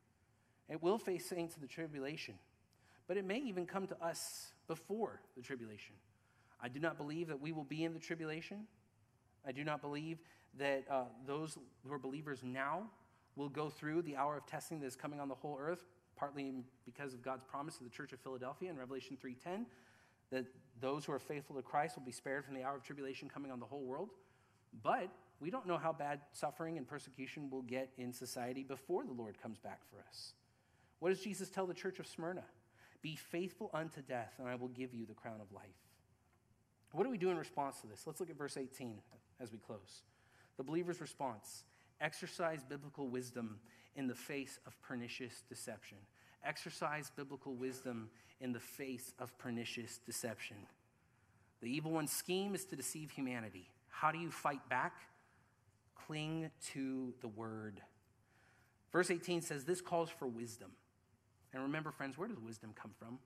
It 0.69 0.81
will 0.81 0.97
face 0.97 1.27
saints 1.27 1.55
in 1.55 1.61
the 1.61 1.67
tribulation, 1.67 2.35
but 3.07 3.17
it 3.17 3.25
may 3.25 3.39
even 3.39 3.65
come 3.65 3.87
to 3.87 4.01
us 4.01 4.53
before 4.67 5.19
the 5.35 5.41
tribulation. 5.41 5.95
I 6.61 6.69
do 6.69 6.79
not 6.79 6.97
believe 6.97 7.27
that 7.27 7.41
we 7.41 7.51
will 7.51 7.63
be 7.63 7.83
in 7.83 7.93
the 7.93 7.99
tribulation. 7.99 8.67
I 9.45 9.51
do 9.51 9.63
not 9.63 9.81
believe 9.81 10.19
that 10.57 10.85
uh, 10.89 11.03
those 11.25 11.57
who 11.85 11.93
are 11.93 11.99
believers 11.99 12.39
now 12.43 12.83
will 13.35 13.49
go 13.49 13.69
through 13.69 14.03
the 14.03 14.15
hour 14.15 14.37
of 14.37 14.45
testing 14.45 14.79
that 14.79 14.85
is 14.85 14.95
coming 14.95 15.19
on 15.19 15.27
the 15.27 15.35
whole 15.35 15.57
earth 15.59 15.83
partly 16.19 16.53
because 16.85 17.13
of 17.13 17.21
God's 17.21 17.43
promise 17.43 17.77
to 17.77 17.83
the 17.83 17.89
church 17.89 18.11
of 18.11 18.19
Philadelphia 18.19 18.69
in 18.69 18.77
Revelation 18.77 19.17
3:10 19.17 19.65
that 20.31 20.45
those 20.79 21.05
who 21.05 21.11
are 21.11 21.19
faithful 21.19 21.55
to 21.55 21.61
Christ 21.61 21.95
will 21.95 22.03
be 22.03 22.11
spared 22.11 22.45
from 22.45 22.53
the 22.53 22.63
hour 22.63 22.75
of 22.75 22.83
tribulation 22.83 23.29
coming 23.29 23.51
on 23.51 23.59
the 23.59 23.65
whole 23.65 23.83
world. 23.83 24.09
But 24.83 25.09
we 25.39 25.49
don't 25.49 25.65
know 25.65 25.77
how 25.77 25.93
bad 25.93 26.21
suffering 26.31 26.77
and 26.77 26.87
persecution 26.87 27.49
will 27.49 27.63
get 27.63 27.91
in 27.97 28.13
society 28.13 28.63
before 28.63 29.05
the 29.05 29.13
Lord 29.13 29.41
comes 29.41 29.57
back 29.57 29.83
for 29.89 30.03
us. 30.07 30.33
What 30.99 31.09
does 31.09 31.21
Jesus 31.21 31.49
tell 31.49 31.65
the 31.65 31.73
church 31.73 31.99
of 31.99 32.05
Smyrna? 32.05 32.43
Be 33.01 33.15
faithful 33.15 33.69
unto 33.73 34.01
death, 34.01 34.33
and 34.37 34.47
I 34.47 34.55
will 34.55 34.67
give 34.67 34.93
you 34.93 35.05
the 35.05 35.13
crown 35.13 35.39
of 35.41 35.51
life. 35.51 35.89
What 36.91 37.03
do 37.03 37.09
we 37.09 37.17
do 37.17 37.29
in 37.29 37.37
response 37.37 37.79
to 37.81 37.87
this? 37.87 38.05
Let's 38.05 38.19
look 38.19 38.29
at 38.29 38.37
verse 38.37 38.57
18 38.57 39.01
as 39.39 39.51
we 39.51 39.57
close. 39.57 40.03
The 40.57 40.63
believer's 40.63 40.99
response 40.99 41.63
exercise 42.01 42.63
biblical 42.63 43.07
wisdom 43.07 43.59
in 43.95 44.07
the 44.07 44.15
face 44.15 44.59
of 44.65 44.79
pernicious 44.81 45.43
deception. 45.49 45.97
Exercise 46.43 47.11
biblical 47.15 47.53
wisdom 47.53 48.09
in 48.39 48.53
the 48.53 48.59
face 48.59 49.13
of 49.19 49.37
pernicious 49.37 49.99
deception. 50.05 50.57
The 51.61 51.69
evil 51.69 51.91
one's 51.91 52.11
scheme 52.11 52.55
is 52.55 52.65
to 52.65 52.75
deceive 52.75 53.11
humanity. 53.11 53.67
How 53.89 54.11
do 54.11 54.17
you 54.17 54.31
fight 54.31 54.67
back? 54.69 54.93
Cling 56.05 56.51
to 56.71 57.13
the 57.21 57.27
word. 57.27 57.81
Verse 58.91 59.11
18 59.11 59.41
says, 59.41 59.65
This 59.65 59.81
calls 59.81 60.09
for 60.09 60.25
wisdom. 60.25 60.71
And 61.53 61.63
remember, 61.63 61.91
friends, 61.91 62.17
where 62.17 62.27
does 62.27 62.39
wisdom 62.39 62.71
come 62.73 62.91
from? 62.97 63.19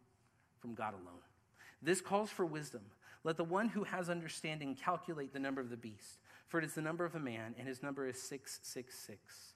From 0.59 0.73
God 0.73 0.93
alone. 0.93 1.21
This 1.81 2.01
calls 2.01 2.29
for 2.29 2.45
wisdom. 2.45 2.81
Let 3.23 3.37
the 3.37 3.43
one 3.43 3.69
who 3.69 3.83
has 3.83 4.09
understanding 4.09 4.75
calculate 4.75 5.33
the 5.33 5.39
number 5.39 5.61
of 5.61 5.69
the 5.69 5.77
beast, 5.77 6.19
for 6.47 6.57
it 6.57 6.65
is 6.65 6.73
the 6.73 6.81
number 6.81 7.05
of 7.05 7.15
a 7.15 7.19
man, 7.19 7.55
and 7.57 7.67
his 7.67 7.83
number 7.83 8.07
is 8.07 8.21
666. 8.21 9.52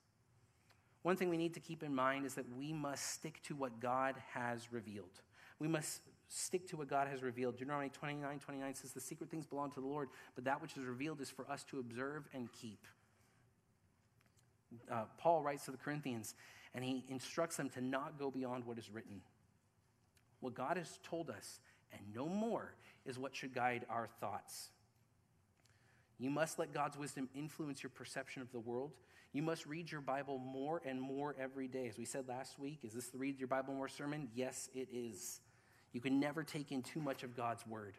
One 1.07 1.15
thing 1.15 1.29
we 1.29 1.37
need 1.37 1.53
to 1.53 1.61
keep 1.61 1.83
in 1.83 1.95
mind 1.95 2.25
is 2.25 2.33
that 2.33 2.43
we 2.57 2.73
must 2.73 3.13
stick 3.13 3.41
to 3.43 3.55
what 3.55 3.79
God 3.79 4.15
has 4.33 4.73
revealed. 4.73 5.21
We 5.57 5.69
must 5.69 6.01
stick 6.27 6.67
to 6.67 6.75
what 6.75 6.89
God 6.89 7.07
has 7.07 7.23
revealed. 7.23 7.57
Deuteronomy 7.57 7.87
29 7.87 8.39
29 8.39 8.75
says, 8.75 8.91
The 8.91 8.99
secret 8.99 9.31
things 9.31 9.45
belong 9.45 9.71
to 9.71 9.79
the 9.79 9.87
Lord, 9.87 10.09
but 10.35 10.43
that 10.43 10.61
which 10.61 10.75
is 10.75 10.83
revealed 10.83 11.21
is 11.21 11.29
for 11.29 11.49
us 11.49 11.63
to 11.69 11.79
observe 11.79 12.27
and 12.33 12.51
keep. 12.51 12.85
Uh, 14.91 15.03
Paul 15.17 15.43
writes 15.43 15.63
to 15.63 15.71
the 15.71 15.77
Corinthians, 15.77 16.35
and 16.75 16.83
he 16.83 17.05
instructs 17.07 17.55
them 17.55 17.69
to 17.69 17.79
not 17.79 18.19
go 18.19 18.29
beyond 18.29 18.65
what 18.65 18.77
is 18.77 18.89
written. 18.89 19.21
What 20.41 20.55
God 20.55 20.75
has 20.75 20.99
told 21.03 21.29
us, 21.29 21.61
and 21.93 22.01
no 22.13 22.25
more, 22.25 22.73
is 23.05 23.17
what 23.17 23.33
should 23.33 23.55
guide 23.55 23.85
our 23.89 24.09
thoughts. 24.19 24.71
You 26.19 26.31
must 26.31 26.59
let 26.59 26.73
God's 26.73 26.97
wisdom 26.97 27.29
influence 27.33 27.81
your 27.81 27.91
perception 27.91 28.41
of 28.41 28.51
the 28.51 28.59
world 28.59 28.91
you 29.33 29.41
must 29.41 29.65
read 29.65 29.91
your 29.91 30.01
Bible 30.01 30.39
more 30.39 30.81
and 30.85 31.01
more 31.01 31.35
every 31.39 31.67
day. 31.67 31.87
As 31.87 31.97
we 31.97 32.05
said 32.05 32.27
last 32.27 32.57
week, 32.57 32.79
is 32.83 32.93
this 32.93 33.07
the 33.07 33.17
Read 33.17 33.39
Your 33.39 33.47
Bible 33.47 33.73
More 33.73 33.87
sermon? 33.87 34.29
Yes, 34.33 34.69
it 34.73 34.87
is. 34.91 35.41
You 35.91 36.01
can 36.01 36.19
never 36.19 36.43
take 36.43 36.71
in 36.71 36.81
too 36.81 37.01
much 37.01 37.23
of 37.23 37.35
God's 37.35 37.65
Word. 37.67 37.95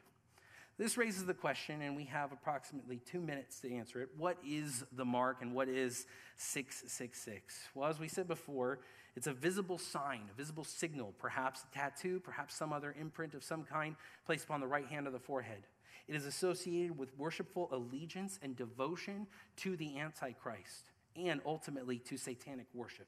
This 0.78 0.96
raises 0.96 1.26
the 1.26 1.34
question, 1.34 1.82
and 1.82 1.96
we 1.96 2.04
have 2.04 2.30
approximately 2.30 2.98
two 2.98 3.20
minutes 3.20 3.60
to 3.60 3.74
answer 3.74 4.00
it. 4.00 4.10
What 4.16 4.38
is 4.46 4.84
the 4.92 5.04
mark 5.04 5.42
and 5.42 5.52
what 5.52 5.68
is 5.68 6.06
666? 6.36 7.68
Well, 7.74 7.90
as 7.90 7.98
we 7.98 8.06
said 8.06 8.28
before, 8.28 8.78
it's 9.16 9.26
a 9.26 9.32
visible 9.32 9.78
sign, 9.78 10.22
a 10.32 10.36
visible 10.36 10.62
signal, 10.62 11.14
perhaps 11.18 11.64
a 11.64 11.74
tattoo, 11.74 12.20
perhaps 12.20 12.54
some 12.54 12.72
other 12.72 12.94
imprint 12.98 13.34
of 13.34 13.42
some 13.42 13.64
kind 13.64 13.96
placed 14.24 14.44
upon 14.44 14.60
the 14.60 14.68
right 14.68 14.86
hand 14.86 15.08
of 15.08 15.12
the 15.12 15.18
forehead. 15.18 15.64
It 16.06 16.14
is 16.14 16.24
associated 16.24 16.96
with 16.96 17.16
worshipful 17.18 17.68
allegiance 17.72 18.38
and 18.40 18.56
devotion 18.56 19.26
to 19.56 19.76
the 19.76 19.98
Antichrist 19.98 20.92
and 21.26 21.40
ultimately 21.44 21.98
to 21.98 22.16
satanic 22.16 22.66
worship. 22.74 23.06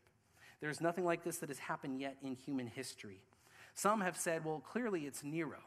There's 0.61 0.81
nothing 0.81 1.05
like 1.05 1.25
this 1.25 1.39
that 1.39 1.49
has 1.49 1.59
happened 1.59 2.01
yet 2.01 2.17
in 2.23 2.35
human 2.35 2.67
history. 2.67 3.23
Some 3.75 4.01
have 4.01 4.17
said, 4.17 4.45
well, 4.45 4.61
clearly 4.61 5.07
it's 5.07 5.23
Nero. 5.23 5.59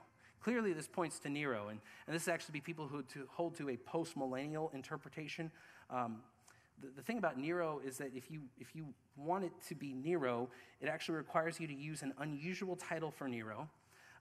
Clearly, 0.44 0.74
this 0.74 0.88
points 0.88 1.20
to 1.20 1.30
Nero, 1.30 1.70
and, 1.70 1.80
and 2.06 2.14
this 2.14 2.28
actually 2.28 2.52
be 2.52 2.60
people 2.60 2.86
who 2.86 3.02
to 3.04 3.26
hold 3.32 3.56
to 3.56 3.70
a 3.70 3.78
post 3.78 4.18
millennial 4.18 4.70
interpretation. 4.74 5.50
Um, 5.90 6.18
the, 6.82 6.90
the 6.98 7.02
thing 7.02 7.18
about 7.18 7.40
Nero 7.40 7.80
is 7.86 7.98
that 8.00 8.12
if 8.14 8.30
you, 8.30 8.42
if 8.60 8.76
you 8.76 8.88
want 9.16 9.46
it 9.46 9.54
to 9.70 9.76
be 9.76 9.94
Nero, 9.94 10.50
it 10.82 10.90
actually 10.90 11.16
requires 11.16 11.62
you 11.62 11.68
to 11.68 11.74
use 11.74 12.02
an 12.02 12.14
unusual 12.20 12.76
title 12.76 13.10
for 13.10 13.30
Nero, 13.30 13.70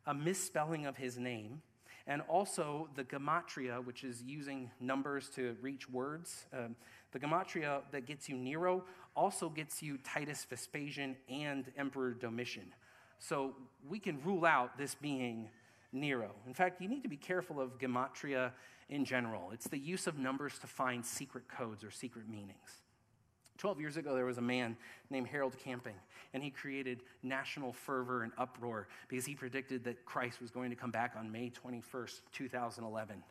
a 0.06 0.14
misspelling 0.14 0.86
of 0.86 0.96
his 0.96 1.18
name, 1.18 1.60
And 2.06 2.22
also 2.22 2.88
the 2.96 3.04
gematria, 3.04 3.84
which 3.84 4.02
is 4.02 4.22
using 4.22 4.70
numbers 4.80 5.28
to 5.30 5.56
reach 5.60 5.88
words. 5.88 6.46
Um, 6.52 6.74
the 7.12 7.18
gematria 7.18 7.82
that 7.92 8.06
gets 8.06 8.28
you 8.28 8.36
Nero 8.36 8.84
also 9.14 9.48
gets 9.48 9.82
you 9.82 9.98
Titus 9.98 10.46
Vespasian 10.48 11.16
and 11.28 11.70
Emperor 11.76 12.14
Domitian. 12.14 12.72
So 13.18 13.54
we 13.88 13.98
can 13.98 14.20
rule 14.22 14.44
out 14.44 14.76
this 14.76 14.94
being 14.94 15.48
Nero. 15.92 16.30
In 16.46 16.54
fact, 16.54 16.80
you 16.80 16.88
need 16.88 17.02
to 17.02 17.08
be 17.08 17.16
careful 17.16 17.60
of 17.60 17.78
gematria 17.78 18.52
in 18.88 19.04
general. 19.04 19.50
It's 19.52 19.68
the 19.68 19.78
use 19.78 20.06
of 20.06 20.18
numbers 20.18 20.58
to 20.60 20.66
find 20.66 21.04
secret 21.04 21.44
codes 21.48 21.84
or 21.84 21.90
secret 21.90 22.28
meanings. 22.28 22.82
12 23.58 23.80
years 23.80 23.96
ago, 23.96 24.14
there 24.14 24.24
was 24.24 24.38
a 24.38 24.42
man 24.42 24.76
named 25.08 25.28
Harold 25.28 25.56
Camping, 25.56 25.94
and 26.34 26.42
he 26.42 26.50
created 26.50 27.02
national 27.22 27.72
fervor 27.72 28.22
and 28.24 28.32
uproar 28.36 28.88
because 29.08 29.24
he 29.24 29.34
predicted 29.34 29.84
that 29.84 30.04
Christ 30.04 30.40
was 30.40 30.50
going 30.50 30.70
to 30.70 30.76
come 30.76 30.90
back 30.90 31.14
on 31.16 31.30
May 31.30 31.52
21st, 31.64 32.20
2011. 32.32 33.22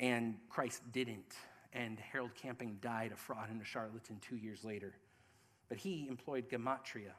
And 0.00 0.34
Christ 0.48 0.82
didn't, 0.90 1.36
and 1.72 1.98
Harold 1.98 2.34
Camping 2.34 2.78
died 2.80 3.12
a 3.12 3.16
fraud 3.16 3.50
and 3.50 3.60
a 3.60 3.64
charlatan 3.64 4.18
two 4.20 4.36
years 4.36 4.64
later. 4.64 4.94
But 5.68 5.78
he 5.78 6.06
employed 6.08 6.48
gematria. 6.48 7.12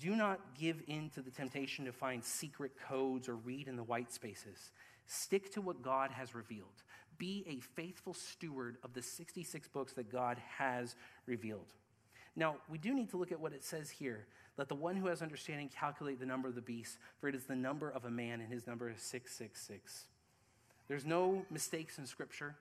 Do 0.00 0.16
not 0.16 0.40
give 0.58 0.82
in 0.86 1.10
to 1.10 1.22
the 1.22 1.30
temptation 1.30 1.84
to 1.84 1.92
find 1.92 2.24
secret 2.24 2.72
codes 2.88 3.28
or 3.28 3.36
read 3.36 3.68
in 3.68 3.76
the 3.76 3.82
white 3.82 4.12
spaces. 4.12 4.72
Stick 5.06 5.52
to 5.52 5.60
what 5.60 5.82
God 5.82 6.10
has 6.10 6.34
revealed. 6.34 6.82
Be 7.18 7.44
a 7.46 7.60
faithful 7.60 8.14
steward 8.14 8.78
of 8.82 8.92
the 8.92 9.02
66 9.02 9.68
books 9.68 9.92
that 9.92 10.10
God 10.10 10.38
has 10.58 10.96
revealed. 11.26 11.72
Now, 12.36 12.56
we 12.68 12.78
do 12.78 12.92
need 12.92 13.10
to 13.10 13.16
look 13.16 13.30
at 13.30 13.40
what 13.40 13.52
it 13.52 13.62
says 13.62 13.90
here. 13.90 14.26
Let 14.56 14.68
the 14.68 14.74
one 14.74 14.96
who 14.96 15.06
has 15.06 15.22
understanding 15.22 15.68
calculate 15.68 16.18
the 16.18 16.26
number 16.26 16.48
of 16.48 16.54
the 16.54 16.60
beast, 16.60 16.98
for 17.20 17.28
it 17.28 17.34
is 17.34 17.44
the 17.44 17.56
number 17.56 17.90
of 17.90 18.04
a 18.04 18.10
man, 18.10 18.40
and 18.40 18.52
his 18.52 18.66
number 18.66 18.90
is 18.90 19.02
666. 19.02 20.06
There's 20.88 21.04
no 21.04 21.44
mistakes 21.50 21.98
in 21.98 22.06
Scripture. 22.06 22.56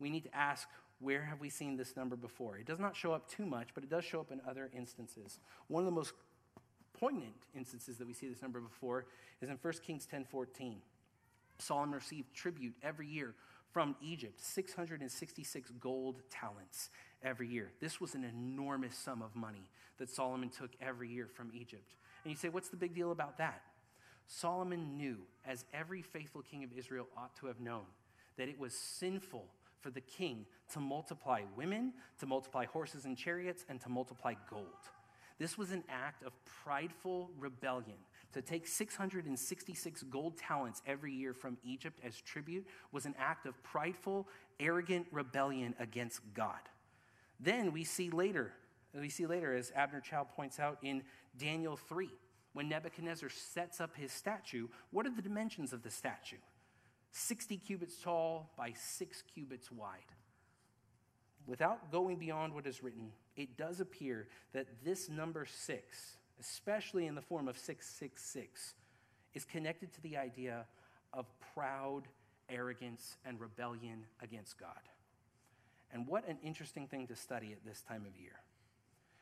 We 0.00 0.10
need 0.10 0.24
to 0.24 0.34
ask, 0.34 0.68
where 1.00 1.22
have 1.22 1.40
we 1.40 1.48
seen 1.48 1.76
this 1.76 1.96
number 1.96 2.16
before? 2.16 2.56
It 2.58 2.66
does 2.66 2.80
not 2.80 2.96
show 2.96 3.12
up 3.12 3.28
too 3.28 3.46
much, 3.46 3.68
but 3.74 3.84
it 3.84 3.90
does 3.90 4.04
show 4.04 4.20
up 4.20 4.32
in 4.32 4.40
other 4.48 4.70
instances. 4.76 5.38
One 5.68 5.82
of 5.82 5.86
the 5.86 5.92
most 5.92 6.12
poignant 6.98 7.34
instances 7.56 7.98
that 7.98 8.06
we 8.06 8.12
see 8.12 8.28
this 8.28 8.42
number 8.42 8.60
before 8.60 9.06
is 9.40 9.48
in 9.48 9.56
1 9.56 9.82
Kings 9.84 10.06
10:14. 10.06 10.80
Solomon 11.58 11.94
received 11.94 12.34
tribute 12.34 12.74
every 12.82 13.06
year 13.06 13.34
from 13.70 13.96
Egypt 14.00 14.40
666 14.40 15.70
gold 15.78 16.22
talents 16.30 16.90
every 17.22 17.48
year. 17.48 17.70
This 17.80 18.00
was 18.00 18.14
an 18.14 18.24
enormous 18.24 18.96
sum 18.96 19.22
of 19.22 19.36
money 19.36 19.70
that 19.98 20.08
Solomon 20.08 20.48
took 20.48 20.70
every 20.80 21.08
year 21.08 21.28
from 21.28 21.50
Egypt. 21.52 21.94
And 22.24 22.30
you 22.32 22.36
say, 22.36 22.48
what's 22.48 22.68
the 22.68 22.76
big 22.76 22.94
deal 22.94 23.12
about 23.12 23.38
that? 23.38 23.62
Solomon 24.26 24.96
knew, 24.96 25.18
as 25.44 25.64
every 25.72 26.02
faithful 26.02 26.42
king 26.42 26.62
of 26.64 26.72
Israel 26.72 27.08
ought 27.16 27.36
to 27.36 27.46
have 27.46 27.60
known, 27.60 27.84
that 28.36 28.48
it 28.48 28.58
was 28.58 28.74
sinful 28.74 29.46
for 29.80 29.90
the 29.90 30.00
king 30.00 30.46
to 30.72 30.80
multiply 30.80 31.42
women, 31.56 31.92
to 32.18 32.26
multiply 32.26 32.66
horses 32.66 33.04
and 33.04 33.16
chariots, 33.16 33.64
and 33.68 33.80
to 33.80 33.88
multiply 33.88 34.34
gold. 34.50 34.66
This 35.38 35.56
was 35.56 35.70
an 35.70 35.84
act 35.88 36.24
of 36.24 36.32
prideful 36.64 37.30
rebellion 37.38 37.96
to 38.32 38.42
take 38.42 38.66
666 38.66 40.02
gold 40.04 40.36
talents 40.36 40.82
every 40.86 41.12
year 41.12 41.32
from 41.32 41.56
Egypt 41.64 42.00
as 42.04 42.20
tribute 42.20 42.66
was 42.92 43.06
an 43.06 43.14
act 43.18 43.46
of 43.46 43.62
prideful, 43.62 44.28
arrogant 44.58 45.06
rebellion 45.12 45.74
against 45.78 46.20
God. 46.34 46.58
Then 47.38 47.72
we 47.72 47.84
see 47.84 48.10
later, 48.10 48.52
we 48.94 49.08
see 49.08 49.26
later, 49.26 49.54
as 49.54 49.72
Abner 49.76 50.00
Chou 50.00 50.24
points 50.34 50.58
out 50.58 50.78
in 50.82 51.02
Daniel 51.38 51.76
3, 51.76 52.08
when 52.52 52.68
Nebuchadnezzar 52.68 53.28
sets 53.28 53.80
up 53.80 53.94
his 53.94 54.10
statue, 54.10 54.66
what 54.90 55.06
are 55.06 55.14
the 55.14 55.22
dimensions 55.22 55.72
of 55.72 55.82
the 55.82 55.90
statue? 55.90 56.38
60 57.12 57.56
cubits 57.58 58.00
tall 58.00 58.50
by 58.56 58.72
6 58.72 59.22
cubits 59.34 59.70
wide. 59.70 59.98
Without 61.46 61.90
going 61.90 62.16
beyond 62.16 62.54
what 62.54 62.66
is 62.66 62.82
written, 62.82 63.10
it 63.36 63.56
does 63.56 63.80
appear 63.80 64.28
that 64.52 64.66
this 64.84 65.08
number 65.08 65.46
6 65.46 66.18
especially 66.40 67.06
in 67.06 67.14
the 67.14 67.22
form 67.22 67.48
of 67.48 67.56
666, 67.56 68.74
is 69.34 69.44
connected 69.44 69.92
to 69.92 70.00
the 70.02 70.16
idea 70.16 70.66
of 71.12 71.26
proud 71.54 72.02
arrogance 72.48 73.16
and 73.24 73.40
rebellion 73.40 74.04
against 74.22 74.58
God. 74.58 74.70
And 75.92 76.06
what 76.06 76.28
an 76.28 76.38
interesting 76.42 76.86
thing 76.86 77.06
to 77.08 77.16
study 77.16 77.52
at 77.52 77.64
this 77.64 77.82
time 77.82 78.04
of 78.06 78.20
year. 78.20 78.40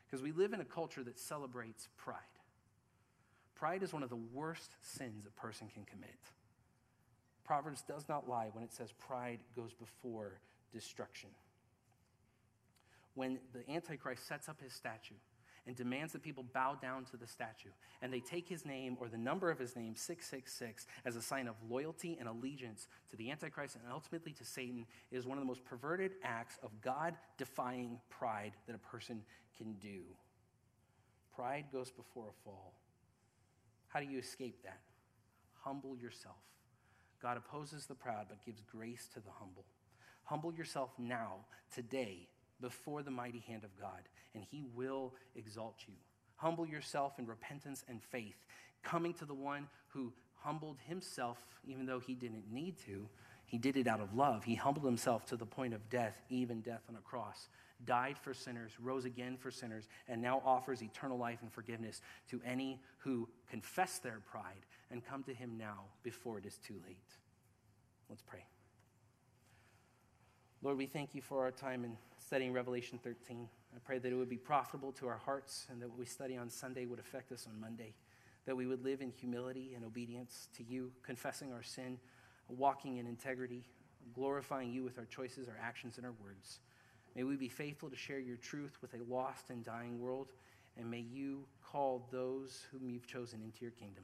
Because 0.05 0.21
we 0.21 0.31
live 0.31 0.53
in 0.53 0.61
a 0.61 0.65
culture 0.65 1.03
that 1.03 1.19
celebrates 1.19 1.89
pride. 1.97 2.17
Pride 3.55 3.83
is 3.83 3.93
one 3.93 4.03
of 4.03 4.09
the 4.09 4.15
worst 4.15 4.71
sins 4.81 5.25
a 5.25 5.41
person 5.41 5.67
can 5.73 5.83
commit. 5.83 6.15
Proverbs 7.47 7.81
does 7.87 8.07
not 8.07 8.29
lie 8.29 8.49
when 8.51 8.63
it 8.63 8.73
says 8.73 8.91
pride 8.91 9.39
goes 9.55 9.73
before 9.73 10.39
destruction. 10.71 11.29
When 13.15 13.39
the 13.53 13.67
Antichrist 13.73 14.27
sets 14.27 14.47
up 14.49 14.61
his 14.61 14.73
statue, 14.73 15.15
and 15.67 15.75
demands 15.75 16.13
that 16.13 16.23
people 16.23 16.45
bow 16.53 16.77
down 16.81 17.03
to 17.03 17.17
the 17.17 17.27
statue. 17.27 17.69
And 18.01 18.11
they 18.11 18.21
take 18.21 18.47
his 18.47 18.65
name 18.65 18.97
or 18.99 19.09
the 19.09 19.17
number 19.17 19.51
of 19.51 19.59
his 19.59 19.75
name, 19.75 19.95
666, 19.95 20.87
as 21.05 21.17
a 21.17 21.21
sign 21.21 21.47
of 21.47 21.55
loyalty 21.69 22.15
and 22.19 22.29
allegiance 22.29 22.87
to 23.09 23.17
the 23.17 23.29
Antichrist 23.29 23.75
and 23.75 23.83
ultimately 23.91 24.31
to 24.31 24.45
Satan, 24.45 24.85
is 25.11 25.27
one 25.27 25.37
of 25.37 25.43
the 25.43 25.47
most 25.47 25.65
perverted 25.65 26.13
acts 26.23 26.57
of 26.63 26.71
God 26.81 27.15
defying 27.37 27.99
pride 28.09 28.53
that 28.65 28.75
a 28.75 28.79
person 28.79 29.21
can 29.57 29.73
do. 29.73 30.03
Pride 31.35 31.65
goes 31.71 31.91
before 31.91 32.29
a 32.29 32.43
fall. 32.45 32.73
How 33.89 33.99
do 33.99 34.05
you 34.05 34.19
escape 34.19 34.63
that? 34.63 34.79
Humble 35.63 35.97
yourself. 35.97 36.37
God 37.21 37.37
opposes 37.37 37.85
the 37.85 37.95
proud 37.95 38.25
but 38.29 38.45
gives 38.45 38.61
grace 38.61 39.07
to 39.13 39.19
the 39.19 39.31
humble. 39.39 39.65
Humble 40.23 40.53
yourself 40.53 40.91
now, 40.97 41.35
today, 41.73 42.27
before 42.61 43.01
the 43.01 43.11
mighty 43.11 43.39
hand 43.39 43.63
of 43.63 43.79
God, 43.79 44.09
and 44.33 44.43
he 44.43 44.65
will 44.75 45.13
exalt 45.35 45.75
you. 45.87 45.93
Humble 46.35 46.65
yourself 46.65 47.13
in 47.17 47.25
repentance 47.25 47.83
and 47.87 48.01
faith, 48.03 48.35
coming 48.83 49.13
to 49.15 49.25
the 49.25 49.33
one 49.33 49.67
who 49.89 50.13
humbled 50.35 50.77
himself, 50.87 51.37
even 51.65 51.85
though 51.85 51.99
he 51.99 52.13
didn't 52.13 52.51
need 52.51 52.77
to. 52.85 53.07
He 53.45 53.57
did 53.57 53.77
it 53.77 53.87
out 53.87 54.01
of 54.01 54.13
love. 54.13 54.43
He 54.43 54.55
humbled 54.55 54.85
himself 54.85 55.25
to 55.27 55.37
the 55.37 55.45
point 55.45 55.73
of 55.73 55.89
death, 55.89 56.21
even 56.29 56.61
death 56.61 56.83
on 56.89 56.95
a 56.95 56.99
cross, 56.99 57.47
died 57.85 58.17
for 58.17 58.33
sinners, 58.33 58.71
rose 58.81 59.05
again 59.05 59.37
for 59.37 59.49
sinners, 59.49 59.87
and 60.07 60.21
now 60.21 60.41
offers 60.45 60.83
eternal 60.83 61.17
life 61.17 61.39
and 61.41 61.51
forgiveness 61.51 62.01
to 62.29 62.41
any 62.45 62.81
who 62.99 63.27
confess 63.49 63.99
their 63.99 64.19
pride 64.29 64.65
and 64.91 65.05
come 65.05 65.23
to 65.23 65.33
him 65.33 65.57
now 65.57 65.85
before 66.03 66.37
it 66.37 66.45
is 66.45 66.57
too 66.57 66.75
late. 66.85 66.97
Let's 68.09 68.21
pray. 68.21 68.45
Lord, 70.61 70.77
we 70.77 70.85
thank 70.85 71.13
you 71.13 71.21
for 71.21 71.43
our 71.43 71.51
time 71.51 71.83
in 71.83 71.97
studying 72.19 72.51
Revelation 72.51 72.99
13. 73.03 73.47
I 73.75 73.79
pray 73.79 73.99
that 73.99 74.11
it 74.11 74.15
would 74.15 74.29
be 74.29 74.37
profitable 74.37 74.91
to 74.93 75.07
our 75.07 75.17
hearts 75.17 75.67
and 75.69 75.81
that 75.81 75.89
what 75.89 75.99
we 75.99 76.05
study 76.05 76.35
on 76.35 76.49
Sunday 76.49 76.85
would 76.85 76.99
affect 76.99 77.31
us 77.31 77.47
on 77.47 77.59
Monday. 77.59 77.93
That 78.45 78.55
we 78.55 78.65
would 78.65 78.83
live 78.83 79.01
in 79.01 79.11
humility 79.11 79.73
and 79.75 79.85
obedience 79.85 80.47
to 80.55 80.63
you, 80.63 80.91
confessing 81.03 81.51
our 81.53 81.63
sin, 81.63 81.99
walking 82.49 82.97
in 82.97 83.05
integrity, 83.05 83.65
glorifying 84.13 84.71
you 84.71 84.83
with 84.83 84.97
our 84.97 85.05
choices, 85.05 85.47
our 85.47 85.59
actions, 85.61 85.97
and 85.97 86.05
our 86.05 86.13
words. 86.23 86.59
May 87.15 87.23
we 87.23 87.35
be 87.35 87.49
faithful 87.49 87.89
to 87.89 87.95
share 87.95 88.19
your 88.19 88.37
truth 88.37 88.77
with 88.81 88.93
a 88.93 89.03
lost 89.11 89.49
and 89.49 89.63
dying 89.63 89.99
world, 89.99 90.27
and 90.77 90.89
may 90.89 90.99
you 90.99 91.45
call 91.63 92.07
those 92.11 92.65
whom 92.71 92.89
you've 92.89 93.07
chosen 93.07 93.41
into 93.43 93.61
your 93.61 93.71
kingdom. 93.71 94.03